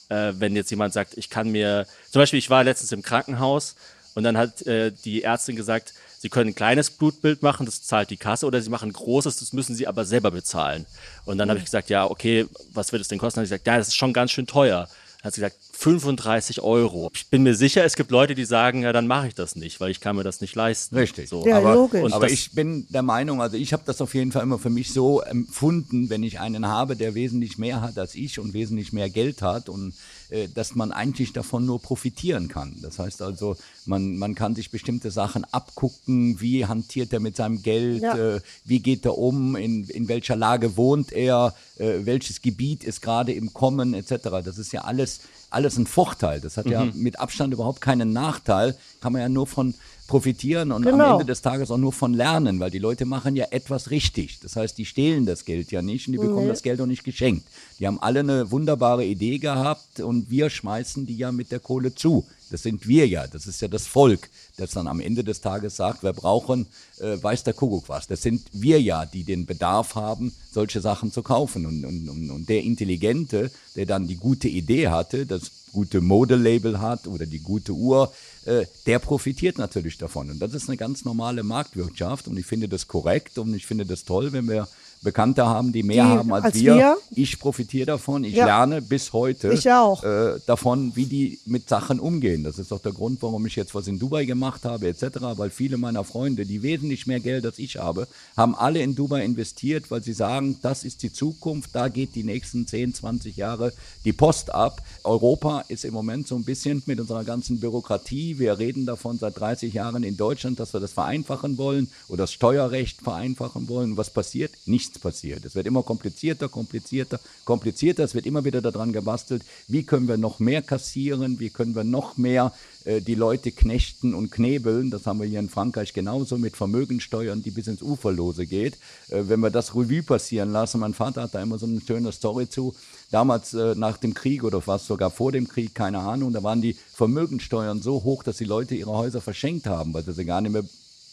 äh, 0.08 0.32
wenn 0.36 0.54
jetzt 0.54 0.70
jemand 0.70 0.92
sagt, 0.92 1.16
ich 1.16 1.30
kann 1.30 1.50
mir, 1.50 1.86
zum 2.10 2.20
Beispiel, 2.20 2.38
ich 2.38 2.50
war 2.50 2.62
letztens 2.62 2.92
im 2.92 3.02
Krankenhaus 3.02 3.74
und 4.14 4.22
dann 4.22 4.36
hat 4.36 4.62
äh, 4.66 4.92
die 5.04 5.24
Ärztin 5.24 5.56
gesagt, 5.56 5.94
sie 6.18 6.28
können 6.28 6.50
ein 6.50 6.54
kleines 6.54 6.90
Blutbild 6.90 7.42
machen, 7.42 7.66
das 7.66 7.82
zahlt 7.82 8.10
die 8.10 8.16
Kasse, 8.16 8.46
oder 8.46 8.60
sie 8.60 8.70
machen 8.70 8.90
ein 8.90 8.92
großes, 8.92 9.38
das 9.38 9.52
müssen 9.52 9.74
sie 9.74 9.86
aber 9.86 10.04
selber 10.04 10.30
bezahlen. 10.30 10.86
Und 11.24 11.38
dann 11.38 11.48
habe 11.48 11.58
ich 11.58 11.64
gesagt, 11.64 11.90
ja, 11.90 12.08
okay, 12.08 12.46
was 12.72 12.92
wird 12.92 13.02
es 13.02 13.08
denn 13.08 13.18
kosten? 13.18 13.38
Dann 13.38 13.42
hat 13.42 13.48
sie 13.48 13.54
gesagt, 13.54 13.66
ja, 13.66 13.78
das 13.78 13.88
ist 13.88 13.96
schon 13.96 14.12
ganz 14.12 14.30
schön 14.30 14.46
teuer. 14.46 14.88
Dann 15.18 15.24
hat 15.24 15.34
sie 15.34 15.40
gesagt, 15.40 15.56
35 15.78 16.62
Euro. 16.62 17.10
Ich 17.14 17.28
bin 17.28 17.42
mir 17.42 17.54
sicher, 17.54 17.84
es 17.84 17.96
gibt 17.96 18.10
Leute, 18.10 18.34
die 18.34 18.46
sagen, 18.46 18.82
ja, 18.82 18.92
dann 18.92 19.06
mache 19.06 19.28
ich 19.28 19.34
das 19.34 19.56
nicht, 19.56 19.78
weil 19.78 19.90
ich 19.90 20.00
kann 20.00 20.16
mir 20.16 20.24
das 20.24 20.40
nicht 20.40 20.54
leisten. 20.54 20.96
Richtig. 20.96 21.28
So. 21.28 21.46
Ja, 21.46 21.58
aber, 21.58 21.74
logisch. 21.74 22.02
Und 22.02 22.12
aber 22.14 22.30
ich 22.30 22.52
bin 22.52 22.86
der 22.88 23.02
Meinung, 23.02 23.42
also 23.42 23.56
ich 23.58 23.72
habe 23.74 23.82
das 23.84 24.00
auf 24.00 24.14
jeden 24.14 24.32
Fall 24.32 24.42
immer 24.42 24.58
für 24.58 24.70
mich 24.70 24.92
so 24.92 25.20
empfunden, 25.20 26.08
wenn 26.08 26.22
ich 26.22 26.40
einen 26.40 26.66
habe, 26.66 26.96
der 26.96 27.14
wesentlich 27.14 27.58
mehr 27.58 27.82
hat 27.82 27.98
als 27.98 28.14
ich 28.14 28.38
und 28.38 28.54
wesentlich 28.54 28.92
mehr 28.94 29.10
Geld 29.10 29.42
hat 29.42 29.68
und 29.68 29.92
äh, 30.30 30.48
dass 30.48 30.74
man 30.74 30.92
eigentlich 30.92 31.34
davon 31.34 31.66
nur 31.66 31.80
profitieren 31.80 32.48
kann. 32.48 32.76
Das 32.80 32.98
heißt 32.98 33.20
also, 33.20 33.56
man, 33.84 34.16
man 34.16 34.34
kann 34.34 34.54
sich 34.54 34.70
bestimmte 34.70 35.10
Sachen 35.10 35.44
abgucken, 35.52 36.40
wie 36.40 36.64
hantiert 36.66 37.12
er 37.12 37.20
mit 37.20 37.36
seinem 37.36 37.62
Geld, 37.62 38.02
Ja. 38.02 38.36
äh, 38.36 38.40
wie 38.64 38.80
geht 38.80 39.04
er 39.04 39.18
um, 39.18 39.56
in, 39.56 39.84
in 39.84 40.08
welcher 40.08 40.36
Lage 40.36 40.76
wohnt 40.76 41.12
er, 41.12 41.54
äh, 41.76 41.98
welches 42.00 42.40
Gebiet 42.40 42.82
ist 42.82 43.02
gerade 43.02 43.32
im 43.32 43.52
Kommen 43.52 43.94
etc. 43.94 44.14
Das 44.44 44.58
ist 44.58 44.72
ja 44.72 44.80
alles, 44.82 45.20
alles 45.50 45.76
ein 45.76 45.86
Vorteil. 45.86 46.40
Das 46.40 46.56
hat 46.56 46.66
ja 46.66 46.86
mit 46.94 47.18
Abstand 47.20 47.52
überhaupt 47.54 47.80
keinen 47.80 48.12
Nachteil. 48.12 48.76
Kann 49.00 49.12
man 49.12 49.22
ja 49.22 49.28
nur 49.28 49.46
von 49.46 49.74
profitieren 50.06 50.72
und 50.72 50.86
am 50.86 50.92
Genau. 50.92 51.12
Ende 51.14 51.24
des 51.24 51.42
Tages 51.42 51.70
auch 51.70 51.78
nur 51.78 51.92
von 51.92 52.14
lernen, 52.14 52.60
weil 52.60 52.70
die 52.70 52.78
Leute 52.78 53.04
machen 53.04 53.36
ja 53.36 53.46
etwas 53.50 53.90
richtig. 53.90 54.40
Das 54.40 54.56
heißt, 54.56 54.76
die 54.78 54.84
stehlen 54.84 55.26
das 55.26 55.44
Geld 55.44 55.70
ja 55.72 55.82
nicht 55.82 56.06
und 56.06 56.12
die 56.12 56.18
bekommen 56.18 56.48
das 56.48 56.62
Geld 56.62 56.80
auch 56.80 56.86
nicht 56.86 57.04
geschenkt. 57.04 57.46
Die 57.78 57.86
haben 57.86 58.00
alle 58.00 58.20
eine 58.20 58.50
wunderbare 58.50 59.04
Idee 59.04 59.38
gehabt 59.38 60.00
und 60.00 60.30
wir 60.30 60.50
schmeißen 60.50 61.06
die 61.06 61.16
ja 61.16 61.32
mit 61.32 61.50
der 61.52 61.60
Kohle 61.60 61.94
zu. 61.94 62.24
Das 62.50 62.62
sind 62.62 62.86
wir 62.86 63.08
ja, 63.08 63.26
das 63.26 63.48
ist 63.48 63.60
ja 63.60 63.66
das 63.66 63.88
Volk, 63.88 64.28
das 64.56 64.70
dann 64.70 64.86
am 64.86 65.00
Ende 65.00 65.24
des 65.24 65.40
Tages 65.40 65.74
sagt, 65.74 66.04
wir 66.04 66.12
brauchen, 66.12 66.66
äh, 67.00 67.20
weiß 67.20 67.42
der 67.42 67.54
Kuckuck 67.54 67.88
was. 67.88 68.06
Das 68.06 68.22
sind 68.22 68.42
wir 68.52 68.80
ja, 68.80 69.04
die 69.04 69.24
den 69.24 69.46
Bedarf 69.46 69.96
haben, 69.96 70.32
solche 70.52 70.80
Sachen 70.80 71.10
zu 71.10 71.22
kaufen. 71.22 71.66
Und, 71.66 71.84
und, 71.84 72.08
und, 72.08 72.30
und 72.30 72.48
der 72.48 72.62
Intelligente, 72.62 73.50
der 73.74 73.86
dann 73.86 74.06
die 74.06 74.16
gute 74.16 74.46
Idee 74.46 74.88
hatte, 74.88 75.26
das 75.26 75.50
gute 75.76 76.00
Modelabel 76.00 76.80
hat 76.80 77.06
oder 77.06 77.26
die 77.26 77.40
gute 77.40 77.72
Uhr, 77.72 78.10
äh, 78.46 78.64
der 78.86 78.98
profitiert 78.98 79.58
natürlich 79.58 79.98
davon. 79.98 80.30
Und 80.30 80.38
das 80.38 80.54
ist 80.54 80.70
eine 80.70 80.78
ganz 80.78 81.04
normale 81.04 81.42
Marktwirtschaft 81.42 82.28
und 82.28 82.38
ich 82.38 82.46
finde 82.46 82.66
das 82.66 82.88
korrekt 82.88 83.36
und 83.36 83.52
ich 83.54 83.66
finde 83.66 83.84
das 83.84 84.04
toll, 84.04 84.32
wenn 84.32 84.48
wir 84.48 84.68
Bekannte 85.02 85.46
haben, 85.46 85.72
die 85.72 85.82
mehr 85.82 86.04
Die 86.04 86.10
haben 86.10 86.32
als, 86.32 86.44
als 86.46 86.54
wir. 86.56 86.74
wir. 86.76 86.96
Ich 87.10 87.38
profitiere 87.38 87.86
davon, 87.86 88.24
ich 88.24 88.34
Ja. 88.34 88.46
lerne 88.46 88.82
bis 88.82 89.12
heute 89.12 89.52
Ich 89.52 89.70
auch. 89.70 90.02
äh, 90.02 90.40
davon, 90.46 90.92
wie 90.96 91.06
die 91.06 91.38
mit 91.46 91.68
Sachen 91.68 92.00
umgehen. 92.00 92.42
Das 92.44 92.58
ist 92.58 92.70
doch 92.72 92.80
der 92.80 92.92
Grund, 92.92 93.22
warum 93.22 93.46
ich 93.46 93.54
jetzt 93.56 93.74
was 93.74 93.86
in 93.86 93.98
Dubai 93.98 94.24
gemacht 94.24 94.64
habe 94.64 94.88
etc., 94.88 95.02
weil 95.36 95.50
viele 95.50 95.76
meiner 95.76 96.02
Freunde, 96.04 96.44
die 96.46 96.62
wesentlich 96.62 97.06
mehr 97.06 97.20
Geld 97.20 97.44
als 97.46 97.58
ich 97.58 97.76
habe, 97.76 98.08
haben 98.36 98.54
alle 98.54 98.80
in 98.80 98.94
Dubai 98.94 99.24
investiert, 99.24 99.90
weil 99.90 100.02
sie 100.02 100.12
sagen, 100.12 100.58
das 100.62 100.82
ist 100.84 101.02
die 101.02 101.12
Zukunft, 101.12 101.70
da 101.74 101.88
geht 101.88 102.14
die 102.14 102.24
nächsten 102.24 102.66
10, 102.66 102.94
20 102.94 103.36
Jahre 103.36 103.72
die 104.04 104.12
Post 104.12 104.52
ab. 104.52 104.82
Europa 105.04 105.64
ist 105.68 105.84
im 105.84 105.94
Moment 105.94 106.26
so 106.26 106.34
ein 106.36 106.44
bisschen 106.44 106.82
mit 106.86 106.98
unserer 107.00 107.24
ganzen 107.24 107.60
Bürokratie, 107.60 108.38
wir 108.38 108.58
reden 108.58 108.86
davon 108.86 109.18
seit 109.18 109.38
30 109.38 109.72
Jahren 109.74 110.02
in 110.02 110.16
Deutschland, 110.16 110.58
dass 110.58 110.72
wir 110.72 110.80
das 110.80 110.92
vereinfachen 110.92 111.58
wollen 111.58 111.88
oder 112.08 112.24
das 112.24 112.32
Steuerrecht 112.32 113.02
vereinfachen 113.02 113.68
wollen. 113.68 113.96
Was 113.96 114.10
passiert? 114.10 114.50
Nichts 114.86 115.00
passiert. 115.00 115.44
Es 115.44 115.56
wird 115.56 115.66
immer 115.66 115.82
komplizierter, 115.82 116.48
komplizierter, 116.48 117.18
komplizierter. 117.44 118.04
Es 118.04 118.14
wird 118.14 118.24
immer 118.24 118.44
wieder 118.44 118.62
daran 118.62 118.92
gebastelt, 118.92 119.42
wie 119.66 119.82
können 119.82 120.06
wir 120.06 120.16
noch 120.16 120.38
mehr 120.38 120.62
kassieren, 120.62 121.40
wie 121.40 121.50
können 121.50 121.74
wir 121.74 121.82
noch 121.82 122.16
mehr 122.16 122.52
äh, 122.84 123.00
die 123.00 123.16
Leute 123.16 123.50
knechten 123.50 124.14
und 124.14 124.30
knebeln. 124.30 124.92
Das 124.92 125.04
haben 125.06 125.18
wir 125.18 125.26
hier 125.26 125.40
in 125.40 125.48
Frankreich 125.48 125.92
genauso 125.92 126.38
mit 126.38 126.56
Vermögensteuern, 126.56 127.42
die 127.42 127.50
bis 127.50 127.66
ins 127.66 127.82
Uferlose 127.82 128.46
geht. 128.46 128.74
Äh, 129.08 129.24
wenn 129.26 129.40
wir 129.40 129.50
das 129.50 129.74
Revue 129.74 130.04
passieren 130.04 130.52
lassen, 130.52 130.78
mein 130.78 130.94
Vater 130.94 131.22
hat 131.22 131.34
da 131.34 131.42
immer 131.42 131.58
so 131.58 131.66
eine 131.66 131.80
schöne 131.80 132.12
Story 132.12 132.48
zu. 132.48 132.72
Damals 133.10 133.54
äh, 133.54 133.74
nach 133.74 133.96
dem 133.96 134.14
Krieg 134.14 134.44
oder 134.44 134.64
was 134.68 134.86
sogar 134.86 135.10
vor 135.10 135.32
dem 135.32 135.48
Krieg, 135.48 135.74
keine 135.74 135.98
Ahnung, 135.98 136.32
da 136.32 136.44
waren 136.44 136.62
die 136.62 136.76
Vermögensteuern 136.92 137.82
so 137.82 138.04
hoch, 138.04 138.22
dass 138.22 138.36
die 138.36 138.44
Leute 138.44 138.76
ihre 138.76 138.92
Häuser 138.92 139.20
verschenkt 139.20 139.66
haben, 139.66 139.92
weil 139.94 140.04
sie 140.04 140.12
sie 140.12 140.24
gar 140.24 140.40
nicht 140.40 140.52
mehr 140.52 140.64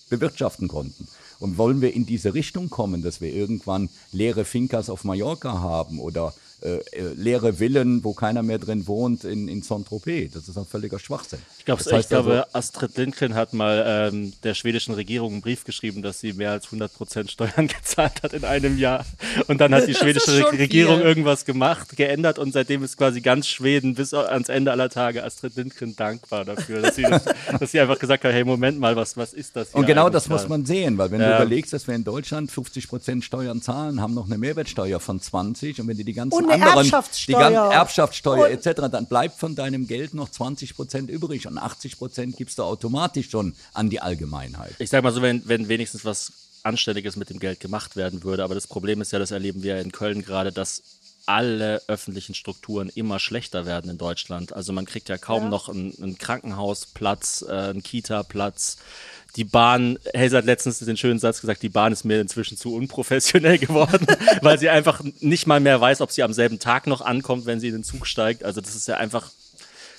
bewirtschaften 0.09 0.67
konnten. 0.67 1.07
Und 1.43 1.57
wollen 1.57 1.81
wir 1.81 1.93
in 1.93 2.05
diese 2.05 2.33
Richtung 2.33 2.69
kommen, 2.69 3.01
dass 3.01 3.19
wir 3.19 3.33
irgendwann 3.33 3.89
leere 4.13 4.45
Fincas 4.45 4.89
auf 4.89 5.03
Mallorca 5.03 5.59
haben 5.59 5.99
oder 5.99 6.33
äh, 6.63 6.77
äh, 6.77 7.13
leere 7.15 7.53
Villen, 7.59 8.03
wo 8.03 8.13
keiner 8.13 8.41
mehr 8.41 8.57
drin 8.57 8.87
wohnt 8.87 9.23
in, 9.25 9.47
in 9.49 9.61
Saint-Tropez. 9.61 10.31
Das 10.33 10.47
ist 10.47 10.57
ein 10.57 10.65
völliger 10.65 10.97
Schwachsinn. 10.99 11.39
Ich, 11.59 11.65
glaub, 11.65 11.79
Das 11.79 11.91
heißt 11.91 12.05
ich 12.05 12.09
glaube, 12.09 12.45
also- 12.45 12.57
Astrid 12.57 12.97
Lindgren 12.97 13.33
hat 13.35 13.53
mal 13.53 13.83
ähm, 13.85 14.33
der 14.43 14.53
schwedischen 14.53 14.93
Regierung 14.93 15.33
einen 15.33 15.41
Brief 15.41 15.65
geschrieben, 15.65 16.01
dass 16.01 16.19
sie 16.21 16.33
mehr 16.33 16.51
als 16.51 16.65
100 16.65 16.93
Prozent 16.93 17.31
Steuern 17.31 17.67
gezahlt 17.67 18.23
hat 18.23 18.33
in 18.33 18.45
einem 18.45 18.77
Jahr. 18.77 19.05
Und 19.47 19.59
dann 19.59 19.73
hat 19.75 19.87
die 19.87 19.93
schwedische 19.93 20.51
Regierung 20.53 20.97
viel. 20.97 21.05
irgendwas 21.05 21.43
gemacht, 21.45 21.97
geändert 21.97 22.39
und 22.39 22.53
seitdem 22.53 22.83
ist 22.83 22.97
quasi 22.97 23.19
ganz 23.21 23.47
Schweden 23.47 23.95
bis 23.95 24.13
ans 24.13 24.47
Ende 24.49 24.71
aller 24.71 24.89
Tage 24.89 25.23
Astrid 25.23 25.55
Lindgren 25.57 25.95
dankbar 25.97 26.45
dafür, 26.45 26.81
dass 26.81 26.95
sie, 26.95 27.03
das, 27.03 27.23
dass 27.59 27.71
sie 27.71 27.79
einfach 27.81 27.99
gesagt 27.99 28.23
hat, 28.23 28.31
hey, 28.31 28.43
Moment 28.45 28.79
mal, 28.79 28.95
was, 28.95 29.17
was 29.17 29.33
ist 29.33 29.55
das 29.55 29.71
hier 29.71 29.79
Und 29.79 29.85
genau 29.85 30.09
das 30.09 30.29
muss 30.29 30.47
man 30.47 30.65
sehen, 30.65 30.97
weil 30.97 31.11
wenn 31.11 31.19
Ja. 31.19 31.37
du 31.37 31.43
überlegst, 31.43 31.73
dass 31.73 31.87
wir 31.87 31.95
in 31.95 32.03
Deutschland 32.05 32.51
50 32.51 32.87
Prozent 32.87 33.23
Steuern 33.25 33.61
zahlen, 33.61 33.99
haben 34.01 34.13
noch 34.13 34.27
eine 34.27 34.37
Mehrwertsteuer 34.37 34.99
von 34.99 35.19
20 35.19 35.81
und 35.81 35.87
wenn 35.87 35.97
du 35.97 36.03
die 36.05 36.13
ganzen 36.13 36.52
anderen, 36.53 36.77
Erbschaftssteuer. 36.77 37.49
die 37.49 37.53
ganze 37.55 37.73
Erbschaftssteuer 37.73 38.45
Und- 38.45 38.65
etc., 38.65 38.81
dann 38.91 39.05
bleibt 39.07 39.39
von 39.39 39.55
deinem 39.55 39.87
Geld 39.87 40.13
noch 40.13 40.29
20 40.29 40.75
Prozent 40.75 41.09
übrig 41.09 41.47
und 41.47 41.57
80 41.57 41.97
Prozent 41.97 42.37
gibst 42.37 42.57
du 42.59 42.63
automatisch 42.63 43.29
schon 43.29 43.55
an 43.73 43.89
die 43.89 43.99
Allgemeinheit. 44.01 44.75
Ich 44.79 44.89
sag 44.89 45.03
mal 45.03 45.11
so, 45.11 45.21
wenn, 45.21 45.47
wenn 45.47 45.67
wenigstens 45.67 46.05
was 46.05 46.31
Anständiges 46.63 47.15
mit 47.15 47.29
dem 47.29 47.39
Geld 47.39 47.59
gemacht 47.59 47.95
werden 47.95 48.23
würde. 48.23 48.43
Aber 48.43 48.55
das 48.55 48.67
Problem 48.67 49.01
ist 49.01 49.11
ja, 49.11 49.19
das 49.19 49.31
erleben 49.31 49.63
wir 49.63 49.75
ja 49.75 49.81
in 49.81 49.91
Köln 49.91 50.21
gerade, 50.23 50.51
dass 50.51 50.81
alle 51.25 51.81
öffentlichen 51.87 52.35
Strukturen 52.35 52.89
immer 52.89 53.17
schlechter 53.19 53.65
werden 53.65 53.89
in 53.89 53.97
Deutschland. 53.97 54.53
Also 54.53 54.73
man 54.73 54.85
kriegt 54.85 55.07
ja 55.09 55.17
kaum 55.17 55.49
noch 55.49 55.69
einen, 55.69 55.93
einen 56.01 56.17
Krankenhausplatz, 56.17 57.45
äh, 57.47 57.51
einen 57.51 57.83
Kita-Platz. 57.83 58.77
Die 59.35 59.43
Bahn, 59.43 59.97
Hazel 60.15 60.37
hat 60.37 60.45
letztens 60.45 60.79
den 60.79 60.97
schönen 60.97 61.19
Satz 61.19 61.41
gesagt, 61.41 61.63
die 61.63 61.69
Bahn 61.69 61.91
ist 61.91 62.03
mir 62.03 62.21
inzwischen 62.21 62.57
zu 62.57 62.75
unprofessionell 62.75 63.57
geworden, 63.59 64.05
weil 64.41 64.59
sie 64.59 64.69
einfach 64.69 65.01
nicht 65.19 65.47
mal 65.47 65.59
mehr 65.59 65.81
weiß, 65.81 66.01
ob 66.01 66.11
sie 66.11 66.23
am 66.23 66.33
selben 66.33 66.59
Tag 66.59 66.85
noch 66.85 67.01
ankommt, 67.01 67.45
wenn 67.45 67.59
sie 67.59 67.67
in 67.67 67.73
den 67.73 67.83
Zug 67.83 68.05
steigt. 68.05 68.43
Also 68.43 68.61
das 68.61 68.75
ist 68.75 68.87
ja 68.87 68.97
einfach 68.97 69.31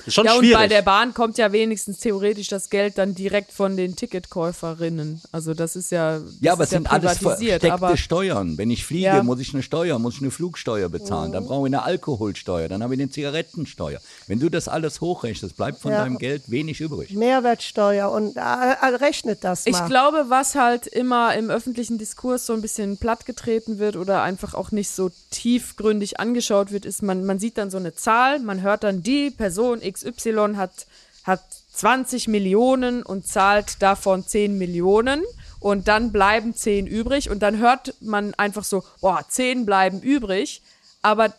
schon 0.08 0.24
Ja, 0.26 0.32
und 0.34 0.38
schwierig. 0.40 0.56
bei 0.56 0.68
der 0.68 0.82
Bahn 0.82 1.14
kommt 1.14 1.38
ja 1.38 1.52
wenigstens 1.52 1.98
theoretisch 1.98 2.48
das 2.48 2.70
Geld 2.70 2.98
dann 2.98 3.14
direkt 3.14 3.52
von 3.52 3.76
den 3.76 3.96
Ticketkäuferinnen. 3.96 5.20
Also 5.32 5.54
das 5.54 5.76
ist 5.76 5.90
ja, 5.90 6.18
das 6.18 6.34
Ja, 6.40 6.52
aber 6.52 6.64
es 6.64 6.70
sind 6.70 6.90
alles 6.90 7.18
versteckte 7.18 7.72
aber 7.72 7.96
Steuern. 7.96 8.58
Wenn 8.58 8.70
ich 8.70 8.84
fliege, 8.84 9.04
Ja. 9.04 9.22
muss 9.22 9.40
ich 9.40 9.52
eine 9.54 9.62
Steuer, 9.62 9.98
muss 9.98 10.14
ich 10.16 10.20
eine 10.22 10.30
Flugsteuer 10.30 10.88
bezahlen. 10.88 11.32
Dann 11.32 11.44
brauche 11.46 11.66
ich 11.68 11.74
eine 11.74 11.82
Alkoholsteuer, 11.84 12.68
dann 12.68 12.82
habe 12.82 12.94
ich 12.94 13.00
eine 13.00 13.10
Zigarettensteuer. 13.10 14.00
Wenn 14.26 14.40
du 14.40 14.48
das 14.48 14.68
alles 14.68 15.00
hochrechnest, 15.00 15.56
bleibt 15.56 15.80
von 15.80 15.92
Ja. 15.92 15.98
deinem 16.02 16.18
Geld 16.18 16.50
wenig 16.50 16.80
übrig. 16.80 17.12
Mehrwertsteuer 17.12 18.10
und 18.10 18.36
äh, 18.36 18.40
äh, 18.40 18.86
rechnet 18.96 19.44
das 19.44 19.66
mal. 19.66 19.70
Ich 19.72 19.86
glaube, 19.86 20.26
was 20.28 20.54
halt 20.54 20.86
immer 20.86 21.34
im 21.34 21.50
öffentlichen 21.50 21.98
Diskurs 21.98 22.46
so 22.46 22.52
ein 22.52 22.60
bisschen 22.62 22.96
plattgetreten 22.98 23.78
wird 23.78 23.96
oder 23.96 24.22
einfach 24.22 24.54
auch 24.54 24.70
nicht 24.70 24.90
so 24.90 25.10
tiefgründig 25.30 26.18
angeschaut 26.20 26.72
wird, 26.72 26.84
ist, 26.84 27.02
man, 27.02 27.24
man 27.24 27.38
sieht 27.38 27.58
dann 27.58 27.70
so 27.70 27.76
eine 27.78 27.94
Zahl, 27.94 28.38
man 28.40 28.62
hört 28.62 28.82
dann, 28.84 29.02
die 29.02 29.30
Person 29.30 29.80
XY 29.94 30.54
hat, 30.56 30.86
hat 31.24 31.42
20 31.72 32.28
Millionen 32.28 33.02
und 33.02 33.26
zahlt 33.26 33.82
davon 33.82 34.26
10 34.26 34.58
Millionen 34.58 35.22
und 35.60 35.88
dann 35.88 36.12
bleiben 36.12 36.54
10 36.54 36.86
übrig 36.86 37.30
und 37.30 37.40
dann 37.40 37.58
hört 37.58 37.94
man 38.00 38.34
einfach 38.34 38.64
so, 38.64 38.84
boah, 39.00 39.24
10 39.26 39.64
bleiben 39.64 40.00
übrig, 40.00 40.62
aber 41.02 41.32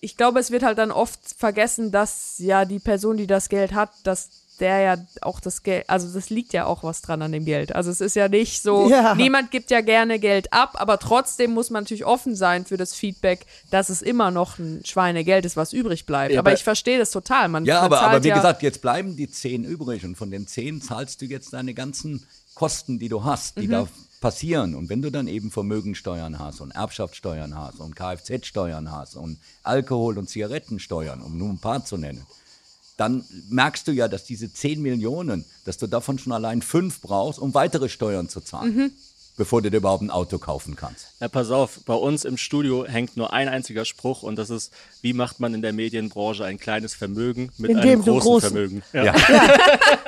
ich 0.00 0.16
glaube, 0.16 0.38
es 0.38 0.50
wird 0.50 0.62
halt 0.62 0.78
dann 0.78 0.90
oft 0.90 1.20
vergessen, 1.36 1.90
dass 1.90 2.38
ja 2.38 2.64
die 2.64 2.78
Person, 2.78 3.16
die 3.16 3.26
das 3.26 3.48
Geld 3.48 3.74
hat, 3.74 3.90
dass 4.04 4.30
der 4.60 4.80
ja 4.80 4.96
auch 5.22 5.40
das 5.40 5.62
Geld, 5.62 5.88
also 5.88 6.12
das 6.12 6.30
liegt 6.30 6.52
ja 6.52 6.66
auch 6.66 6.82
was 6.84 7.00
dran 7.02 7.22
an 7.22 7.32
dem 7.32 7.44
Geld. 7.44 7.74
Also 7.74 7.90
es 7.90 8.00
ist 8.00 8.16
ja 8.16 8.28
nicht 8.28 8.62
so, 8.62 8.88
Ja. 8.90 9.14
niemand 9.14 9.50
gibt 9.50 9.70
ja 9.70 9.80
gerne 9.80 10.18
Geld 10.18 10.52
ab, 10.52 10.72
aber 10.74 10.98
trotzdem 10.98 11.52
muss 11.52 11.70
man 11.70 11.84
natürlich 11.84 12.04
offen 12.04 12.34
sein 12.34 12.64
für 12.66 12.76
das 12.76 12.94
Feedback, 12.94 13.46
dass 13.70 13.88
es 13.88 14.02
immer 14.02 14.30
noch 14.30 14.58
ein 14.58 14.82
Schweinegeld 14.84 15.44
ist, 15.44 15.56
was 15.56 15.72
übrig 15.72 16.06
bleibt. 16.06 16.32
Ja, 16.34 16.40
aber 16.40 16.50
aber- 16.50 16.56
ich 16.58 16.64
verstehe 16.64 16.98
das 16.98 17.10
total. 17.10 17.48
Man, 17.48 17.64
Ja, 17.64 17.76
man 17.76 17.84
aber, 17.84 18.00
aber 18.02 18.24
wie 18.24 18.28
ja, 18.28 18.36
gesagt, 18.36 18.62
jetzt 18.62 18.82
bleiben 18.82 19.16
die 19.16 19.30
10 19.30 19.64
übrig 19.64 20.04
und 20.04 20.16
von 20.16 20.30
den 20.30 20.46
10 20.46 20.82
zahlst 20.82 21.20
du 21.20 21.26
jetzt 21.26 21.52
deine 21.52 21.74
ganzen 21.74 22.26
Kosten, 22.54 22.98
die 22.98 23.08
du 23.08 23.22
hast, 23.24 23.58
die 23.58 23.68
da 23.68 23.86
passieren. 24.20 24.74
Und 24.74 24.88
wenn 24.88 25.00
du 25.00 25.10
dann 25.12 25.28
eben 25.28 25.52
Vermögensteuern 25.52 26.40
hast 26.40 26.60
und 26.60 26.72
Erbschaftssteuern 26.72 27.56
hast 27.56 27.78
und 27.78 27.94
Kfz-Steuern 27.94 28.90
hast 28.90 29.14
und 29.14 29.38
Alkohol- 29.62 30.18
und 30.18 30.28
Zigarettensteuern, 30.28 31.22
um 31.22 31.38
nur 31.38 31.48
ein 31.50 31.58
paar 31.58 31.84
zu 31.84 31.96
nennen, 31.96 32.26
dann 32.98 33.24
merkst 33.48 33.86
du 33.88 33.92
ja, 33.92 34.08
dass 34.08 34.24
diese 34.24 34.52
10 34.52 34.82
Millionen, 34.82 35.44
dass 35.64 35.78
du 35.78 35.86
davon 35.86 36.18
schon 36.18 36.32
allein 36.32 36.60
5 36.60 37.00
brauchst, 37.00 37.38
um 37.38 37.54
weitere 37.54 37.88
Steuern 37.88 38.28
zu 38.28 38.40
zahlen, 38.40 38.92
bevor 39.38 39.62
du 39.62 39.70
dir 39.70 39.78
überhaupt 39.78 40.02
ein 40.02 40.10
Auto 40.10 40.38
kaufen 40.38 40.76
kannst. 40.76 41.06
Ja, 41.20 41.28
pass 41.28 41.50
auf, 41.50 41.80
bei 41.86 41.94
uns 41.94 42.26
im 42.26 42.36
Studio 42.36 42.84
hängt 42.84 43.16
nur 43.16 43.32
ein 43.32 43.48
einziger 43.48 43.84
Spruch 43.86 44.22
und 44.22 44.36
das 44.36 44.50
ist, 44.50 44.72
wie 45.00 45.14
macht 45.14 45.40
man 45.40 45.54
in 45.54 45.62
der 45.62 45.72
Medienbranche 45.72 46.44
ein 46.44 46.58
kleines 46.58 46.94
Vermögen 46.94 47.50
mit 47.56 47.70
Indem 47.70 48.02
einem 48.02 48.02
großen 48.02 48.28
großen- 48.28 48.40
Vermögen? 48.50 48.82
Ja. 48.92 49.14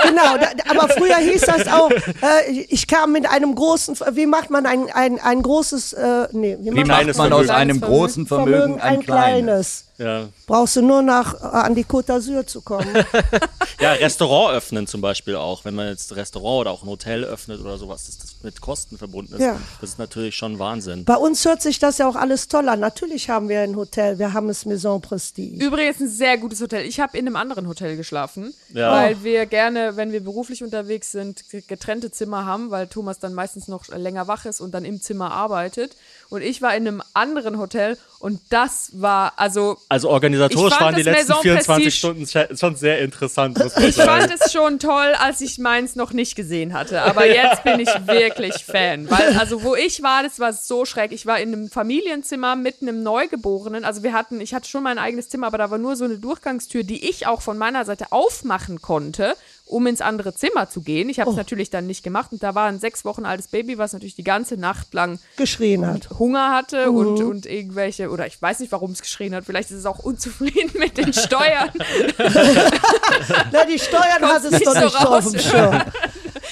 Genau, 0.02 0.36
da, 0.38 0.48
aber 0.70 0.88
früher 0.88 1.16
hieß 1.16 1.42
das 1.42 1.68
auch, 1.68 1.90
äh, 1.90 2.50
ich 2.68 2.86
kam 2.88 3.12
mit 3.12 3.30
einem 3.30 3.54
großen, 3.54 3.96
wie 4.12 4.26
macht 4.26 4.50
man 4.50 4.66
ein, 4.66 4.90
ein, 4.92 5.20
ein 5.20 5.42
großes, 5.42 5.92
äh, 5.92 6.28
nee, 6.32 6.56
wie, 6.60 6.74
Wie 6.74 6.84
macht 6.84 7.16
man 7.16 7.32
aus 7.32 7.48
einem 7.48 7.80
großen 7.80 8.26
Vermögen 8.26 8.80
ein 8.80 9.02
kleines? 9.02 9.84
Ja. 10.00 10.28
Brauchst 10.46 10.76
du 10.76 10.82
nur 10.82 11.02
nach 11.02 11.34
äh, 11.34 11.44
an 11.44 11.74
die 11.74 11.84
Côte 11.84 12.06
d'Azur 12.06 12.46
zu 12.46 12.62
kommen. 12.62 12.88
ja, 13.80 13.92
Restaurant 13.92 14.56
öffnen 14.56 14.86
zum 14.86 15.02
Beispiel 15.02 15.36
auch. 15.36 15.66
Wenn 15.66 15.74
man 15.74 15.88
jetzt 15.88 16.10
ein 16.10 16.14
Restaurant 16.14 16.62
oder 16.62 16.70
auch 16.70 16.82
ein 16.82 16.88
Hotel 16.88 17.22
öffnet 17.22 17.60
oder 17.60 17.76
sowas, 17.76 18.06
dass 18.06 18.16
das 18.16 18.34
mit 18.42 18.62
Kosten 18.62 18.96
verbunden 18.96 19.19
ist, 19.26 19.40
Ja. 19.40 19.58
das 19.80 19.90
ist 19.90 19.98
natürlich 19.98 20.34
schon 20.36 20.58
Wahnsinn. 20.58 21.04
Bei 21.04 21.16
uns 21.16 21.44
hört 21.44 21.62
sich 21.62 21.78
das 21.78 21.98
ja 21.98 22.08
auch 22.08 22.16
alles 22.16 22.48
toll 22.48 22.68
an. 22.68 22.80
Natürlich 22.80 23.28
haben 23.30 23.48
wir 23.48 23.60
ein 23.60 23.76
Hotel, 23.76 24.18
wir 24.18 24.32
haben 24.32 24.48
es 24.48 24.64
Maison 24.66 25.00
Prestige. 25.00 25.64
Übrigens 25.64 26.00
ein 26.00 26.08
sehr 26.08 26.38
gutes 26.38 26.60
Hotel. 26.60 26.84
Ich 26.86 27.00
habe 27.00 27.16
in 27.18 27.26
einem 27.26 27.36
anderen 27.36 27.66
Hotel 27.68 27.96
geschlafen, 27.96 28.54
Ja. 28.72 28.92
weil 28.92 29.22
wir 29.22 29.46
gerne, 29.46 29.96
wenn 29.96 30.12
wir 30.12 30.22
beruflich 30.22 30.62
unterwegs 30.62 31.12
sind, 31.12 31.44
getrennte 31.68 32.10
Zimmer 32.10 32.44
haben, 32.46 32.70
weil 32.70 32.86
Thomas 32.86 33.18
dann 33.18 33.34
meistens 33.34 33.68
noch 33.68 33.88
länger 33.88 34.28
wach 34.28 34.44
ist 34.44 34.60
und 34.60 34.72
dann 34.72 34.84
im 34.84 35.00
Zimmer 35.00 35.32
arbeitet. 35.32 35.96
Und 36.28 36.42
ich 36.42 36.62
war 36.62 36.74
in 36.76 36.86
einem 36.86 37.02
anderen 37.12 37.58
Hotel 37.58 37.98
und 38.20 38.40
das 38.50 38.90
war, 38.94 39.32
also 39.36 39.78
Also 39.88 40.10
organisatorisch 40.10 40.72
Ich 40.72 40.78
fand 40.78 40.80
waren 40.80 40.94
die 40.96 41.02
das 41.02 41.14
letzten 41.16 41.28
Maison 41.32 41.42
24 41.42 41.66
Prestige- 42.02 42.26
Stunden 42.30 42.56
schon 42.56 42.76
sehr 42.76 42.98
interessant, 43.00 43.58
ich 43.80 43.94
sagen. 43.96 44.08
fand 44.20 44.32
es 44.40 44.52
schon 44.52 44.78
toll, 44.78 45.14
als 45.18 45.40
ich 45.40 45.58
meins 45.58 45.96
noch 45.96 46.12
nicht 46.12 46.36
gesehen 46.36 46.72
hatte. 46.72 47.02
Aber 47.02 47.26
jetzt 47.26 47.64
bin 47.64 47.80
ich 47.80 47.88
wirklich 48.06 48.64
Fan. 48.64 49.08
Weil, 49.10 49.36
also 49.38 49.62
wo 49.62 49.74
ich 49.74 50.02
war, 50.02 50.22
das 50.22 50.38
war 50.38 50.52
so 50.52 50.84
schräg. 50.84 51.12
Ich 51.12 51.26
war 51.26 51.38
in 51.40 51.52
einem 51.52 51.68
Familienzimmer 51.70 52.56
mit 52.56 52.80
einem 52.82 53.02
Neugeborenen. 53.02 53.84
Also 53.84 54.02
wir 54.02 54.12
hatten, 54.12 54.40
ich 54.40 54.54
hatte 54.54 54.68
schon 54.68 54.82
mein 54.82 54.98
eigenes 54.98 55.28
Zimmer, 55.28 55.48
aber 55.48 55.58
da 55.58 55.70
war 55.70 55.78
nur 55.78 55.96
so 55.96 56.04
eine 56.04 56.18
Durchgangstür, 56.18 56.84
die 56.84 57.08
ich 57.08 57.26
auch 57.26 57.42
von 57.42 57.58
meiner 57.58 57.84
Seite 57.84 58.12
aufmachen 58.12 58.80
konnte, 58.80 59.34
um 59.66 59.86
ins 59.86 60.00
andere 60.00 60.34
Zimmer 60.34 60.68
zu 60.68 60.80
gehen. 60.82 61.08
Ich 61.08 61.20
habe 61.20 61.30
es 61.30 61.36
natürlich 61.36 61.70
dann 61.70 61.86
nicht 61.86 62.02
gemacht. 62.02 62.32
Und 62.32 62.42
da 62.42 62.54
war 62.54 62.66
ein 62.68 62.80
sechs 62.80 63.04
Wochen 63.04 63.24
altes 63.24 63.48
Baby, 63.48 63.78
was 63.78 63.92
natürlich 63.92 64.16
die 64.16 64.24
ganze 64.24 64.56
Nacht 64.56 64.92
lang 64.94 65.18
Geschrien 65.36 65.86
hat. 65.86 66.08
Hunger 66.18 66.50
hatte 66.54 66.90
Mhm. 66.90 66.96
und, 66.96 67.22
und 67.22 67.46
irgendwelche, 67.46 68.10
oder 68.10 68.26
ich 68.26 68.40
weiß 68.40 68.60
nicht, 68.60 68.72
warum 68.72 68.90
es 68.92 69.00
geschrien 69.02 69.34
hat, 69.34 69.44
vielleicht 69.44 69.70
ist 69.70 69.78
es 69.78 69.86
auch 69.86 69.98
unzufrieden 70.00 70.72
mit 70.78 70.96
den 70.98 71.12
Steuern. 71.12 71.70
Na, 73.52 73.64
die 73.64 73.78
Steuern 73.78 74.22
hat 74.22 74.44
es 74.44 74.50
nicht 74.50 74.66
doch 74.66 74.74
so 74.74 74.80
nicht 74.80 74.92
so 74.92 74.98
auf 74.98 75.24
raus. 75.24 75.30
dem 75.32 75.40
Schirm. 75.40 75.82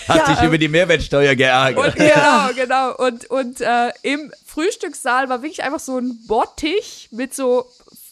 Hat 0.15 0.27
sich 0.27 0.43
über 0.43 0.59
die 0.59 0.69
Mehrwertsteuer 0.69 1.35
geärgert. 1.35 1.87
Und, 1.87 1.97
Genau, 1.97 2.49
genau. 2.55 2.95
Und, 2.97 3.31
und 3.31 3.61
äh, 3.61 3.91
im 4.03 4.33
Frühstückssaal 4.45 5.29
war 5.29 5.43
wirklich 5.43 5.63
einfach 5.63 5.81
so 5.81 5.99
ein 5.99 6.19
Bottich 6.27 7.09
mit 7.11 7.35
so 7.35 7.67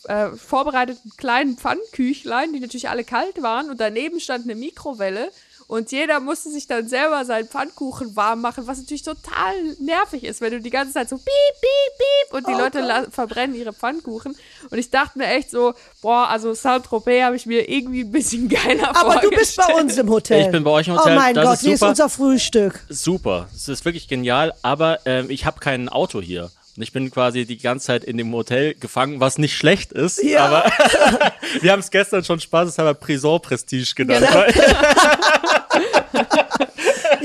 äh, 0.08 0.28
vorbereiteten 0.30 1.12
kleinen 1.16 1.56
Pfannküchlein, 1.56 2.52
die 2.52 2.60
natürlich 2.60 2.88
alle 2.88 3.04
kalt 3.04 3.42
waren. 3.42 3.70
Und 3.70 3.80
daneben 3.80 4.20
stand 4.20 4.44
eine 4.44 4.54
Mikrowelle. 4.54 5.30
Und 5.68 5.90
jeder 5.90 6.20
musste 6.20 6.50
sich 6.50 6.66
dann 6.68 6.88
selber 6.88 7.24
seinen 7.24 7.48
Pfannkuchen 7.48 8.14
warm 8.14 8.40
machen, 8.40 8.66
was 8.68 8.78
natürlich 8.78 9.02
total 9.02 9.52
nervig 9.80 10.22
ist, 10.22 10.40
wenn 10.40 10.52
du 10.52 10.60
die 10.60 10.70
ganze 10.70 10.92
Zeit 10.94 11.08
so 11.08 11.16
piep, 11.16 11.24
piep, 11.26 11.98
piep 11.98 12.34
und 12.36 12.46
die 12.46 12.54
Oh 12.54 12.58
Leute 12.58 13.08
verbrennen 13.10 13.56
ihre 13.56 13.72
Pfannkuchen. 13.72 14.36
Und 14.70 14.78
ich 14.78 14.90
dachte 14.90 15.18
mir 15.18 15.26
echt 15.26 15.50
so, 15.50 15.74
boah, 16.02 16.28
also 16.28 16.54
Saint-Tropez 16.54 17.22
habe 17.24 17.34
ich 17.36 17.46
mir 17.46 17.68
irgendwie 17.68 18.02
ein 18.02 18.12
bisschen 18.12 18.48
geiler 18.48 18.94
Aber 18.96 19.16
du 19.20 19.30
bist 19.30 19.56
bei 19.56 19.64
vorgestellt. 19.64 19.84
uns 19.90 19.98
im 19.98 20.08
Hotel. 20.10 20.44
Ich 20.46 20.50
bin 20.52 20.62
bei 20.62 20.70
euch 20.70 20.86
im 20.88 20.96
Hotel, 20.98 21.16
Oh 21.16 21.20
mein 21.20 21.34
das 21.34 21.44
Gott, 21.44 21.54
ist 21.54 21.60
hier 21.62 21.74
ist 21.74 21.80
super. 21.80 21.90
unser 21.90 22.08
Frühstück. 22.08 22.80
Super, 22.88 23.48
es 23.54 23.68
ist 23.68 23.84
wirklich 23.84 24.06
genial, 24.06 24.52
aber 24.62 25.00
ähm, 25.04 25.30
ich 25.30 25.46
habe 25.46 25.58
kein 25.58 25.88
Auto 25.88 26.20
hier. 26.20 26.50
Und 26.76 26.82
ich 26.82 26.92
bin 26.92 27.10
quasi 27.10 27.46
die 27.46 27.58
ganze 27.58 27.86
Zeit 27.86 28.04
in 28.04 28.16
dem 28.18 28.32
Hotel 28.32 28.74
gefangen, 28.74 29.20
was 29.20 29.38
nicht 29.38 29.56
schlecht 29.56 29.92
ist, 29.92 30.22
Ja. 30.22 30.44
aber 30.46 30.64
wir 31.62 31.72
haben 31.72 31.80
es 31.80 31.90
gestern 31.90 32.24
schon 32.24 32.40
spaßeshalber 32.40 32.94
Prison 32.94 33.40
Prestige 33.40 33.94
genannt. 33.94 34.26
Genau. 34.26 34.44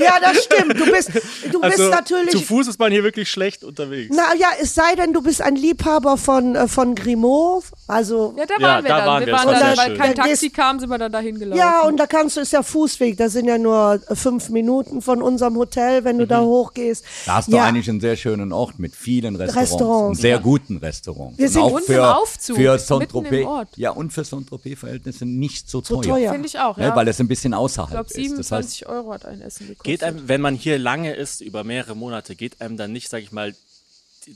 Ja, 0.04 0.18
das 0.20 0.44
stimmt. 0.44 0.78
Du 0.78 0.90
bist, 0.90 1.10
du 1.52 1.60
Also 1.60 1.76
bist 1.76 1.90
natürlich. 1.90 2.30
zu 2.30 2.40
Fuß 2.40 2.68
ist 2.68 2.78
man 2.78 2.90
hier 2.92 3.02
wirklich 3.04 3.30
schlecht 3.30 3.64
unterwegs. 3.64 4.14
Na 4.16 4.34
ja, 4.38 4.48
es 4.60 4.74
sei 4.74 4.94
denn, 4.96 5.12
du 5.12 5.22
bist 5.22 5.40
ein 5.42 5.56
Liebhaber 5.56 6.16
von, 6.16 6.54
äh, 6.56 6.68
von 6.68 6.94
Grimaud. 6.94 7.64
Also, 7.86 8.34
Ja, 8.36 8.46
da 8.46 8.54
Ja, 8.58 8.66
waren 8.68 8.84
wir 8.84 8.88
da 8.90 8.96
dann. 8.98 9.06
waren 9.06 9.26
wir 9.26 9.32
waren 9.32 9.46
dann, 9.48 9.76
weil 9.76 9.86
schön. 9.88 9.98
kein 9.98 10.14
Da 10.14 10.22
Taxi 10.24 10.50
kam, 10.50 10.80
sind 10.80 10.88
wir 10.88 10.98
dann 10.98 11.12
dahin 11.12 11.38
gelaufen. 11.38 11.58
ja, 11.58 11.82
und 11.82 11.96
da 11.98 12.06
kannst 12.06 12.36
du, 12.36 12.40
ist 12.40 12.52
ja 12.52 12.62
Fußweg. 12.62 13.16
Das 13.16 13.32
sind 13.32 13.46
ja 13.46 13.58
nur 13.58 14.00
äh, 14.08 14.14
fünf 14.14 14.48
Minuten 14.48 15.02
von 15.02 15.22
unserem 15.22 15.56
Hotel, 15.56 16.04
wenn 16.04 16.18
du 16.18 16.26
da 16.26 16.40
hochgehst. 16.42 17.04
Da 17.26 17.34
hast 17.36 17.48
du 17.48 17.56
ja, 17.56 17.64
eigentlich 17.64 17.88
einen 17.88 18.00
sehr 18.00 18.16
schönen 18.16 18.52
Ort 18.52 18.78
mit 18.78 18.94
vielen 18.96 19.36
Restaurants. 19.36 19.72
Restaurants, 19.72 20.20
sehr 20.20 20.38
guten 20.38 20.76
Restaurants. 20.78 21.38
Wir 21.38 21.46
und 21.46 21.52
sind 21.52 21.62
auch 21.62 21.80
für, 21.80 21.92
im 21.94 22.00
Aufzug, 22.04 22.56
für 22.56 22.78
Saint-Tropez. 22.78 23.46
Ja, 23.76 23.90
und 23.90 24.12
für 24.12 24.24
Saint-Tropez-Verhältnisse 24.24 25.26
nicht 25.26 25.68
so 25.70 25.80
teuer. 25.80 26.02
teuer. 26.02 26.32
Finde 26.32 26.46
ich 26.48 26.58
auch, 26.58 26.76
Ne, 26.76 26.84
ja. 26.86 26.96
weil 26.96 27.08
es 27.08 27.20
ein 27.20 27.28
bisschen 27.28 27.54
außerhalb 27.54 28.06
ich 28.08 28.14
glaube, 28.14 28.26
ist. 28.26 28.38
Das 28.38 28.52
heißt, 28.52 28.70
27 28.70 28.88
Euro 28.88 29.12
hat 29.12 29.24
ein 29.26 29.40
Essen 29.42 29.68
gekostet. 29.68 29.84
Geht 29.92 30.04
einem, 30.04 30.26
wenn 30.26 30.40
man 30.40 30.54
hier 30.54 30.78
lange 30.78 31.12
ist, 31.12 31.42
über 31.42 31.64
mehrere 31.64 31.94
Monate, 31.94 32.34
geht 32.34 32.62
einem 32.62 32.78
dann 32.78 32.92
nicht, 32.92 33.10
sag 33.10 33.22
ich 33.22 33.30
mal, 33.30 33.54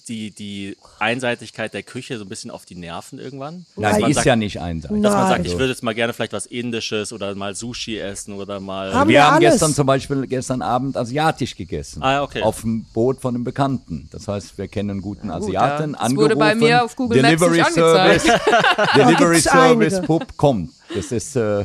die, 0.07 0.31
die 0.31 0.77
Einseitigkeit 0.99 1.73
der 1.73 1.83
Küche 1.83 2.19
so 2.19 2.27
ein 2.27 2.29
bisschen 2.29 2.51
auf 2.51 2.67
die 2.67 2.75
Nerven 2.75 3.19
irgendwann? 3.19 3.65
Nein, 3.75 4.05
ist 4.05 4.17
sagt, 4.17 4.27
ja 4.27 4.37
nicht 4.37 4.61
einseitig. 4.61 5.01
Dass 5.01 5.15
man 5.15 5.29
sagt, 5.29 5.47
ich 5.47 5.53
würde 5.53 5.69
jetzt 5.69 5.83
mal 5.83 5.95
gerne 5.95 6.13
vielleicht 6.13 6.35
was 6.35 6.45
Indisches 6.45 7.11
oder 7.11 7.35
mal 7.35 7.55
Sushi 7.55 7.99
essen 7.99 8.35
oder 8.35 8.61
mal. 8.61 8.93
Haben 8.93 9.09
wir 9.09 9.15
wir 9.15 9.25
haben 9.25 9.37
alles. 9.37 9.53
gestern 9.53 9.73
zum 9.73 9.87
Beispiel 9.87 10.27
gestern 10.27 10.61
Abend 10.61 10.95
asiatisch 10.95 11.57
gegessen. 11.57 12.03
Ah, 12.03 12.23
okay. 12.23 12.43
Auf 12.43 12.61
dem 12.61 12.85
Boot 12.93 13.23
von 13.23 13.35
einem 13.35 13.45
Bekannten. 13.45 14.11
Das 14.13 14.29
heißt, 14.29 14.59
wir 14.59 14.69
kennen 14.69 14.91
einen 14.91 15.01
guten 15.01 15.31
Asiaten. 15.31 15.95
ja. 15.95 15.99
Das 16.03 16.17
wurde 16.17 16.37
bei 16.37 16.55
mir 16.55 16.85
auf 16.85 16.95
Google 16.97 17.23
Maps 17.23 17.41
Delivery 17.41 17.57
nicht 17.57 17.79
angezeigt. 17.79 18.21
Service, 18.21 18.95
Delivery 18.95 19.41
Service. 19.41 20.03
Pub 20.03 20.37
kommt. 20.37 20.73
Das 20.95 21.13
ist, 21.13 21.35
äh, 21.35 21.65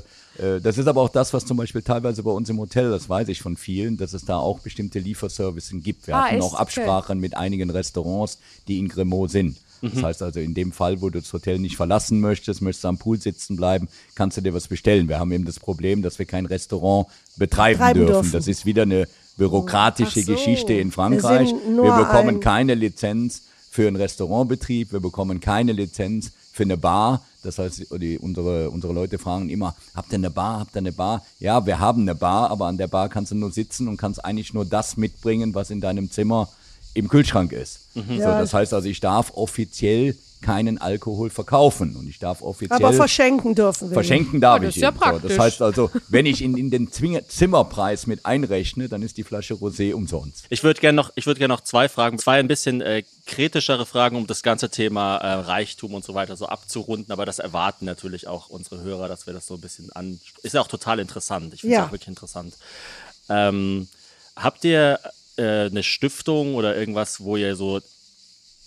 das 0.62 0.78
ist 0.78 0.88
aber 0.88 1.02
auch 1.02 1.10
das, 1.10 1.34
was 1.34 1.46
zum 1.46 1.58
Beispiel 1.58 1.82
teilweise 1.82 2.24
bei 2.24 2.32
uns 2.32 2.50
im 2.50 2.58
Hotel, 2.60 2.90
das 2.90 3.08
weiß 3.08 3.28
ich 3.30 3.42
von 3.42 3.56
vielen, 3.58 3.98
dass 3.98 4.14
es 4.14 4.26
da 4.26 4.38
auch 4.38 4.60
bestimmte 4.60 5.00
Lieferservices 5.00 5.84
gibt. 5.84 6.08
Wir 6.08 6.16
Ah, 6.16 6.24
hatten 6.26 6.42
auch 6.42 6.56
Absprachen 6.56 7.20
mit 7.20 7.36
einigen 7.38 7.70
Restaurants, 7.70 8.40
die 8.68 8.80
in 8.80 8.88
Gremaud 8.90 9.30
sind. 9.32 9.58
Das 9.84 10.04
heißt 10.04 10.22
also, 10.22 10.40
in 10.40 10.54
dem 10.54 10.72
Fall, 10.72 11.02
wo 11.02 11.10
du 11.10 11.20
das 11.22 11.34
Hotel 11.34 11.58
nicht 11.58 11.76
verlassen 11.76 12.20
möchtest, 12.20 12.62
möchtest 12.62 12.84
du 12.84 12.88
am 12.90 13.00
Pool 13.00 13.20
sitzen 13.20 13.56
bleiben, 13.56 13.88
kannst 14.14 14.38
du 14.38 14.42
dir 14.42 14.54
was 14.54 14.68
bestellen. 14.68 15.10
Wir 15.10 15.18
haben 15.18 15.32
eben 15.32 15.44
das 15.46 15.60
Problem, 15.60 16.04
dass 16.04 16.20
wir 16.20 16.28
kein 16.28 16.46
Restaurant 16.46 17.08
betreiben 17.36 17.80
Betreiben 17.80 18.00
dürfen. 18.02 18.14
dürfen. 18.14 18.32
Das 18.32 18.48
ist 18.48 18.66
wieder 18.68 18.84
eine 18.84 19.08
bürokratische 19.38 20.22
so. 20.22 20.34
Geschichte 20.34 20.74
in 20.74 20.92
Frankreich. 20.92 21.52
Wir 21.52 21.72
nur 21.72 21.96
bekommen 21.98 22.36
ein- 22.36 22.40
keine 22.40 22.76
Lizenz 22.76 23.42
für 23.72 23.88
einen 23.88 23.96
Restaurantbetrieb, 23.96 24.92
wir 24.92 25.00
bekommen 25.00 25.40
keine 25.40 25.72
Lizenz 25.72 26.32
für 26.62 26.66
eine 26.66 26.78
Bar. 26.78 27.22
Das 27.44 27.58
heißt, 27.58 27.88
die, 28.00 28.20
unsere, 28.20 28.70
unsere 28.70 28.94
Leute 28.94 29.18
fragen 29.18 29.50
immer, 29.50 29.76
habt 29.96 30.12
ihr 30.12 30.16
eine 30.20 30.30
Bar, 30.30 30.60
habt 30.60 30.76
ihr 30.76 30.80
eine 30.80 30.92
Bar? 30.92 31.26
Ja, 31.40 31.66
wir 31.66 31.80
haben 31.80 32.02
eine 32.04 32.14
Bar, 32.14 32.52
aber 32.52 32.68
an 32.68 32.78
der 32.78 32.88
Bar 32.88 33.10
kannst 33.10 33.32
du 33.32 33.36
nur 33.36 33.52
sitzen 33.52 33.88
und 33.88 33.98
kannst 33.98 34.24
eigentlich 34.24 34.54
nur 34.54 34.64
das 34.66 34.96
mitbringen, 34.96 35.56
was 35.56 35.72
in 35.72 35.82
deinem 35.82 36.12
Zimmer 36.12 36.50
im 36.94 37.08
Kühlschrank 37.08 37.52
ist. 37.52 37.80
So, 37.96 38.02
Ja. 38.14 38.40
das 38.40 38.54
heißt 38.54 38.74
also, 38.76 38.88
ich 38.88 39.00
darf 39.00 39.32
offiziell 39.34 40.16
keinen 40.42 40.78
Alkohol 40.80 41.30
verkaufen 41.30 41.96
und 41.96 42.08
ich 42.08 42.20
darf 42.20 42.42
offiziell 42.42 42.76
aber 42.84 42.94
verschenken 42.94 43.56
dürfen 43.56 43.90
wir. 43.90 43.94
Verschenken 43.94 44.42
darf 44.42 44.56
Ja, 44.62 44.68
das 44.68 44.70
ich 44.72 44.78
ist 44.78 44.82
ja 44.82 44.90
ihn. 44.90 44.94
So, 44.96 45.00
das 45.00 45.12
praktisch. 45.12 45.40
heißt 45.40 45.62
also, 45.62 45.92
wenn 46.10 46.26
ich 46.26 46.42
in, 46.42 46.58
in 46.58 46.70
den 46.72 46.90
Zwing- 46.92 47.22
Zimmerpreis 47.28 48.08
mit 48.08 48.26
einrechne, 48.26 48.90
dann 48.90 49.02
ist 49.04 49.18
die 49.18 49.24
Flasche 49.24 49.54
Rosé 49.56 49.94
umsonst. 49.94 50.46
Ich 50.50 50.64
würde 50.64 50.80
gerne 50.82 50.96
noch, 50.96 51.12
ich 51.16 51.26
würde 51.26 51.40
gerne 51.40 51.54
noch 51.54 51.62
zwei 51.62 51.88
Fragen, 51.90 52.18
zwei 52.20 52.40
ein 52.40 52.48
bisschen 52.48 52.82
äh, 52.82 53.04
kritischere 53.26 53.86
Fragen, 53.86 54.16
um 54.18 54.28
das 54.28 54.44
ganze 54.44 54.70
Thema 54.70 55.18
äh, 55.18 55.34
Reichtum 55.34 55.94
und 55.94 56.04
so 56.04 56.14
weiter 56.14 56.36
so 56.36 56.48
abzurunden. 56.48 57.12
Aber 57.12 57.26
das 57.26 57.40
erwarten 57.40 57.86
natürlich 57.86 58.28
auch 58.28 58.50
unsere 58.50 58.82
Hörer, 58.82 59.08
dass 59.08 59.28
wir 59.28 59.34
das 59.34 59.48
so 59.48 59.54
ein 59.56 59.62
bisschen 59.62 59.92
an. 59.94 60.20
Ist 60.44 60.54
ja 60.56 60.62
auch 60.62 60.68
total 60.68 61.00
interessant. 61.00 61.54
Ich 61.54 61.62
finde 61.62 61.76
es 61.76 61.80
Ja. 61.80 61.86
auch 61.88 61.92
wirklich 61.92 62.08
interessant. 62.08 62.56
Ähm, 63.30 63.88
habt 64.36 64.64
ihr 64.66 65.00
äh, 65.38 65.66
eine 65.68 65.84
Stiftung 65.84 66.56
oder 66.56 66.76
irgendwas, 66.76 67.22
wo 67.22 67.38
ihr 67.38 67.56
so 67.56 67.80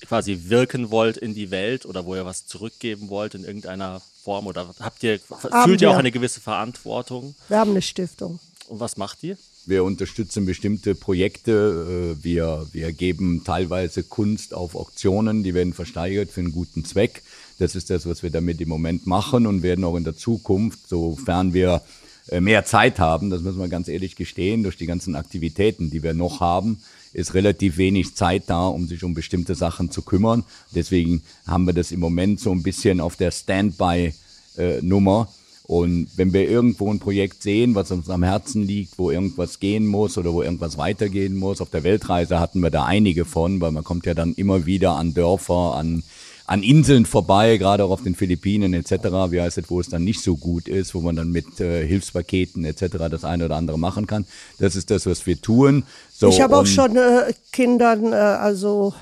quasi 0.06 0.38
wirken 0.48 0.90
wollt 0.90 1.16
in 1.16 1.34
die 1.34 1.50
Welt 1.50 1.86
oder 1.86 2.04
wo 2.06 2.14
ihr 2.14 2.24
was 2.24 2.46
zurückgeben 2.46 3.08
wollt 3.08 3.34
in 3.34 3.44
irgendeiner 3.44 4.00
Form 4.22 4.46
oder 4.46 4.74
habt 4.80 5.02
ihr 5.02 5.18
Haben 5.50 5.68
fühlt 5.68 5.82
ihr 5.82 5.88
auch 5.90 5.94
wir. 5.94 5.98
eine 6.00 6.12
gewisse 6.12 6.40
Verantwortung 6.40 7.34
Wir 7.48 7.58
haben 7.58 7.70
eine 7.70 7.82
Stiftung. 7.82 8.38
und 8.68 8.80
was 8.80 8.96
macht 8.96 9.22
ihr? 9.22 9.36
Wir 9.66 9.82
unterstützen 9.82 10.44
bestimmte 10.44 10.94
Projekte. 10.94 12.16
äh, 12.20 12.22
Wir, 12.24 12.66
wir 12.72 12.92
geben 12.92 13.42
teilweise 13.44 14.02
Kunst 14.02 14.52
auf 14.52 14.74
Auktionen, 14.74 15.42
die 15.42 15.54
werden 15.54 15.72
versteigert 15.72 16.30
für 16.30 16.40
einen 16.40 16.52
guten 16.52 16.84
Zweck. 16.84 17.22
Das 17.58 17.74
ist 17.74 17.88
das, 17.88 18.04
was 18.04 18.22
wir 18.22 18.30
damit 18.30 18.60
im 18.60 18.68
Moment 18.68 19.06
machen 19.06 19.46
und 19.46 19.62
werden 19.62 19.84
auch 19.84 19.96
in 19.96 20.04
der 20.04 20.16
Zukunft, 20.16 20.86
sofern 20.88 21.54
wir 21.54 21.80
äh, 22.28 22.40
mehr 22.40 22.64
Zeit 22.66 22.98
haben, 22.98 23.30
das 23.30 23.40
müssen 23.42 23.58
wir 23.58 23.68
ganz 23.68 23.88
ehrlich 23.88 24.16
gestehen, 24.16 24.62
durch 24.64 24.76
die 24.76 24.86
ganzen 24.86 25.14
Aktivitäten, 25.16 25.90
die 25.90 26.02
wir 26.02 26.12
noch 26.14 26.40
haben, 26.40 26.82
ist 27.14 27.34
relativ 27.34 27.78
wenig 27.78 28.14
Zeit 28.14 28.44
da, 28.48 28.66
um 28.66 28.86
sich 28.86 29.02
um 29.04 29.14
bestimmte 29.14 29.54
Sachen 29.54 29.90
zu 29.90 30.02
kümmern. 30.02 30.44
Deswegen 30.74 31.22
haben 31.46 31.64
wir 31.66 31.72
das 31.72 31.92
im 31.92 32.00
Moment 32.00 32.40
so 32.40 32.50
ein 32.50 32.62
bisschen 32.62 33.00
auf 33.00 33.16
der 33.16 33.30
Standby-Nummer. 33.30 35.28
Und 35.66 36.08
wenn 36.16 36.34
wir 36.34 36.46
irgendwo 36.46 36.92
ein 36.92 36.98
Projekt 36.98 37.42
sehen, 37.42 37.74
was 37.74 37.90
uns 37.90 38.10
am 38.10 38.22
Herzen 38.22 38.64
liegt, 38.64 38.98
wo 38.98 39.10
irgendwas 39.10 39.60
gehen 39.60 39.86
muss 39.86 40.18
oder 40.18 40.34
wo 40.34 40.42
irgendwas 40.42 40.76
weitergehen 40.76 41.36
muss, 41.36 41.62
auf 41.62 41.70
der 41.70 41.84
Weltreise 41.84 42.38
hatten 42.38 42.60
wir 42.60 42.70
da 42.70 42.84
einige 42.84 43.24
von, 43.24 43.62
weil 43.62 43.72
man 43.72 43.82
kommt 43.82 44.04
ja 44.04 44.12
dann 44.12 44.34
immer 44.34 44.66
wieder 44.66 44.96
an 44.96 45.14
Dörfer, 45.14 45.74
an, 45.74 46.02
an 46.46 46.62
Inseln 46.62 47.06
vorbei, 47.06 47.56
gerade 47.56 47.84
auch 47.84 47.90
auf 47.90 48.02
den 48.02 48.14
Philippinen 48.14 48.74
etc., 48.74 48.92
wie 49.30 49.40
heißt 49.40 49.58
es, 49.58 49.70
wo 49.70 49.80
es 49.80 49.88
dann 49.88 50.04
nicht 50.04 50.20
so 50.22 50.36
gut 50.36 50.68
ist, 50.68 50.94
wo 50.94 51.00
man 51.00 51.16
dann 51.16 51.30
mit 51.30 51.60
äh, 51.60 51.86
Hilfspaketen 51.86 52.64
etc. 52.64 52.84
das 53.10 53.24
eine 53.24 53.46
oder 53.46 53.56
andere 53.56 53.78
machen 53.78 54.06
kann. 54.06 54.26
Das 54.58 54.76
ist 54.76 54.90
das, 54.90 55.06
was 55.06 55.26
wir 55.26 55.40
tun. 55.40 55.84
So, 56.12 56.28
ich 56.28 56.40
habe 56.40 56.56
auch 56.56 56.66
schon 56.66 56.96
äh, 56.96 57.32
Kindern, 57.52 58.12
äh, 58.12 58.16
also 58.16 58.92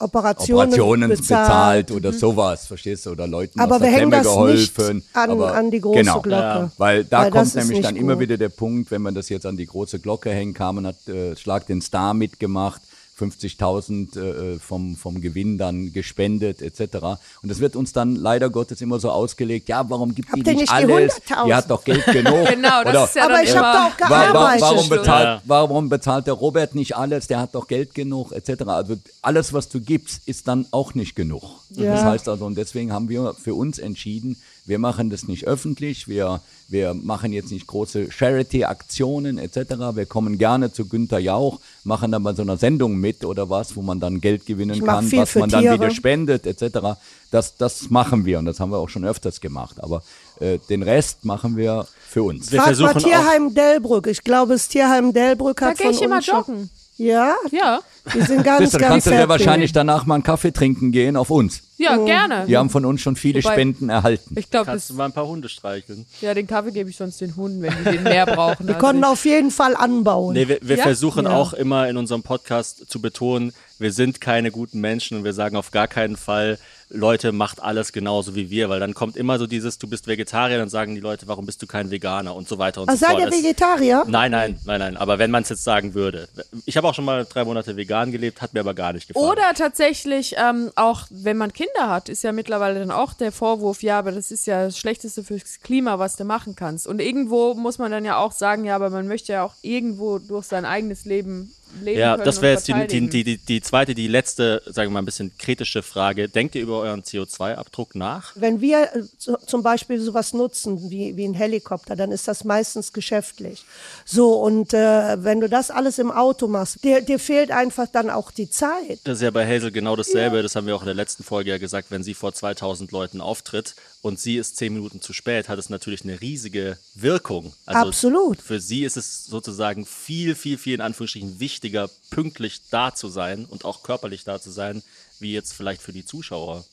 Operationen, 0.00 0.60
Operationen 0.72 1.08
bezahlt, 1.10 1.86
bezahlt. 1.86 1.90
oder 1.92 2.12
sowas, 2.12 2.66
verstehst 2.66 3.06
du? 3.06 3.10
Oder 3.12 3.26
Leuten 3.28 3.60
Aber 3.60 3.76
aus 3.76 3.80
der 3.80 3.90
wir 3.90 3.96
hängen 3.96 4.10
Klemme 4.10 4.24
das 4.24 4.32
geholfen. 4.32 4.96
nicht 4.96 5.16
an- 5.16 5.30
aber, 5.30 5.54
an 5.54 5.70
die 5.70 5.80
große 5.80 6.00
genau, 6.00 6.20
Glocke. 6.20 6.42
Ja, 6.42 6.72
weil 6.76 7.04
da 7.04 7.22
Weil 7.22 7.30
kommt 7.30 7.54
nämlich 7.54 7.80
dann 7.80 7.96
immer 7.96 8.14
gut. 8.14 8.20
wieder 8.22 8.36
der 8.36 8.48
Punkt, 8.50 8.90
wenn 8.90 9.02
man 9.02 9.14
das 9.14 9.28
jetzt 9.28 9.46
an 9.46 9.56
die 9.56 9.66
große 9.66 10.00
Glocke 10.00 10.30
hängen 10.30 10.52
kann, 10.52 10.74
man 10.74 10.86
hat 10.88 11.08
äh, 11.08 11.36
Schlag 11.36 11.66
den 11.66 11.80
Star 11.80 12.12
mitgemacht, 12.12 12.82
50.000 13.18 14.18
äh, 14.54 14.58
vom, 14.58 14.96
vom 14.96 15.20
Gewinn 15.20 15.58
dann 15.58 15.92
gespendet 15.92 16.62
etc. 16.62 16.96
Und 17.42 17.48
das 17.50 17.60
wird 17.60 17.76
uns 17.76 17.92
dann 17.92 18.16
leider 18.16 18.50
Gottes 18.50 18.80
immer 18.80 18.98
so 18.98 19.10
ausgelegt, 19.10 19.68
ja, 19.68 19.88
warum 19.88 20.14
gibt 20.14 20.30
Habt 20.30 20.38
die 20.46 20.50
nicht 20.50 20.60
nicht 20.60 20.70
die 20.70 20.74
alles? 20.92 21.20
100.000? 21.22 21.46
Die 21.46 21.54
hat 21.54 21.70
doch 21.70 21.84
Geld 21.84 22.04
genug. 22.12 22.46
Genau, 22.48 22.82
das 22.84 22.94
Oder, 22.94 23.04
ist 23.04 23.14
ja 23.16 23.24
Aber 23.24 23.42
ich 23.42 23.50
immer 23.50 23.62
hab 23.62 23.98
da 23.98 24.06
auch 24.06 24.10
Wa- 24.10 24.14
wa- 24.14 24.32
gearbeitet. 24.32 24.60
warum, 24.62 24.88
bezahlt, 24.88 25.24
Ja. 25.24 25.42
warum 25.44 25.88
bezahlt 25.88 26.26
der 26.26 26.34
Robert 26.34 26.74
nicht 26.74 26.96
alles? 26.96 27.26
Der 27.26 27.40
hat 27.40 27.54
doch 27.54 27.66
Geld 27.68 27.94
genug, 27.94 28.32
etc. 28.32 28.62
Also 28.66 28.96
alles, 29.22 29.52
was 29.52 29.68
du 29.68 29.80
gibst, 29.80 30.26
ist 30.26 30.48
dann 30.48 30.66
auch 30.70 30.94
nicht 30.94 31.14
genug. 31.14 31.42
Ja. 31.70 31.92
Das 31.94 32.04
heißt 32.04 32.28
also, 32.28 32.44
und 32.46 32.56
deswegen 32.56 32.92
haben 32.92 33.08
wir 33.08 33.34
für 33.34 33.54
uns 33.54 33.78
entschieden, 33.78 34.36
wir 34.66 34.78
machen 34.78 35.10
das 35.10 35.28
nicht 35.28 35.46
öffentlich, 35.46 36.08
wir, 36.08 36.40
wir 36.68 36.94
machen 36.94 37.32
jetzt 37.32 37.50
nicht 37.52 37.66
große 37.66 38.10
Charity-Aktionen 38.10 39.38
etc. 39.38 39.56
Wir 39.94 40.06
kommen 40.06 40.38
gerne 40.38 40.72
zu 40.72 40.86
Günther 40.86 41.18
Jauch, 41.18 41.60
machen 41.84 42.12
dann 42.12 42.22
bei 42.22 42.32
so 42.34 42.42
einer 42.42 42.56
Sendung 42.56 42.96
mit 42.96 43.24
oder 43.24 43.50
was, 43.50 43.76
wo 43.76 43.82
man 43.82 44.00
dann 44.00 44.20
Geld 44.20 44.46
gewinnen 44.46 44.82
kann, 44.84 45.10
was 45.12 45.34
man 45.34 45.50
dann 45.50 45.62
Tiere. 45.62 45.74
wieder 45.74 45.90
spendet 45.90 46.46
etc. 46.46 46.96
Das, 47.30 47.56
das 47.56 47.90
machen 47.90 48.24
wir 48.24 48.38
und 48.38 48.46
das 48.46 48.60
haben 48.60 48.70
wir 48.70 48.78
auch 48.78 48.88
schon 48.88 49.04
öfters 49.04 49.40
gemacht. 49.40 49.76
Aber 49.82 50.02
äh, 50.40 50.58
den 50.70 50.82
Rest 50.82 51.24
machen 51.24 51.56
wir 51.56 51.86
für 52.08 52.22
uns. 52.22 52.50
Wir 52.52 52.62
Frag 52.62 52.78
mal 52.78 52.94
Tierheim 52.94 53.54
Delbrück. 53.54 54.06
Ich 54.06 54.22
glaube, 54.24 54.52
das 54.54 54.68
Tierheim 54.68 55.12
Delbrück 55.12 55.58
Da 55.60 55.66
hat 55.70 55.78
gehe 55.78 55.86
von 55.88 55.94
ich 55.96 56.02
immer 56.02 56.16
uns 56.16 56.24
schon- 56.26 56.36
joggen. 56.36 56.70
Ja, 56.96 57.34
Ja, 57.50 57.80
die 58.14 58.20
sind 58.22 58.44
ganz, 58.44 58.70
du, 58.70 58.78
da 58.78 58.78
ganz 58.78 58.92
kannst 58.92 59.06
du 59.08 59.10
sehr 59.10 59.18
happy. 59.18 59.28
wahrscheinlich 59.28 59.72
danach 59.72 60.06
mal 60.06 60.14
einen 60.14 60.22
Kaffee 60.22 60.52
trinken 60.52 60.92
gehen 60.92 61.16
auf 61.16 61.28
uns. 61.30 61.63
Ja, 61.76 61.96
gerne. 61.96 62.46
Die 62.46 62.56
haben 62.56 62.70
von 62.70 62.84
uns 62.84 63.00
schon 63.00 63.16
viele 63.16 63.42
Wobei- 63.42 63.52
Spenden 63.52 63.88
erhalten. 63.88 64.34
Ich 64.38 64.50
glaube, 64.50 64.66
Kannst 64.66 64.90
du 64.90 64.94
mal 64.94 65.06
ein 65.06 65.12
paar 65.12 65.26
Hunde 65.26 65.48
streicheln? 65.48 66.06
ja, 66.20 66.32
den 66.34 66.46
Kaffee 66.46 66.70
gebe 66.72 66.88
ich 66.90 66.96
sonst 66.96 67.20
den 67.20 67.34
Hunden, 67.36 67.62
wenn 67.62 67.72
die 67.78 67.90
den 67.92 68.02
mehr 68.04 68.26
brauchen. 68.26 68.66
Wir 68.68 68.74
konnten 68.74 69.02
ich- 69.02 69.08
auf 69.08 69.24
jeden 69.24 69.50
Fall 69.50 69.74
anbauen. 69.76 70.34
Nee, 70.34 70.46
wir, 70.48 70.58
wir 70.62 70.76
Ja? 70.76 70.82
versuchen 70.82 71.24
Ja. 71.24 71.32
auch 71.36 71.52
immer 71.52 71.88
in 71.88 71.96
unserem 71.96 72.22
Podcast 72.22 72.88
zu 72.90 73.00
betonen, 73.00 73.52
wir 73.78 73.92
sind 73.92 74.20
keine 74.20 74.50
guten 74.52 74.80
Menschen 74.80 75.18
und 75.18 75.24
wir 75.24 75.32
sagen 75.32 75.56
auf 75.56 75.70
gar 75.72 75.88
keinen 75.88 76.16
Fall, 76.16 76.58
Leute, 76.90 77.32
macht 77.32 77.62
alles 77.62 77.92
genauso 77.92 78.34
wie 78.34 78.50
wir, 78.50 78.68
weil 78.68 78.80
dann 78.80 78.94
kommt 78.94 79.16
immer 79.16 79.38
so 79.38 79.46
dieses, 79.46 79.78
du 79.78 79.86
bist 79.88 80.06
Vegetarier, 80.06 80.58
dann 80.58 80.68
sagen 80.68 80.94
die 80.94 81.00
Leute, 81.00 81.26
warum 81.28 81.46
bist 81.46 81.60
du 81.62 81.66
kein 81.66 81.90
Veganer 81.90 82.34
und 82.34 82.48
so 82.48 82.58
weiter 82.58 82.82
und 82.82 82.88
Ach, 82.88 82.94
so 82.94 82.98
seid 83.00 83.10
fort. 83.10 83.22
ihr 83.22 83.28
Es- 83.28 83.42
Vegetarier? 83.42 84.04
Nein, 84.06 84.30
nein, 84.30 84.58
nein, 84.64 84.78
nein. 84.80 84.96
Aber 84.96 85.18
wenn 85.18 85.30
man 85.30 85.42
es 85.42 85.48
jetzt 85.48 85.64
sagen 85.64 85.94
würde. 85.94 86.28
Ich 86.66 86.76
habe 86.76 86.86
auch 86.88 86.94
schon 86.94 87.04
mal 87.04 87.24
drei 87.28 87.44
Monate 87.44 87.76
vegan 87.76 88.12
gelebt, 88.12 88.42
hat 88.42 88.54
mir 88.54 88.60
aber 88.60 88.74
gar 88.74 88.92
nicht 88.92 89.08
gefallen. 89.08 89.26
Oder 89.26 89.54
tatsächlich 89.56 90.34
ähm, 90.38 90.70
auch, 90.76 91.06
wenn 91.10 91.36
man 91.36 91.52
Kinder 91.52 91.88
hat, 91.88 92.08
ist 92.08 92.22
ja 92.22 92.32
mittlerweile 92.32 92.78
dann 92.80 92.90
auch 92.90 93.14
der 93.14 93.32
Vorwurf, 93.32 93.82
ja, 93.82 93.98
aber 93.98 94.12
das 94.12 94.30
ist 94.30 94.46
ja 94.46 94.64
das 94.64 94.78
Schlechteste 94.78 95.24
fürs 95.24 95.60
Klima, 95.62 95.98
was 95.98 96.16
du 96.16 96.24
machen 96.24 96.54
kannst. 96.54 96.86
Und 96.86 97.00
irgendwo 97.00 97.54
muss 97.54 97.78
man 97.78 97.90
dann 97.90 98.04
ja 98.04 98.18
auch 98.18 98.32
sagen, 98.32 98.64
ja, 98.64 98.76
aber 98.76 98.90
man 98.90 99.08
möchte 99.08 99.32
ja 99.32 99.42
auch 99.44 99.54
irgendwo 99.62 100.18
durch 100.18 100.46
sein 100.46 100.64
eigenes 100.64 101.04
Leben 101.04 101.52
leben 101.82 101.98
Ja, 101.98 102.14
können 102.14 102.24
das 102.24 102.42
wäre 102.42 102.54
jetzt 102.54 102.68
die, 102.68 102.86
die, 102.86 103.08
die, 103.08 103.24
die, 103.24 103.36
die 103.38 103.60
zweite, 103.60 103.94
die 103.94 104.08
letzte, 104.08 104.62
sagen 104.66 104.90
wir 104.90 104.94
mal, 104.94 105.02
ein 105.02 105.04
bisschen 105.04 105.36
kritische 105.38 105.82
Frage. 105.82 106.28
Denkt 106.28 106.54
ihr 106.54 106.62
über 106.62 106.80
euren 106.80 107.02
CO2-Abdruck 107.02 107.94
nach? 107.94 108.32
Wenn 108.34 108.60
wir 108.60 108.90
äh, 108.94 109.02
zum 109.46 109.62
Beispiel 109.62 110.00
sowas 110.00 110.32
nutzen 110.32 110.90
wie, 110.90 111.16
wie 111.16 111.24
ein 111.24 111.34
Helikopter, 111.34 111.96
dann 111.96 112.12
ist 112.12 112.28
das 112.28 112.44
meistens 112.44 112.92
geschäftlich. 112.92 113.64
So, 114.04 114.34
und 114.34 114.74
äh, 114.74 115.22
wenn 115.22 115.40
du 115.40 115.48
das 115.48 115.70
alles 115.70 115.98
im 115.98 116.10
Auto 116.10 116.46
machst, 116.46 116.84
dir, 116.84 117.00
dir 117.00 117.18
fehlt 117.18 117.50
einfach 117.50 117.86
dann 117.90 118.10
auch 118.10 118.30
die 118.30 118.50
Zeit. 118.50 119.00
Das 119.04 119.18
ist 119.18 119.22
ja 119.22 119.30
bei 119.30 119.46
Hazel 119.46 119.70
genau 119.70 119.96
dasselbe. 119.96 120.42
Das 120.42 120.56
haben 120.56 120.66
wir 120.66 120.76
auch 120.76 120.82
in 120.82 120.86
der 120.86 120.94
letzten 120.94 121.24
Folge 121.24 121.50
ja 121.50 121.58
gesagt. 121.58 121.90
Wenn 121.90 122.02
sie 122.02 122.14
vor 122.14 122.32
2000 122.32 122.92
Leuten 122.92 123.20
auftritt 123.20 123.74
und 124.04 124.20
sie 124.20 124.36
ist 124.36 124.58
zehn 124.58 124.74
Minuten 124.74 125.00
zu 125.00 125.14
spät, 125.14 125.48
hat 125.48 125.58
es 125.58 125.70
natürlich 125.70 126.04
eine 126.04 126.20
riesige 126.20 126.76
Wirkung. 126.94 127.54
Also 127.64 127.88
Absolut. 127.88 128.42
Für 128.42 128.60
sie 128.60 128.84
ist 128.84 128.98
es 128.98 129.24
sozusagen 129.24 129.86
viel, 129.86 130.34
viel, 130.34 130.58
viel 130.58 130.74
in 130.74 130.82
Anführungsstrichen 130.82 131.40
wichtiger, 131.40 131.88
pünktlich 132.10 132.60
da 132.70 132.94
zu 132.94 133.08
sein 133.08 133.46
und 133.46 133.64
auch 133.64 133.82
körperlich 133.82 134.24
da 134.24 134.38
zu 134.38 134.50
sein, 134.50 134.82
wie 135.20 135.32
jetzt 135.32 135.54
vielleicht 135.54 135.80
für 135.80 135.94
die 135.94 136.04
Zuschauer. 136.04 136.66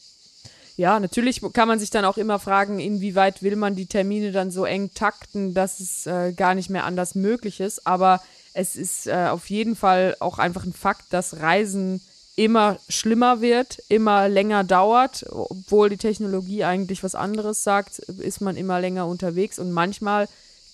Ja, 0.76 1.00
natürlich 1.00 1.40
kann 1.54 1.70
man 1.70 1.80
sich 1.80 1.90
dann 1.90 2.04
auch 2.04 2.18
immer 2.18 2.38
fragen, 2.38 2.82
inwieweit 2.82 3.42
will 3.42 3.56
man 3.56 3.78
die 3.78 3.86
Termine 3.86 4.34
dann 4.34 4.52
so 4.52 4.66
eng 4.66 4.94
takten, 4.94 5.54
dass 5.54 5.80
es 5.80 6.06
äh, 6.08 6.34
gar 6.34 6.54
nicht 6.54 6.70
mehr 6.70 6.84
anders 6.84 7.16
möglich 7.16 7.62
ist. 7.62 7.88
Aber 7.88 8.22
es 8.54 8.76
ist 8.76 9.08
äh, 9.08 9.28
auf 9.30 9.50
jeden 9.50 9.78
Fall 9.78 10.18
auch 10.20 10.38
einfach 10.38 10.66
ein 10.66 10.74
Fakt, 10.74 11.06
dass 11.14 11.40
Reisen 11.40 12.02
immer 12.36 12.78
schlimmer 12.88 13.42
wird, 13.42 13.80
immer 13.90 14.30
länger 14.30 14.64
dauert, 14.64 15.26
obwohl 15.30 15.90
die 15.90 15.98
Technologie 15.98 16.64
eigentlich 16.64 17.04
was 17.04 17.16
anderes 17.16 17.64
sagt, 17.64 18.00
ist 18.00 18.42
man 18.42 18.56
immer 18.56 18.80
länger 18.80 19.08
unterwegs 19.08 19.60
und 19.60 19.72
manchmal 19.72 20.28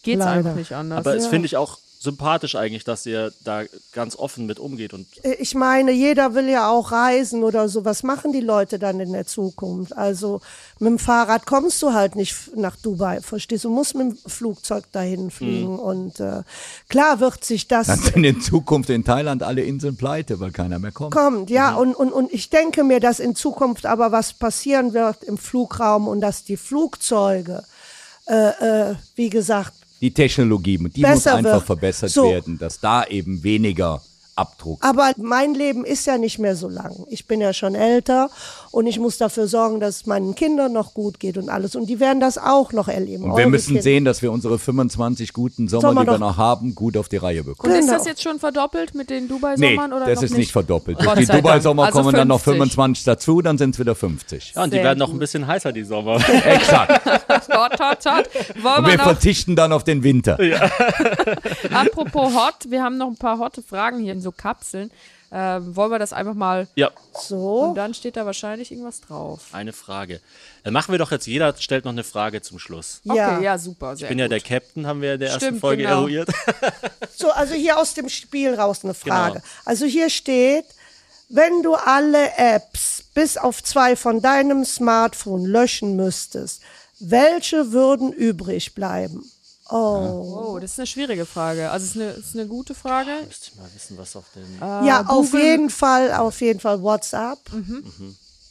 geht 0.03 0.19
es 0.19 0.25
einfach 0.25 0.55
nicht 0.55 0.73
anders. 0.73 0.99
Aber 0.99 1.15
es 1.15 1.27
finde 1.27 1.47
ich 1.47 1.57
auch 1.57 1.79
sympathisch 1.99 2.55
eigentlich, 2.55 2.83
dass 2.83 3.05
ihr 3.05 3.31
da 3.43 3.63
ganz 3.91 4.15
offen 4.15 4.45
mit 4.45 4.59
umgeht 4.59 4.93
und 4.93 5.07
Äh, 5.23 5.33
Ich 5.39 5.55
meine, 5.55 5.91
jeder 5.91 6.35
will 6.35 6.47
ja 6.47 6.69
auch 6.69 6.91
reisen 6.91 7.43
oder 7.43 7.69
so. 7.69 7.85
Was 7.85 8.03
machen 8.03 8.31
die 8.31 8.41
Leute 8.41 8.79
dann 8.79 8.99
in 8.99 9.13
der 9.13 9.25
Zukunft? 9.25 9.95
Also 9.97 10.41
mit 10.79 10.89
dem 10.89 10.99
Fahrrad 10.99 11.45
kommst 11.45 11.81
du 11.81 11.93
halt 11.93 12.15
nicht 12.15 12.55
nach 12.55 12.75
Dubai, 12.75 13.21
verstehst 13.21 13.63
du? 13.63 13.69
Du 13.69 13.73
musst 13.75 13.95
mit 13.95 14.07
dem 14.07 14.17
Flugzeug 14.29 14.85
dahin 14.91 15.31
fliegen. 15.31 15.79
Und 15.79 16.19
äh, 16.19 16.43
klar 16.89 17.19
wird 17.19 17.43
sich 17.43 17.67
das 17.67 17.87
Dann 17.87 17.99
sind 17.99 18.23
in 18.23 18.41
Zukunft 18.41 18.89
in 18.89 19.03
Thailand 19.03 19.43
alle 19.43 19.63
Inseln 19.63 19.97
pleite, 19.97 20.39
weil 20.39 20.51
keiner 20.51 20.79
mehr 20.79 20.91
kommt. 20.91 21.13
kommt. 21.13 21.49
Ja, 21.49 21.75
und, 21.75 21.95
und, 21.95 22.11
und 22.11 22.31
ich 22.33 22.49
denke 22.49 22.83
mir, 22.83 22.99
dass 22.99 23.19
in 23.19 23.35
Zukunft 23.35 23.85
aber 23.85 24.11
was 24.11 24.33
passieren 24.33 24.93
wird 24.93 25.23
im 25.23 25.37
Flugraum 25.37 26.07
und 26.07 26.21
dass 26.21 26.43
die 26.43 26.57
Flugzeuge, 26.57 27.63
äh, 28.27 28.89
äh, 28.91 28.95
wie 29.15 29.29
gesagt, 29.29 29.73
Die 30.01 30.13
Technologie, 30.13 30.77
die 30.77 31.01
muss 31.01 31.25
einfach 31.27 31.53
wird. 31.53 31.65
verbessert 31.65 32.11
So. 32.11 32.29
werden, 32.31 32.57
dass 32.57 32.79
da 32.79 33.05
eben 33.05 33.43
weniger 33.43 34.01
Abdruck. 34.37 34.83
Aber 34.85 35.11
mein 35.17 35.53
Leben 35.53 35.83
ist 35.85 36.05
ja 36.05 36.17
nicht 36.17 36.39
mehr 36.39 36.55
so 36.55 36.69
lang. 36.69 37.05
Ich 37.09 37.25
bin 37.27 37.41
ja 37.41 37.53
schon 37.53 37.75
älter 37.75 38.29
und 38.71 38.85
ich 38.87 38.99
muss 38.99 39.17
dafür 39.17 39.47
sorgen, 39.47 39.79
dass 39.79 39.95
es 39.97 40.05
meinen 40.05 40.35
Kindern 40.35 40.73
noch 40.73 40.93
gut 40.93 41.19
geht 41.19 41.37
und 41.37 41.49
alles. 41.49 41.75
Und 41.75 41.87
die 41.87 41.99
werden 41.99 42.19
das 42.19 42.37
auch 42.37 42.71
noch 42.73 42.87
erleben. 42.87 43.23
Und 43.25 43.31
wir 43.31 43.43
Eure 43.43 43.49
müssen 43.49 43.67
Kinder. 43.67 43.81
sehen, 43.81 44.05
dass 44.05 44.21
wir 44.21 44.31
unsere 44.31 44.59
25 44.59 45.33
guten 45.33 45.67
Sommer, 45.67 45.81
Sommer 45.89 46.05
die 46.05 46.11
wir 46.11 46.17
noch- 46.19 46.37
haben, 46.37 46.75
gut 46.75 46.97
auf 46.97 47.09
die 47.09 47.17
Reihe 47.17 47.39
und 47.41 47.47
bekommen. 47.47 47.73
ist 47.73 47.81
genau. 47.85 47.93
das 47.97 48.05
jetzt 48.05 48.21
schon 48.21 48.39
verdoppelt 48.39 48.93
mit 48.95 49.09
den 49.09 49.23
Nee, 49.23 49.29
Dubai-Sommern 49.29 49.93
oder 49.93 50.05
das 50.05 50.17
noch 50.17 50.23
ist 50.23 50.37
nicht 50.37 50.51
verdoppelt. 50.51 50.97
Durch 50.99 51.07
Gott 51.07 51.17
die. 51.19 51.25
Dubai-Sommer 51.25 51.85
Also 51.85 51.99
kommen 51.99 52.13
dann 52.13 52.27
noch 52.27 52.39
50. 52.41 52.53
25 52.73 53.03
dazu, 53.05 53.41
dann 53.41 53.57
sind 53.57 53.75
es 53.75 53.79
wieder 53.79 53.95
50. 53.95 54.53
ja, 54.55 54.63
und 54.63 54.71
die 54.71 54.77
Sehr 54.77 54.83
werden 54.85 54.99
noch 54.99 55.11
ein 55.11 55.19
bisschen 55.19 55.47
heißer 55.47 55.71
die 55.71 55.83
Sommer. 55.83 56.17
Exakt. 56.45 57.05
Hot, 57.57 57.79
hot, 57.79 58.05
hot. 58.05 58.29
Wollen 58.61 58.85
Und 58.85 58.91
wir 58.91 58.99
verzichten 58.99 59.55
dann 59.55 59.71
auf 59.71 59.83
den 59.83 60.03
Winter. 60.03 60.37
apropos 61.73 62.33
hot, 62.33 62.55
wir 62.69 62.83
haben 62.83 62.97
noch 62.97 63.07
ein 63.07 63.15
paar 63.17 63.39
hotte 63.39 63.61
Fragen 63.61 63.99
hier 63.99 64.13
in 64.13 64.21
so 64.27 64.31
Kapseln. 64.33 64.91
Ähm, 65.29 65.75
wollen 65.75 65.91
wir 65.91 65.99
das 65.99 66.13
einfach 66.13 66.35
mal, 66.35 66.69
ja, 66.75 66.89
So. 67.11 67.63
und 67.63 67.75
dann 67.75 67.93
steht 67.93 68.15
da 68.15 68.25
wahrscheinlich 68.25 68.71
irgendwas 68.71 69.01
drauf. 69.01 69.41
eine 69.51 69.73
Frage. 69.73 70.21
Dann 70.63 70.71
machen 70.71 70.93
wir 70.93 70.99
doch 70.99 71.11
jetzt, 71.11 71.27
jeder 71.27 71.53
stellt 71.57 71.83
noch 71.83 71.91
eine 71.91 72.05
Frage 72.05 72.41
zum 72.41 72.59
Schluss. 72.59 73.01
Okay, 73.05 73.17
Ja. 73.17 73.39
ja, 73.41 73.57
super, 73.57 73.97
sehr 73.97 74.05
Ich 74.05 74.09
bin 74.09 74.19
ja 74.19 74.25
gut. 74.27 74.31
der 74.31 74.39
Captain, 74.39 74.87
haben 74.87 75.01
wir 75.01 75.15
in 75.15 75.19
der 75.19 75.29
ersten 75.29 75.43
Stimmt, 75.47 75.59
Folge 75.59 75.83
genau. 75.83 76.01
eruiert. 76.03 76.29
So, 77.17 77.29
also 77.31 77.55
hier 77.55 77.77
aus 77.77 77.93
dem 77.95 78.07
Spiel 78.09 78.53
raus 78.55 78.83
eine 78.85 78.93
Frage. 78.93 79.33
Genau. 79.39 79.45
Also 79.65 79.85
hier 79.85 80.09
steht, 80.09 80.65
wenn 81.29 81.61
du 81.63 81.73
alle 81.75 82.29
Apps 82.37 83.03
bis 83.13 83.35
auf 83.37 83.61
zwei 83.63 83.95
von 83.97 84.21
deinem 84.21 84.63
Smartphone 84.63 85.45
löschen 85.45 85.95
müsstest, 85.97 86.61
welche 86.99 87.71
würden 87.73 88.13
übrig 88.13 88.75
bleiben? 88.75 89.29
Oh. 89.69 90.53
Oh, 90.53 90.59
das 90.59 90.71
ist 90.73 90.79
eine 90.79 90.87
schwierige 90.87 91.25
Frage. 91.25 91.69
Also 91.71 91.85
es 91.85 91.95
ist 91.95 92.01
eine, 92.01 92.11
ist 92.11 92.35
eine 92.35 92.47
gute 92.47 92.73
Frage. 92.75 93.11
Müsste 93.25 93.49
ich 93.51 93.55
mal 93.57 93.69
wissen, 93.75 93.97
was 93.97 94.15
auf 94.15 94.25
dem. 94.35 94.45
ja, 94.85 95.01
auf 95.07 95.31
Google- 95.31 95.41
jeden 95.43 95.69
Fall, 95.69 96.13
auf 96.13 96.39
jeden 96.41 96.59
Fall 96.59 96.81
WhatsApp. 96.81 97.39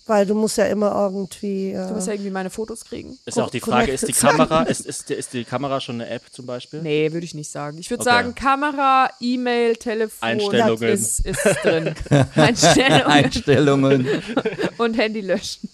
Weil 0.08 0.24
du 0.24 0.36
musst 0.36 0.56
ja 0.56 0.66
immer 0.66 0.92
irgendwie. 0.94 1.72
Du 1.72 1.78
Äh, 1.80 1.90
musst 1.92 2.06
ja 2.06 2.12
irgendwie 2.12 2.30
meine 2.30 2.48
Fotos 2.48 2.84
kriegen. 2.84 3.18
Ist 3.24 3.40
auch 3.40 3.50
die 3.50 3.58
Frage, 3.58 3.90
ist 3.90 4.06
die 4.06 4.12
Kamera, 4.12 4.62
ist, 4.68 4.86
ist, 4.86 5.10
ist 5.10 5.32
die 5.32 5.44
Kamera 5.44 5.80
schon 5.80 5.96
eine 6.00 6.08
App 6.08 6.22
zum 6.30 6.46
Beispiel? 6.46 6.80
Nee, 6.80 7.12
würde 7.12 7.24
ich 7.24 7.34
nicht 7.34 7.50
sagen. 7.50 7.76
Ich 7.78 7.90
würde 7.90 8.02
Okay. 8.02 8.10
sagen, 8.10 8.34
Kamera, 8.36 9.10
E-Mail, 9.18 9.74
Telefon 9.74 10.28
Einstellungen. 10.28 10.88
ist, 10.90 11.26
ist 11.26 11.44
drin. 11.64 11.92
Einstellungen 12.36 13.02
Einstellungen. 13.02 14.08
und 14.78 14.94
Handy 14.94 15.22
löschen. 15.22 15.68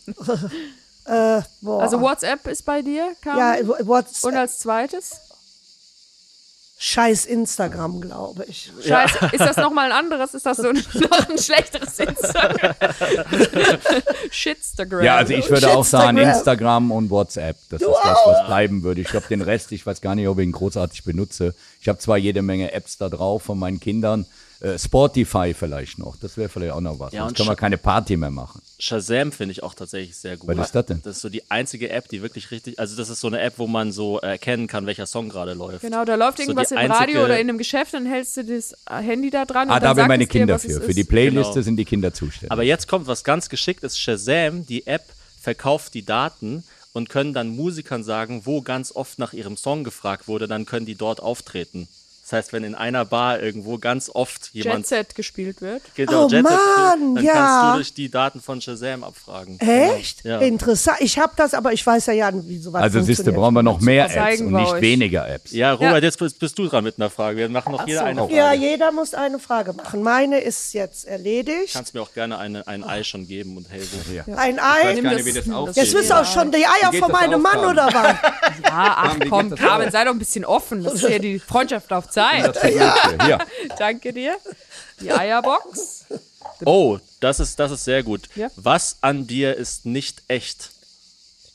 äh, 1.04 1.42
boah. 1.60 1.82
Also 1.82 2.00
WhatsApp 2.00 2.46
ist 2.46 2.64
bei 2.64 2.80
dir, 2.80 3.14
Carmen? 3.20 3.68
ja, 3.68 3.86
WhatsApp. 3.86 4.30
Und 4.32 4.38
als 4.38 4.60
zweites? 4.60 5.12
Scheiß 6.84 7.26
Instagram, 7.26 8.00
glaube 8.00 8.44
ich. 8.48 8.72
Scheiße, 8.84 9.30
ist 9.30 9.38
das 9.38 9.56
nochmal 9.56 9.92
ein 9.92 9.98
anderes? 9.98 10.34
Ist 10.34 10.44
das 10.44 10.56
so 10.56 10.70
ein, 10.70 10.74
noch 10.94 11.28
ein 11.28 11.38
schlechteres 11.38 11.96
Instagram? 12.00 12.74
Shitstagram. 14.32 15.04
Ja, 15.04 15.14
also 15.14 15.32
ich 15.32 15.48
würde 15.48 15.70
auch 15.70 15.84
sagen. 15.84 16.18
Instagram 16.18 16.90
und 16.90 17.08
WhatsApp. 17.08 17.56
Das 17.70 17.82
ist 17.82 17.88
das, 17.88 18.18
was 18.26 18.46
bleiben 18.46 18.82
würde. 18.82 19.00
Ich 19.00 19.06
glaube, 19.06 19.28
den 19.28 19.42
Rest, 19.42 19.70
ich 19.70 19.86
weiß 19.86 20.00
gar 20.00 20.16
nicht, 20.16 20.26
ob 20.26 20.40
ich 20.40 20.44
ihn 20.44 20.50
großartig 20.50 21.04
benutze. 21.04 21.54
Ich 21.80 21.88
habe 21.88 22.00
zwar 22.00 22.18
jede 22.18 22.42
Menge 22.42 22.72
Apps 22.72 22.98
da 22.98 23.08
drauf 23.08 23.44
von 23.44 23.60
meinen 23.60 23.78
Kindern. 23.78 24.26
Äh, 24.62 24.78
Spotify 24.78 25.54
vielleicht 25.58 25.98
noch. 25.98 26.14
Das 26.16 26.36
wäre 26.36 26.48
vielleicht 26.48 26.72
auch 26.72 26.80
noch 26.80 26.98
was. 27.00 27.12
Ja, 27.12 27.22
Sonst 27.22 27.30
und 27.32 27.36
können 27.38 27.48
wir 27.48 27.56
keine 27.56 27.78
Party 27.78 28.16
mehr 28.16 28.30
machen. 28.30 28.62
Shazam 28.78 29.32
finde 29.32 29.50
ich 29.52 29.62
auch 29.64 29.74
tatsächlich 29.74 30.16
sehr 30.16 30.36
gut. 30.36 30.56
Was 30.56 30.66
ist 30.68 30.74
das 30.76 30.86
denn? 30.86 31.00
Das 31.02 31.16
ist 31.16 31.22
so 31.22 31.28
die 31.28 31.50
einzige 31.50 31.90
App, 31.90 32.08
die 32.08 32.22
wirklich 32.22 32.50
richtig, 32.52 32.78
also 32.78 32.94
das 32.96 33.08
ist 33.10 33.18
so 33.20 33.26
eine 33.26 33.40
App, 33.40 33.54
wo 33.56 33.66
man 33.66 33.90
so 33.90 34.18
erkennen 34.20 34.68
kann, 34.68 34.86
welcher 34.86 35.06
Song 35.06 35.28
gerade 35.30 35.54
läuft. 35.54 35.80
Genau, 35.80 36.04
da 36.04 36.14
läuft 36.14 36.36
So 36.38 36.44
irgendwas 36.44 36.68
die 36.68 36.74
im 36.74 36.78
einzige- 36.78 36.98
Radio 37.00 37.24
oder 37.24 37.40
in 37.40 37.48
einem 37.48 37.58
Geschäft, 37.58 37.92
dann 37.94 38.06
hältst 38.06 38.36
du 38.36 38.44
das 38.44 38.72
Handy 38.88 39.30
da 39.30 39.44
dran 39.46 39.68
Ah, 39.68 39.74
und 39.74 39.82
da 39.82 39.88
haben 39.88 39.96
wir 39.96 40.02
sagt 40.02 40.08
meine 40.08 40.24
dir, 40.26 40.30
Kinder 40.30 40.54
es 40.54 40.62
für. 40.62 40.80
Für 40.80 40.90
ist. 40.90 40.96
die 40.96 41.04
Playliste 41.04 41.52
Genau. 41.54 41.62
sind 41.64 41.76
die 41.76 41.84
Kinder 41.84 42.14
zuständig. 42.14 42.52
Aber 42.52 42.62
jetzt 42.62 42.86
kommt 42.86 43.08
was 43.08 43.24
ganz 43.24 43.48
Geschicktes. 43.48 43.98
Shazam, 43.98 44.64
die 44.66 44.86
App, 44.86 45.02
verkauft 45.40 45.94
die 45.94 46.04
Daten 46.04 46.62
und 46.92 47.08
können 47.08 47.32
dann 47.34 47.48
Musikern 47.48 48.04
sagen, 48.04 48.42
wo 48.44 48.62
ganz 48.62 48.92
oft 48.94 49.18
nach 49.18 49.32
ihrem 49.32 49.56
Song 49.56 49.82
gefragt 49.82 50.28
wurde, 50.28 50.46
dann 50.46 50.66
können 50.66 50.86
die 50.86 50.94
dort 50.94 51.20
auftreten. 51.20 51.88
Das 52.32 52.38
heißt, 52.46 52.52
wenn 52.54 52.64
in 52.64 52.74
einer 52.74 53.04
Bar 53.04 53.40
irgendwo 53.42 53.76
ganz 53.76 54.08
oft 54.12 54.54
Jet 54.54 54.64
jemand 54.64 54.86
Set 54.86 55.14
gespielt 55.14 55.60
wird. 55.60 55.82
genau, 55.94 56.24
Oh 56.24 56.28
Jet 56.28 56.46
Set 56.46 56.56
Mann, 56.56 56.98
spielt, 56.98 57.16
dann 57.18 57.24
ja. 57.24 57.32
kannst 57.34 57.64
du 57.68 57.76
durch 57.76 57.94
die 57.94 58.10
Daten 58.10 58.40
von 58.40 58.58
Shazam 58.62 59.04
abfragen. 59.04 59.60
Echt? 59.60 60.24
Ja. 60.24 60.38
Interessant. 60.38 60.96
Ich 61.00 61.18
habe 61.18 61.34
das, 61.36 61.52
aber 61.52 61.74
ich 61.74 61.86
weiß 61.86 62.06
ja 62.06 62.14
ja, 62.14 62.30
wie 62.32 62.56
sowas 62.56 62.82
also 62.82 63.02
siehst 63.02 63.26
du, 63.26 63.32
brauchen 63.34 63.52
wir 63.52 63.62
noch 63.62 63.80
mehr 63.82 64.06
Apps 64.06 64.40
und 64.40 64.52
nicht 64.52 64.72
euch. 64.72 64.80
weniger 64.80 65.28
Apps. 65.28 65.52
Ja, 65.52 65.72
Robert, 65.74 65.90
Ja. 65.90 65.98
jetzt 65.98 66.18
bist, 66.18 66.38
bist 66.38 66.58
du 66.58 66.66
dran 66.68 66.84
mit 66.84 66.96
einer 66.98 67.10
Frage. 67.10 67.36
Wir 67.36 67.48
machen 67.50 67.72
noch 67.72 67.86
jeder 67.86 68.00
so. 68.00 68.06
eine 68.06 68.20
Frage. 68.22 68.34
Ja, 68.34 68.52
jeder 68.54 68.92
muss 68.92 69.12
eine 69.12 69.38
Frage 69.38 69.74
machen. 69.74 70.02
Meine 70.02 70.40
ist 70.40 70.72
jetzt 70.72 71.04
erledigt. 71.06 71.74
Kannst 71.74 71.92
mir 71.92 72.00
auch 72.00 72.14
gerne 72.14 72.38
eine, 72.38 72.66
ein 72.66 72.82
Ei 72.82 73.04
schon 73.04 73.26
geben 73.28 73.58
und 73.58 73.68
helfen. 73.70 74.00
Ein 74.38 74.58
Ei. 74.58 74.94
Nimm 74.94 75.04
gar 75.04 75.12
das- 75.16 75.24
nicht, 75.24 75.34
wie 75.34 75.38
das 75.38 75.50
aussieht. 75.54 75.76
Jetzt 75.84 75.94
willst 75.94 76.08
du 76.10 76.14
auch 76.18 76.24
schon 76.24 76.50
die 76.50 76.64
Eier 76.64 76.94
von 76.98 77.12
meinem 77.12 77.42
Mann 77.42 77.58
oder 77.58 77.88
was? 77.92 78.16
Ah, 78.70 79.08
ach 79.08 79.16
komm, 79.28 79.54
Carmen, 79.54 79.90
sei 79.90 80.04
doch 80.04 80.12
ein 80.12 80.18
bisschen 80.18 80.46
offen. 80.46 80.82
Das 80.82 80.94
ist 80.94 81.02
ja 81.08 81.18
die 81.18 81.38
Freundschaft 81.38 81.92
auf 81.92 82.08
Zeit. 82.08 82.21
Hier. 82.30 83.38
Danke 83.78 84.12
dir. 84.12 84.36
Die 85.00 85.12
Eierbox. 85.12 86.04
Oh, 86.64 86.98
das 87.20 87.40
ist, 87.40 87.58
das 87.58 87.72
ist 87.72 87.84
sehr 87.84 88.02
gut. 88.02 88.28
Ja. 88.34 88.48
Was 88.56 88.96
an 89.00 89.26
dir 89.26 89.56
ist 89.56 89.84
nicht 89.86 90.22
echt? 90.28 90.70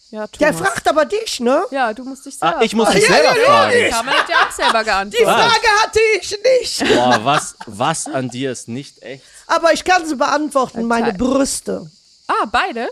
Ja, 0.09 0.25
Der 0.39 0.53
fragt 0.53 0.87
aber 0.87 1.03
dich, 1.03 1.41
ne? 1.41 1.65
Ja, 1.69 1.93
du 1.93 2.05
musst 2.05 2.25
dich 2.25 2.37
selber 2.37 2.59
Ah, 2.59 2.61
ich 2.63 2.73
muss 2.73 2.93
mich 2.93 3.05
selber 3.05 3.35
fragen. 3.35 3.89
Carmen 3.89 4.09
hat 4.11 4.29
ja 4.29 4.47
auch 4.47 4.51
selber 4.51 4.83
Die. 5.09 5.17
Frage 5.23 5.67
hatte 5.81 5.99
ich 6.21 6.39
nicht. 6.61 6.95
Boah, 6.95 7.19
was, 7.23 7.55
was 7.65 8.05
an 8.05 8.29
dir 8.29 8.53
ist 8.53 8.69
nicht 8.69 9.01
echt? 9.03 9.23
Aber 9.47 9.73
ich 9.73 9.83
kann 9.83 10.05
sie 10.07 10.15
beantworten. 10.15 10.85
Meine 10.85 11.09
Teil. 11.09 11.17
Brüste. 11.17 11.91
Ah, 12.27 12.45
beide? 12.49 12.89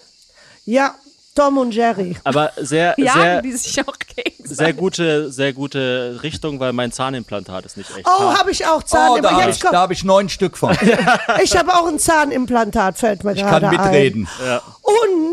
Ja, 0.66 0.96
Tom 1.36 1.58
und 1.58 1.74
Jerry. 1.76 2.16
Aber 2.24 2.52
sehr, 2.58 2.96
sehr, 2.98 3.42
die 3.42 3.52
sich 3.52 3.80
auch 3.88 3.94
gegenseitig? 4.00 4.58
sehr 4.58 4.74
gute, 4.74 5.32
sehr 5.32 5.54
gute 5.54 6.20
Richtung, 6.24 6.60
weil 6.60 6.74
mein 6.74 6.92
Zahnimplantat 6.92 7.66
ist 7.66 7.78
nicht 7.78 7.90
echt. 7.96 8.08
Oh, 8.08 8.34
habe 8.34 8.52
ich 8.52 8.66
auch 8.66 8.78
Oh, 8.78 8.82
Zahn. 8.82 9.22
da 9.22 9.32
habe 9.42 9.52
ich, 9.52 9.64
hab 9.64 9.92
ich 9.92 10.04
neun 10.04 10.30
Stück 10.30 10.58
von. 10.58 10.76
ich 11.44 11.58
habe 11.58 11.74
auch 11.74 11.88
ein 11.88 12.00
Zahnimplantat, 12.00 12.98
fällt 12.98 13.24
mir 13.24 13.34
Ich 13.34 13.42
gerade 13.42 13.68
kann 13.68 13.76
mitreden. 13.76 14.28
Ja. 14.46 14.58
ein. 14.58 14.62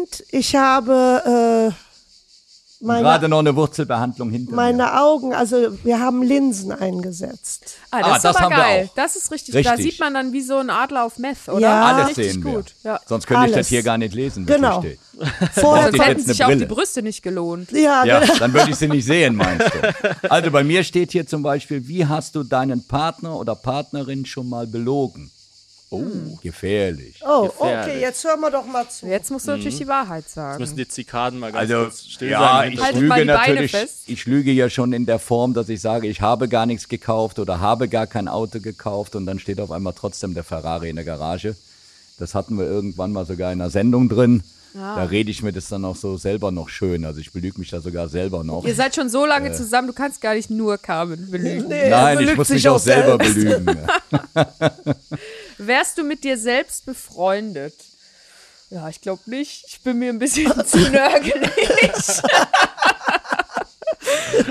Und 0.00 0.24
ich 0.30 0.56
habe 0.56 1.70
äh, 1.70 1.91
meine, 2.82 3.02
Gerade 3.02 3.28
noch 3.28 3.38
eine 3.38 3.54
Wurzelbehandlung 3.56 4.30
hinter 4.30 4.50
mir. 4.50 4.56
meine 4.56 5.00
Augen, 5.00 5.32
also 5.34 5.56
wir 5.84 6.00
haben 6.00 6.22
Linsen 6.22 6.72
eingesetzt. 6.72 7.76
Ah, 7.90 8.00
das 8.00 8.06
Ah, 8.10 8.16
ist 8.16 8.24
das 8.24 8.36
aber 8.36 8.44
haben 8.44 8.50
wir 8.52 8.56
geil. 8.62 8.88
auch. 8.90 8.94
Das 8.94 9.16
ist 9.16 9.30
richtig. 9.30 9.54
Da 9.64 9.70
Richtig. 9.72 9.92
sieht 9.92 10.00
man 10.00 10.14
dann 10.14 10.32
wie 10.32 10.42
so 10.42 10.56
ein 10.58 10.70
Adler 10.70 11.04
auf 11.04 11.18
Meth, 11.18 11.48
oder? 11.48 11.60
Ja. 11.60 11.84
Alles 11.86 12.08
richtig 12.10 12.32
sehen 12.32 12.44
wir. 12.44 12.52
gut. 12.54 12.74
Ja. 12.84 13.00
Sonst 13.06 13.26
könnte 13.26 13.46
ich 13.46 13.54
Alles. 13.54 13.66
das 13.66 13.68
hier 13.68 13.82
gar 13.82 13.98
nicht 13.98 14.14
lesen. 14.14 14.48
was 14.48 14.54
Genau. 14.56 14.82
hier 14.82 14.90
steht. 14.90 15.00
Vorher 15.54 15.90
ich 15.90 15.96
Sonst 15.96 16.06
hätten 16.08 16.22
sich 16.24 16.44
auch 16.44 16.48
die? 16.48 16.64
Brüste 16.66 17.02
nicht 17.02 17.22
gelohnt. 17.22 17.70
ja, 17.72 18.04
Ja, 18.04 18.20
genau. 18.20 18.34
dann 18.38 18.52
würde 18.52 18.70
ich 18.70 18.76
sie 18.76 18.88
nicht 18.88 19.04
sehen, 19.06 19.36
meinst 19.36 19.66
du? 19.66 20.30
Also 20.30 20.50
bei 20.50 20.64
mir 20.64 20.82
steht 20.84 21.12
hier 21.12 21.26
zum 21.26 21.42
Beispiel, 21.42 21.86
wie 21.88 22.06
hast 22.06 22.34
du 22.34 22.42
deinen 22.42 22.86
Partner 22.86 23.36
oder 23.36 23.54
Partnerin 23.54 24.26
schon 24.26 24.48
mal 24.48 24.66
belogen? 24.66 25.30
Oh, 25.92 26.38
gefährlich. 26.42 27.20
Oh, 27.22 27.48
Gefährlich. 27.48 27.86
okay, 27.92 28.00
jetzt 28.00 28.24
hören 28.24 28.40
wir 28.40 28.50
doch 28.50 28.64
mal 28.66 28.88
zu. 28.88 29.06
Jetzt 29.06 29.30
musst 29.30 29.46
du 29.46 29.50
natürlich 29.52 29.76
die 29.78 29.86
Wahrheit 29.86 30.24
Jetzt 30.24 30.34
sagen. 30.34 30.58
müssen 30.60 30.76
die 30.76 30.88
Zikaden 30.88 31.38
mal 31.38 31.52
ganz 31.52 31.70
Also, 31.70 31.84
kurz 31.84 32.04
still 32.06 32.30
ja, 32.30 32.40
sein. 32.40 32.72
ich 32.72 32.80
Haltet 32.80 33.02
mal 33.02 33.20
lüge 33.20 33.32
die 33.32 33.38
Beine 33.38 33.50
natürlich. 33.54 33.70
fest. 33.72 33.98
Ich 34.06 34.24
lüge 34.26 34.52
ja 34.52 34.70
schon 34.70 34.92
in 34.92 35.04
der 35.06 35.18
Form, 35.18 35.52
dass 35.54 35.68
ich 35.68 35.80
sage, 35.80 36.08
ich 36.08 36.20
habe 36.22 36.48
gar 36.48 36.64
nichts 36.66 36.88
gekauft 36.88 37.38
oder 37.38 37.60
habe 37.60 37.88
gar 37.88 38.06
kein 38.06 38.26
Auto 38.28 38.60
gekauft 38.60 39.14
und 39.16 39.26
dann 39.26 39.38
steht 39.38 39.60
auf 39.60 39.70
einmal 39.70 39.92
trotzdem 39.92 40.32
der 40.34 40.44
Ferrari 40.44 40.88
in 40.88 40.96
der 40.96 41.04
Garage. 41.04 41.54
Das 42.18 42.34
hatten 42.34 42.56
wir 42.58 42.64
irgendwann 42.66 43.12
mal 43.12 43.26
sogar 43.26 43.52
in 43.52 43.60
einer 43.60 43.70
Sendung 43.70 44.08
drin. 44.08 44.42
Da 44.74 45.04
rede 45.04 45.30
ich 45.30 45.42
mir 45.42 45.52
das 45.52 45.68
dann 45.68 45.84
auch 45.84 45.96
so 45.96 46.16
selber 46.16 46.50
noch 46.50 46.68
schön. 46.68 47.04
Also 47.04 47.20
ich 47.20 47.32
belüge 47.32 47.58
mich 47.58 47.70
da 47.70 47.80
sogar 47.80 48.08
selber 48.08 48.42
noch. 48.42 48.64
Ihr 48.64 48.74
seid 48.74 48.94
schon 48.94 49.10
so 49.10 49.26
lange 49.26 49.52
zusammen, 49.52 49.88
du 49.88 49.92
kannst 49.92 50.20
gar 50.20 50.34
nicht 50.34 50.50
nur 50.50 50.78
Carmen 50.78 51.30
belügen. 51.30 51.68
Nee, 51.68 51.90
Nein, 51.90 52.20
ich 52.20 52.36
muss 52.36 52.48
mich 52.48 52.66
auch 52.68 52.78
selber 52.78 53.18
belügen. 53.18 53.66
Wärst 55.58 55.98
du 55.98 56.04
mit 56.04 56.24
dir 56.24 56.38
selbst 56.38 56.86
befreundet? 56.86 57.74
Ja, 58.70 58.88
ich 58.88 59.02
glaube 59.02 59.22
nicht. 59.26 59.64
Ich 59.68 59.80
bin 59.82 59.98
mir 59.98 60.08
ein 60.08 60.18
bisschen 60.18 60.50
zu 60.66 60.78
nörgelig. 60.78 61.92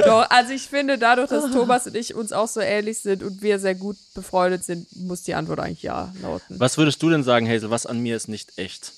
Doch, 0.06 0.30
also 0.30 0.54
ich 0.54 0.68
finde, 0.68 0.98
dadurch, 1.00 1.30
dass 1.30 1.52
Thomas 1.52 1.88
und 1.88 1.96
ich 1.96 2.14
uns 2.14 2.32
auch 2.32 2.48
so 2.48 2.60
ähnlich 2.60 3.00
sind 3.00 3.24
und 3.24 3.42
wir 3.42 3.60
sehr 3.60 3.76
gut 3.76 3.98
befreundet 4.14 4.64
sind, 4.64 4.88
muss 4.96 5.24
die 5.24 5.34
Antwort 5.34 5.60
eigentlich 5.60 5.82
ja 5.82 6.14
lauten. 6.22 6.60
Was 6.60 6.78
würdest 6.78 7.02
du 7.02 7.10
denn 7.10 7.24
sagen, 7.24 7.50
Hazel? 7.50 7.72
Was 7.72 7.88
an 7.88 8.00
mir 8.00 8.16
ist 8.16 8.28
nicht 8.28 8.58
echt? 8.58 8.94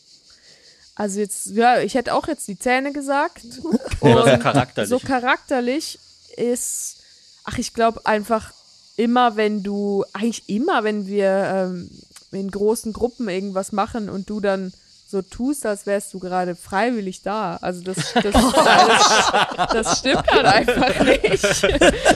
Also 0.96 1.20
jetzt, 1.20 1.48
ja, 1.48 1.80
ich 1.80 1.96
hätte 1.96 2.14
auch 2.14 2.28
jetzt 2.28 2.48
die 2.48 2.58
Zähne 2.58 2.94
gesagt. 2.94 3.44
Oder 4.00 4.38
so 4.38 4.44
charakterlich? 4.44 4.90
So 4.90 5.00
charakterlich 5.00 6.00
ist, 6.38 6.98
ach, 7.44 7.58
ich 7.58 7.74
glaube 7.74 8.06
einfach 8.06 8.54
immer, 8.96 9.36
wenn 9.36 9.64
du, 9.64 10.06
eigentlich 10.14 10.48
immer, 10.50 10.84
wenn 10.84 11.08
wir 11.08 11.28
ähm, 11.28 11.90
in 12.32 12.50
großen 12.50 12.94
Gruppen 12.94 13.28
irgendwas 13.28 13.72
machen 13.72 14.10
und 14.10 14.30
du 14.30 14.40
dann 14.40 14.74
so 15.14 15.22
tust, 15.22 15.64
als 15.68 15.86
wärst 15.86 16.12
du 16.16 16.20
gerade 16.20 16.56
freiwillig 16.56 17.22
da. 17.22 17.58
Also 17.62 17.84
das, 17.84 17.98
das, 18.16 18.34
das, 18.34 19.68
das 19.72 20.00
stimmt 20.00 20.28
halt 20.28 20.46
einfach 20.46 21.00
nicht. 21.06 21.64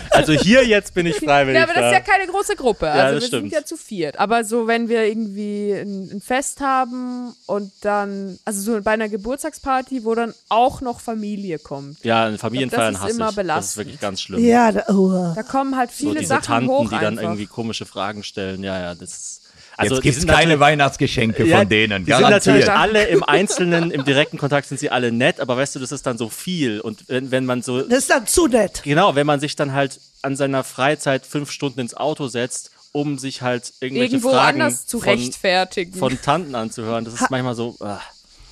Also 0.10 0.34
hier 0.34 0.66
jetzt 0.66 0.96
bin 0.96 1.06
ich 1.06 1.16
freiwillig. 1.18 1.60
Ja, 1.60 1.64
aber 1.66 1.74
das 1.74 1.86
ist 1.86 1.92
ja 1.92 2.00
keine 2.00 2.30
große 2.30 2.56
Gruppe. 2.56 2.90
Also 2.90 3.14
das 3.14 3.24
wir 3.24 3.28
stimmt. 3.28 3.52
sind 3.52 3.54
ja 3.54 3.66
zu 3.66 3.78
viert. 3.78 4.20
Aber 4.20 4.44
so, 4.44 4.66
wenn 4.66 4.90
wir 4.90 5.04
irgendwie 5.04 5.74
ein, 5.74 6.10
ein 6.12 6.22
Fest 6.22 6.60
haben 6.60 7.36
und 7.46 7.72
dann, 7.82 8.40
also 8.46 8.62
so 8.62 8.82
bei 8.82 8.92
einer 8.92 9.10
Geburtstagsparty, 9.10 10.04
wo 10.04 10.16
dann 10.16 10.34
auch 10.50 10.82
noch 10.82 11.00
Familie 11.00 11.60
kommt. 11.60 12.04
ja, 12.04 12.28
in 12.28 12.40
Familienfeiern 12.40 12.96
ist 12.96 13.02
hasse 13.02 13.12
immer 13.12 13.30
ich. 13.30 13.36
Das 13.36 13.36
ist 13.36 13.36
belastend. 13.36 13.86
wirklich 13.86 14.00
ganz 14.00 14.22
schlimm. 14.22 14.44
Ja, 14.44 14.72
da, 14.72 14.86
oh. 14.90 15.34
Da 15.36 15.44
kommen 15.44 15.78
halt 15.78 15.92
so 15.92 16.08
viele 16.08 16.22
diese 16.22 16.30
Sachen 16.30 16.44
Tanten, 16.46 16.70
hoch 16.70 16.86
die 16.86 16.96
dann 16.96 17.06
einfach. 17.06 17.22
irgendwie 17.22 17.46
komische 17.46 17.86
Fragen 17.86 18.24
stellen. 18.24 18.64
Ja, 18.64 18.80
ja, 18.80 18.96
das 18.96 19.12
ist. 19.12 19.42
Also 19.80 19.96
Jetzt 19.96 20.04
die 20.04 20.08
gibt 20.10 20.18
es 20.18 20.22
sind 20.24 20.32
keine 20.32 20.60
Weihnachtsgeschenke 20.60 21.46
Ja, 21.46 21.60
von 21.60 21.70
denen, 21.70 22.04
Die 22.04 22.12
sind 22.12 22.22
natürlich 22.30 22.66
garantiert. 22.66 22.96
alle 22.98 23.08
im 23.10 23.24
Einzelnen, 23.24 23.92
im 23.92 24.04
direkten 24.04 24.38
Kontakt 24.40 24.68
sind 24.68 24.80
sie 24.80 24.90
alle 24.90 25.12
nett, 25.12 25.40
aber 25.40 25.56
weißt 25.56 25.76
du, 25.76 25.80
das 25.80 25.92
ist 25.92 26.06
dann 26.08 26.18
so 26.18 26.30
viel. 26.30 26.82
Und 26.82 27.08
wenn, 27.08 27.30
wenn 27.32 27.46
man 27.46 27.62
so, 27.62 27.82
Das 27.84 28.00
ist 28.00 28.10
dann 28.10 28.26
zu 28.26 28.48
nett. 28.48 28.82
genau, 28.84 29.14
wenn 29.16 29.28
man 29.28 29.40
sich 29.40 29.56
dann 29.56 29.74
halt 29.74 30.00
an 30.24 30.36
seiner 30.36 30.64
Freizeit 30.64 31.26
fünf 31.28 31.52
Stunden 31.52 31.80
ins 31.80 31.94
Auto 31.96 32.28
setzt, 32.28 32.72
um 32.92 33.20
sich 33.20 33.44
halt 33.44 33.72
irgendwelche 33.80 34.16
Irgendwo 34.16 34.32
Fragen 34.32 34.62
anders 34.62 34.88
zu 34.88 35.00
von, 35.00 35.10
rechtfertigen. 35.14 35.94
von 35.94 36.20
Tanten 36.22 36.56
anzuhören, 36.56 37.06
das 37.06 37.14
ist 37.14 37.30
manchmal 37.30 37.54
so, 37.54 37.76
ah. 37.80 38.00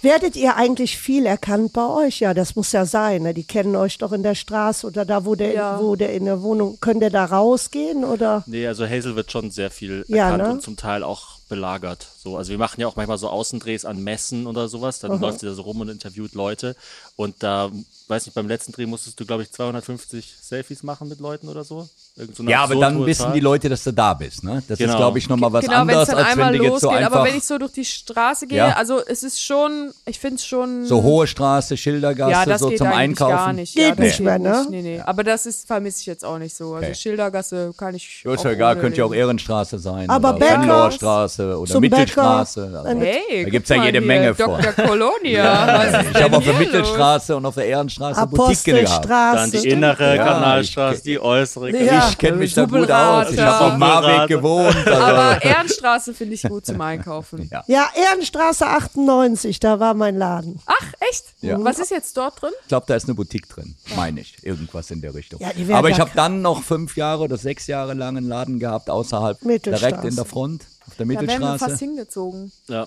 Werdet 0.05 0.35
ihr 0.35 0.55
eigentlich 0.55 0.97
viel 0.99 1.25
erkannt 1.25 1.73
bei 1.73 1.87
euch? 1.87 2.19
Ja, 2.19 2.35
das 2.35 2.55
muss 2.55 2.71
ja 2.71 2.85
sein. 2.85 3.23
Ne? 3.23 3.33
Die 3.33 3.43
kennen 3.43 3.75
euch 3.75 3.97
doch 3.97 4.11
in 4.11 4.21
der 4.21 4.35
Straße 4.35 4.85
oder 4.85 5.03
da, 5.03 5.25
wo 5.25 5.33
der, 5.33 5.53
Ja. 5.53 5.79
wo 5.81 5.95
der 5.95 6.13
in 6.13 6.25
der 6.25 6.43
Wohnung. 6.43 6.77
Könnt 6.79 7.01
ihr 7.01 7.09
da 7.09 7.25
rausgehen 7.25 8.03
oder? 8.05 8.43
Nee, 8.45 8.67
also 8.67 8.85
Hazel 8.87 9.15
wird 9.15 9.31
schon 9.31 9.49
sehr 9.49 9.71
viel 9.71 10.05
Ja, 10.07 10.29
erkannt 10.29 10.43
ne? 10.43 10.51
und 10.51 10.61
zum 10.61 10.77
Teil 10.77 11.01
auch 11.01 11.39
belagert. 11.49 12.07
So, 12.17 12.37
also 12.37 12.51
wir 12.51 12.57
machen 12.59 12.81
ja 12.81 12.87
auch 12.87 12.95
manchmal 12.95 13.17
so 13.17 13.29
Außendrehs 13.29 13.83
an 13.85 14.03
Messen 14.03 14.45
oder 14.45 14.67
sowas. 14.67 14.99
Dann 14.99 15.19
läuft 15.19 15.39
sie 15.39 15.47
da 15.47 15.53
so 15.53 15.63
rum 15.63 15.81
und 15.81 15.89
interviewt 15.89 16.33
Leute. 16.35 16.75
Und 17.15 17.41
da, 17.41 17.71
weiß 18.07 18.25
nicht, 18.25 18.35
beim 18.35 18.47
letzten 18.47 18.71
Dreh 18.71 18.85
musstest 18.85 19.19
du, 19.19 19.25
glaube 19.25 19.43
ich, 19.43 19.51
250 19.51 20.35
Selfies 20.41 20.83
machen 20.83 21.07
mit 21.09 21.19
Leuten 21.19 21.49
oder 21.49 21.63
so. 21.63 21.87
Irgend 22.15 22.35
so 22.35 22.43
eine 22.43 22.51
Ja, 22.51 22.63
aber 22.63 22.75
dann 22.75 23.05
wissen 23.05 23.25
hohe 23.25 23.33
die 23.33 23.39
Zahl. 23.39 23.43
Leute, 23.43 23.69
dass 23.69 23.83
du 23.83 23.91
da 23.91 24.13
bist. 24.13 24.43
Ne? 24.43 24.63
Das 24.67 24.79
ist, 24.79 24.85
Genau. 24.85 24.97
glaube 24.97 25.17
ich, 25.17 25.27
nochmal 25.27 25.51
was 25.51 25.65
genau, 25.65 25.79
wenn 25.85 25.89
es 25.89 25.95
anderes, 25.95 26.07
dann 26.09 26.17
als 26.17 26.25
wenn 26.27 26.31
einmal 26.43 26.57
du 26.57 26.63
jetzt 26.63 26.81
so 26.81 26.87
losgeht. 26.87 27.05
einfach 27.05 27.19
aber 27.19 27.29
wenn 27.29 27.37
ich 27.37 27.43
so 27.43 27.57
durch 27.57 27.71
die 27.73 27.85
Straße 27.85 28.47
gehe, 28.47 28.57
Ja. 28.59 28.73
also 28.75 29.01
es 29.05 29.23
ist 29.23 29.41
schon, 29.41 29.91
ich 30.05 30.19
finde 30.19 30.35
es 30.35 30.45
schon. 30.45 30.85
so 30.85 31.01
hohe 31.03 31.25
Straße, 31.27 31.75
Schildergasse, 31.77 32.31
ja, 32.31 32.45
das 32.45 32.61
so 32.61 32.69
geht 32.69 32.77
zum 32.77 32.87
Einkaufen. 32.87 33.35
gar 33.35 33.53
nicht. 33.53 33.75
Geht 33.75 33.97
ja, 33.97 34.03
nicht 34.03 34.19
mehr, 34.19 34.39
ne? 34.39 34.59
Nicht, 34.59 34.69
nee, 34.69 34.81
nee. 34.81 34.99
Aber 35.01 35.23
das 35.23 35.45
ist 35.45 35.67
vermisse 35.67 35.99
ich 36.01 36.05
jetzt 36.05 36.23
auch 36.23 36.37
nicht 36.37 36.55
so. 36.55 36.73
Also 36.75 36.85
Okay. 36.87 36.95
Schildergasse 36.95 37.73
kann 37.77 37.95
ich. 37.95 38.23
Ja, 38.23 38.33
ist 38.33 38.43
ja 38.43 38.51
egal, 38.51 38.77
könnte 38.77 38.99
ja 38.99 39.05
auch. 39.05 39.13
Ehrenstraße 39.13 39.79
sein. 39.79 40.09
Aber 40.09 40.35
oder 40.35 40.39
Bäcker- 40.39 41.59
oder 41.59 41.79
Mittelstraße. 41.79 42.81
Also, 42.85 42.99
Hey, 43.01 43.43
da 43.45 43.49
gibt 43.49 43.69
es 43.69 43.75
ja 43.75 43.83
jede 43.83 44.01
Menge 44.01 44.35
von. 44.35 44.61
Dr. 44.61 44.85
Colonia. 44.85 45.83
ist 45.83 46.11
Ich 46.15 46.21
habe 46.23 46.37
auf 46.37 46.43
der? 46.43 46.53
Mittelstraße 46.53 47.35
und 47.35 47.45
auf 47.45 47.55
der 47.55 47.65
Ehrenstraße 47.65 47.94
Boutique 47.99 48.63
gehabt. 48.63 49.09
Dann 49.09 49.51
die 49.51 49.67
innere 49.69 50.15
Ja, 50.15 50.23
Kanalstraße, 50.23 50.97
ich- 50.97 51.01
die 51.03 51.19
äußere. 51.19 51.69
Ja. 51.71 52.09
Ich 52.09 52.17
kenne 52.17 52.37
mich 52.37 52.53
da 52.53 52.65
gut 52.65 52.89
aus. 52.91 53.31
Ich 53.31 53.39
habe 53.39 53.65
auf 53.73 53.77
Marweg 53.77 54.27
gewohnt. 54.27 54.75
Also, 54.87 54.91
Aber 54.91 55.41
Ehrenstraße 55.43 56.13
finde 56.13 56.35
ich 56.35 56.43
gut 56.43 56.65
zum 56.65 56.79
Einkaufen. 56.81 57.49
Ja. 57.51 57.63
Ja, 57.67 57.89
Ehrenstraße 57.95 58.65
98, 58.67 59.59
da 59.59 59.79
war 59.79 59.93
mein 59.93 60.17
Laden. 60.17 60.59
Ach, 60.65 60.93
echt? 61.09 61.25
Ja. 61.41 61.57
Was 61.63 61.79
ist 61.79 61.91
jetzt 61.91 62.15
dort 62.17 62.41
drin? 62.41 62.51
ich 62.61 62.67
glaube, 62.67 62.85
da 62.87 62.95
ist 62.95 63.05
eine 63.05 63.15
Boutique 63.15 63.47
drin, 63.49 63.75
meine 63.95 64.21
ich. 64.21 64.37
Irgendwas 64.43 64.91
in 64.91 65.01
der 65.01 65.13
Richtung. 65.13 65.39
Aber 65.73 65.89
ich 65.89 65.99
habe 65.99 66.11
dann 66.15 66.41
noch 66.41 66.63
fünf 66.63 66.97
Jahre 66.97 67.23
oder 67.23 67.37
sechs 67.37 67.67
Jahre 67.67 67.93
lang 67.93 68.17
einen 68.17 68.27
Laden 68.27 68.59
gehabt, 68.59 68.89
außerhalb, 68.89 69.41
Mittelstraße. 69.43 69.85
direkt 69.93 70.05
in 70.09 70.15
der 70.15 70.25
Front, 70.25 70.63
auf 70.87 70.95
der 70.95 71.05
Da 71.05 71.09
wären 71.11 71.19
wir 71.27 71.27
fast 71.27 71.41
Mittelstraße. 71.61 71.77
hingezogen. 71.85 72.51
Ja. 72.67 72.85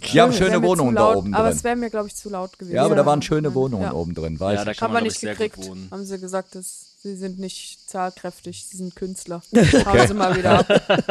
Die 0.00 0.20
haben 0.20 0.30
Wär 0.32 0.38
schöne 0.38 0.62
Wohnungen 0.62 0.94
da 0.94 1.00
laut, 1.08 1.16
oben 1.16 1.34
Aber 1.34 1.48
drin. 1.48 1.56
es 1.56 1.64
wäre 1.64 1.76
mir, 1.76 1.90
glaube 1.90 2.06
ich, 2.08 2.14
zu 2.14 2.30
laut 2.30 2.56
gewesen. 2.58 2.76
Ja, 2.76 2.84
aber 2.84 2.94
da 2.94 3.04
waren 3.04 3.20
schöne 3.20 3.52
Wohnungen 3.54 3.82
Ja. 3.84 3.92
oben 3.92 4.14
drin, 4.14 4.38
weiß 4.38 4.58
Ja, 4.60 4.64
da 4.64 4.70
ich. 4.70 4.78
kann 4.78 4.88
Haben 4.88 4.94
man, 4.94 5.02
nicht 5.04 5.20
ich, 5.22 5.28
gekriegt. 5.28 5.58
Haben 5.90 6.04
sie 6.04 6.18
gesagt, 6.20 6.54
dass 6.54 6.84
sie 7.02 7.16
sind 7.16 7.38
nicht 7.40 7.88
zahlkräftig, 7.90 8.64
sie 8.68 8.76
sind 8.76 8.94
Künstler. 8.96 9.42
Hauen 9.86 10.06
sie 10.08 10.14
mal 10.14 10.36
wieder 10.36 10.60
ab. 10.60 10.66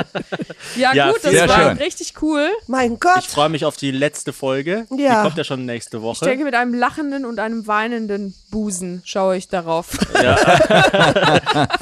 Ja, 0.77 0.93
Ja, 0.93 1.11
gut, 1.11 1.19
das 1.23 1.33
war 1.49 1.69
schön. 1.69 1.77
richtig 1.77 2.13
cool. 2.21 2.49
Mein 2.67 2.99
Gott. 2.99 3.19
Ich 3.19 3.27
freue 3.29 3.49
mich 3.49 3.65
auf 3.65 3.77
die 3.77 3.89
letzte 3.91 4.31
Folge. 4.31 4.85
Ja. 4.95 5.17
Die 5.21 5.23
kommt 5.27 5.37
ja 5.37 5.43
schon 5.43 5.65
nächste 5.65 5.97
Ich 5.97 6.03
Woche. 6.03 6.23
denke, 6.25 6.43
mit 6.45 6.53
einem 6.55 6.73
lachenden 6.73 7.25
und 7.25 7.39
einem 7.39 7.65
weinenden 7.67 8.35
Busen 8.51 9.01
schaue 9.05 9.37
ich 9.37 9.47
darauf. 9.49 9.87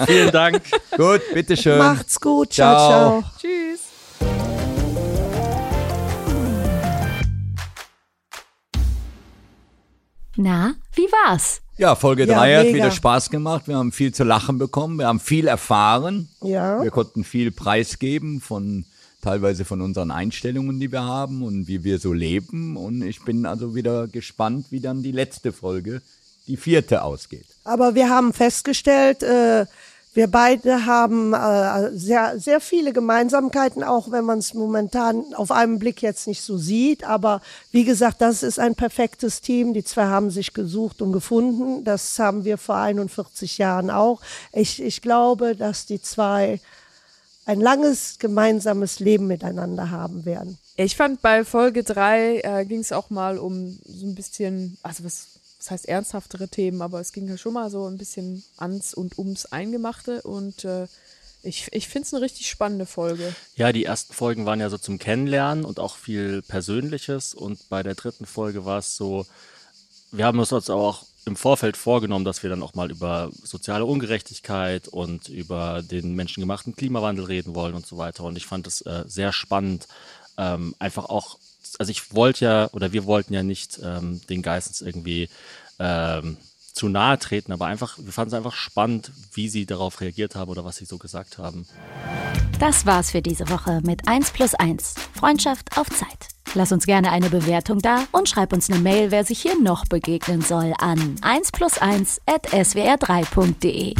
Vielen 0.08 0.32
Dank. 0.32 0.62
Gut, 0.97 1.22
bitteschön. 1.34 1.78
Macht's 1.78 2.20
gut. 2.22 2.53
Ciao, 2.53 2.78
Ciao. 2.78 3.22
ciao. 3.22 3.24
Tschüss. 3.39 3.85
Na, 10.38 10.76
wie 10.94 11.04
war's? 11.12 11.62
Ja, 11.78 11.96
Folge 11.96 12.26
Ja, 12.26 12.38
3 12.40 12.56
hat 12.58 12.64
mega. 12.66 12.76
wieder 12.78 12.92
Spaß 12.92 13.30
gemacht. 13.30 13.68
Wir 13.68 13.78
haben 13.78 13.92
viel 13.92 14.14
zu 14.14 14.24
lachen 14.24 14.58
bekommen. 14.58 14.98
Wir 14.98 15.08
haben 15.08 15.20
viel 15.20 15.48
erfahren. 15.48 16.30
Ja. 16.42 16.82
Wir 16.82 16.92
konnten 16.92 17.24
viel 17.24 17.52
preisgeben 17.52 18.40
von 18.42 18.86
teilweise 19.22 19.66
von 19.66 19.82
unseren 19.82 20.12
Einstellungen, 20.12 20.80
die 20.80 20.92
wir 20.92 21.04
haben 21.04 21.42
und 21.42 21.68
wie 21.68 21.84
wir 21.84 22.00
so 22.00 22.14
leben. 22.14 22.78
Und 22.78 23.02
ich 23.02 23.24
bin 23.24 23.46
also 23.46 23.76
wieder 23.76 24.08
gespannt, 24.08 24.68
wie 24.70 24.80
dann 24.80 25.04
die 25.04 25.12
letzte 25.12 25.52
Folge, 25.52 26.02
die 26.48 26.58
vierte, 26.58 27.02
ausgeht. 27.04 27.46
Aber 27.64 27.96
wir 27.96 28.10
haben 28.10 28.32
festgestellt, 28.34 29.24
äh, 29.24 29.66
wir 30.16 30.28
beide 30.28 30.86
haben 30.86 31.34
äh, 31.34 31.91
sehr, 31.91 32.39
sehr 32.39 32.61
viele 32.61 32.93
Gemeinsamkeiten, 32.93 33.84
auch 33.84 34.11
wenn 34.11 34.24
man 34.24 34.39
es 34.39 34.53
momentan 34.53 35.34
auf 35.36 35.51
einen 35.51 35.78
Blick 35.78 36.01
jetzt 36.01 36.26
nicht 36.26 36.41
so 36.41 36.57
sieht. 36.57 37.03
Aber 37.03 37.41
wie 37.72 37.84
gesagt, 37.84 38.22
das 38.22 38.41
ist 38.41 38.57
ein 38.57 38.76
perfektes 38.76 39.41
Team. 39.41 39.74
Die 39.74 39.84
zwei 39.84 40.05
haben 40.05 40.32
sich 40.32 40.53
gesucht 40.53 41.01
und 41.01 41.11
gefunden. 41.11 41.84
Das 41.84 42.18
haben 42.18 42.45
wir 42.45 42.57
vor 42.57 42.78
41 42.78 43.57
Jahren 43.57 43.91
auch. 43.91 44.22
Ich, 44.53 44.82
ich 44.82 45.01
glaube, 45.01 45.53
dass 45.53 45.86
die 45.86 46.01
zwei 46.01 46.61
ein 47.45 47.59
langes 47.59 48.18
gemeinsames 48.18 49.01
Leben 49.01 49.28
miteinander 49.28 49.91
haben 49.91 50.24
werden. 50.24 50.57
Ich 50.78 50.95
fand 50.95 51.22
bei 51.22 51.43
Folge 51.43 51.84
3 51.84 52.39
äh, 52.39 52.66
ging 52.66 52.80
es 52.80 52.93
auch 52.93 53.09
mal 53.09 53.38
um 53.38 53.78
so 53.86 54.07
ein 54.07 54.16
bisschen, 54.16 54.78
also 54.82 55.03
was, 55.03 55.35
was 55.66 55.72
heißt 55.72 55.88
ernsthaftere 55.88 56.47
Themen, 56.47 56.82
aber 56.84 56.99
es 56.99 57.11
ging 57.11 57.28
ja 57.28 57.38
schon 57.38 57.53
mal 57.53 57.72
so 57.72 57.88
ein 57.88 57.97
bisschen 57.97 58.43
ans 58.57 58.93
und 58.93 59.18
ums 59.18 59.47
Eingemachte 59.47 60.22
und 60.22 60.63
äh, 60.63 60.88
ich, 61.41 61.68
ich 61.72 61.88
finde 61.88 62.05
es 62.07 62.13
eine 62.13 62.24
richtig 62.24 62.49
spannende 62.49 62.86
Folge. 62.86 63.36
Ja, 63.55 63.72
die 63.72 63.86
ersten 63.86 64.13
Folgen 64.13 64.45
waren 64.45 64.59
ja 64.59 64.70
so 64.70 64.78
zum 64.78 64.99
Kennenlernen 64.99 65.66
und 65.66 65.80
auch 65.80 65.95
viel 65.95 66.41
Persönliches. 66.41 67.36
Und 67.36 67.70
bei 67.70 67.84
der 67.84 67.93
dritten 67.93 68.26
Folge 68.26 68.66
war 68.66 68.80
es 68.80 68.95
so, 68.95 69.28
wir 70.11 70.26
haben 70.26 70.39
uns 70.39 70.51
uns 70.51 70.72
auch 70.72 71.05
im 71.26 71.36
Vorfeld 71.36 71.78
vorgenommen, 71.78 72.26
dass 72.26 72.41
wir 72.41 72.49
dann 72.49 72.63
auch 72.63 72.74
mal 72.74 72.89
über 72.89 73.30
soziale 73.43 73.86
Ungerechtigkeit 73.86 74.88
und 74.88 75.30
über 75.30 75.84
den 75.84 76.16
menschengemachten 76.16 76.76
Klimawandel 76.76 77.26
reden 77.26 77.53
wollen 77.53 77.76
und 77.76 77.86
so 77.86 77.97
weiter. 77.97 78.24
Und 78.24 78.38
ich 78.38 78.47
fand 78.47 78.66
es 78.66 78.82
äh, 78.82 79.03
sehr 79.05 79.32
spannend, 79.32 79.88
ähm, 80.38 80.76
einfach 80.80 81.05
auch 81.05 81.38
also 81.78 81.92
ich 81.92 82.14
wollte 82.14 82.46
ja, 82.46 82.70
oder 82.72 82.94
wir 82.94 83.06
wollten 83.06 83.34
ja 83.34 83.44
nicht 83.44 83.80
ähm, 83.84 84.22
den 84.30 84.42
Geissens 84.42 84.82
irgendwie 84.82 85.30
ähm, 85.80 86.38
zu 86.74 86.90
nahe 86.90 87.18
treten, 87.18 87.52
aber 87.54 87.66
einfach, 87.68 87.98
wir 87.98 88.12
fanden 88.12 88.30
es 88.30 88.34
einfach 88.34 88.54
spannend, 88.54 89.12
wie 89.34 89.48
sie 89.48 89.66
darauf 89.66 90.02
reagiert 90.02 90.36
haben 90.36 90.52
oder 90.52 90.66
was 90.66 90.78
sie 90.78 90.86
so 90.86 90.98
gesagt 90.98 91.38
haben. 91.38 91.66
Das 92.60 92.86
war's 92.86 93.12
für 93.12 93.22
diese 93.22 93.50
Woche 93.50 93.82
mit 93.84 94.08
1 94.08 94.32
plus 94.32 94.54
1. 94.56 94.96
Freundschaft 95.14 95.78
auf 95.78 95.90
Zeit. 95.90 96.28
Lass 96.54 96.72
uns 96.72 96.86
gerne 96.86 97.12
eine 97.12 97.30
Bewertung 97.30 97.80
da 97.80 98.06
und 98.12 98.30
schreib 98.30 98.54
uns 98.54 98.70
eine 98.70 98.80
Mail, 98.80 99.12
wer 99.12 99.26
sich 99.26 99.42
hier 99.42 99.60
noch 99.60 99.86
begegnen 99.86 100.42
soll, 100.42 100.74
an 100.78 101.16
1 101.22 101.52
plus 101.52 101.78
1 101.78 102.22
at 102.26 102.48
swr3.de. 102.48 103.94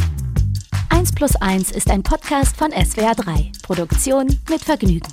1 0.88 1.12
plus 1.12 1.36
1 1.36 1.70
ist 1.72 1.90
ein 1.90 2.02
Podcast 2.02 2.56
von 2.56 2.72
SWR3. 2.72 3.62
Produktion 3.62 4.26
mit 4.48 4.62
Vergnügen. 4.62 5.12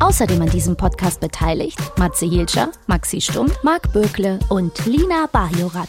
Außerdem 0.00 0.42
an 0.42 0.50
diesem 0.50 0.76
Podcast 0.76 1.20
beteiligt 1.20 1.78
Matze 1.98 2.26
Hielscher, 2.26 2.72
Maxi 2.86 3.20
Stumm, 3.20 3.50
Marc 3.62 3.92
Bökle 3.92 4.38
und 4.48 4.84
Lina 4.86 5.26
Bajorat. 5.30 5.88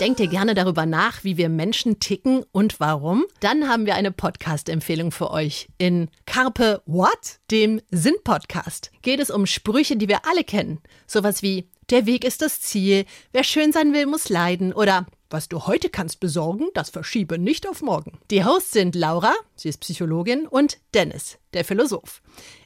Denkt 0.00 0.18
ihr 0.18 0.26
gerne 0.26 0.54
darüber 0.54 0.84
nach, 0.84 1.22
wie 1.22 1.36
wir 1.36 1.48
Menschen 1.48 2.00
ticken 2.00 2.44
und 2.50 2.80
warum? 2.80 3.24
Dann 3.38 3.68
haben 3.68 3.86
wir 3.86 3.94
eine 3.94 4.10
Podcast-Empfehlung 4.10 5.12
für 5.12 5.30
euch. 5.30 5.68
In 5.78 6.08
Carpe 6.26 6.82
What, 6.86 7.38
dem 7.52 7.80
Sinn-Podcast, 7.92 8.90
geht 9.02 9.20
es 9.20 9.30
um 9.30 9.46
Sprüche, 9.46 9.96
die 9.96 10.08
wir 10.08 10.26
alle 10.28 10.42
kennen. 10.42 10.80
Sowas 11.06 11.42
wie 11.42 11.68
Der 11.90 12.06
Weg 12.06 12.24
ist 12.24 12.42
das 12.42 12.60
Ziel, 12.60 13.04
wer 13.30 13.44
schön 13.44 13.70
sein 13.70 13.92
will, 13.92 14.06
muss 14.06 14.28
leiden 14.28 14.72
oder 14.72 15.06
was 15.32 15.48
du 15.48 15.66
heute 15.66 15.88
kannst 15.88 16.20
besorgen, 16.20 16.68
das 16.74 16.90
verschiebe 16.90 17.38
nicht 17.38 17.66
auf 17.68 17.82
morgen. 17.82 18.18
Die 18.30 18.44
Hosts 18.44 18.72
sind 18.72 18.94
Laura, 18.94 19.32
sie 19.56 19.68
ist 19.68 19.80
Psychologin, 19.80 20.46
und 20.46 20.78
Dennis, 20.94 21.38
der 21.54 21.64
Philosoph. 21.64 22.22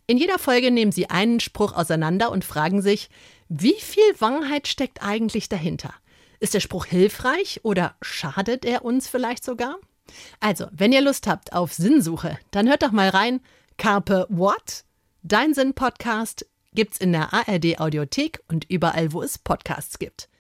In 0.06 0.18
jeder 0.18 0.38
Folge 0.38 0.70
nehmen 0.70 0.92
sie 0.92 1.08
einen 1.10 1.40
Spruch 1.40 1.72
auseinander 1.72 2.30
und 2.30 2.44
fragen 2.44 2.82
sich, 2.82 3.08
wie 3.48 3.78
viel 3.78 4.20
Wahrheit 4.20 4.68
steckt 4.68 5.02
eigentlich 5.02 5.48
dahinter? 5.48 5.94
Ist 6.40 6.54
der 6.54 6.60
Spruch 6.60 6.86
hilfreich 6.86 7.60
oder 7.62 7.94
schadet 8.02 8.64
er 8.64 8.84
uns 8.84 9.08
vielleicht 9.08 9.44
sogar? 9.44 9.76
Also, 10.40 10.66
wenn 10.70 10.92
ihr 10.92 11.00
Lust 11.00 11.26
habt 11.26 11.52
auf 11.52 11.72
Sinnsuche, 11.72 12.38
dann 12.50 12.68
hört 12.68 12.82
doch 12.82 12.92
mal 12.92 13.08
rein. 13.08 13.40
Carpe 13.76 14.26
What? 14.28 14.84
Dein 15.22 15.54
Sinn-Podcast 15.54 16.46
gibt's 16.72 16.98
in 16.98 17.12
der 17.12 17.32
ARD 17.32 17.80
Audiothek 17.80 18.40
und 18.48 18.68
überall, 18.70 19.12
wo 19.12 19.22
es 19.22 19.38
Podcasts 19.38 19.98
gibt. 19.98 20.28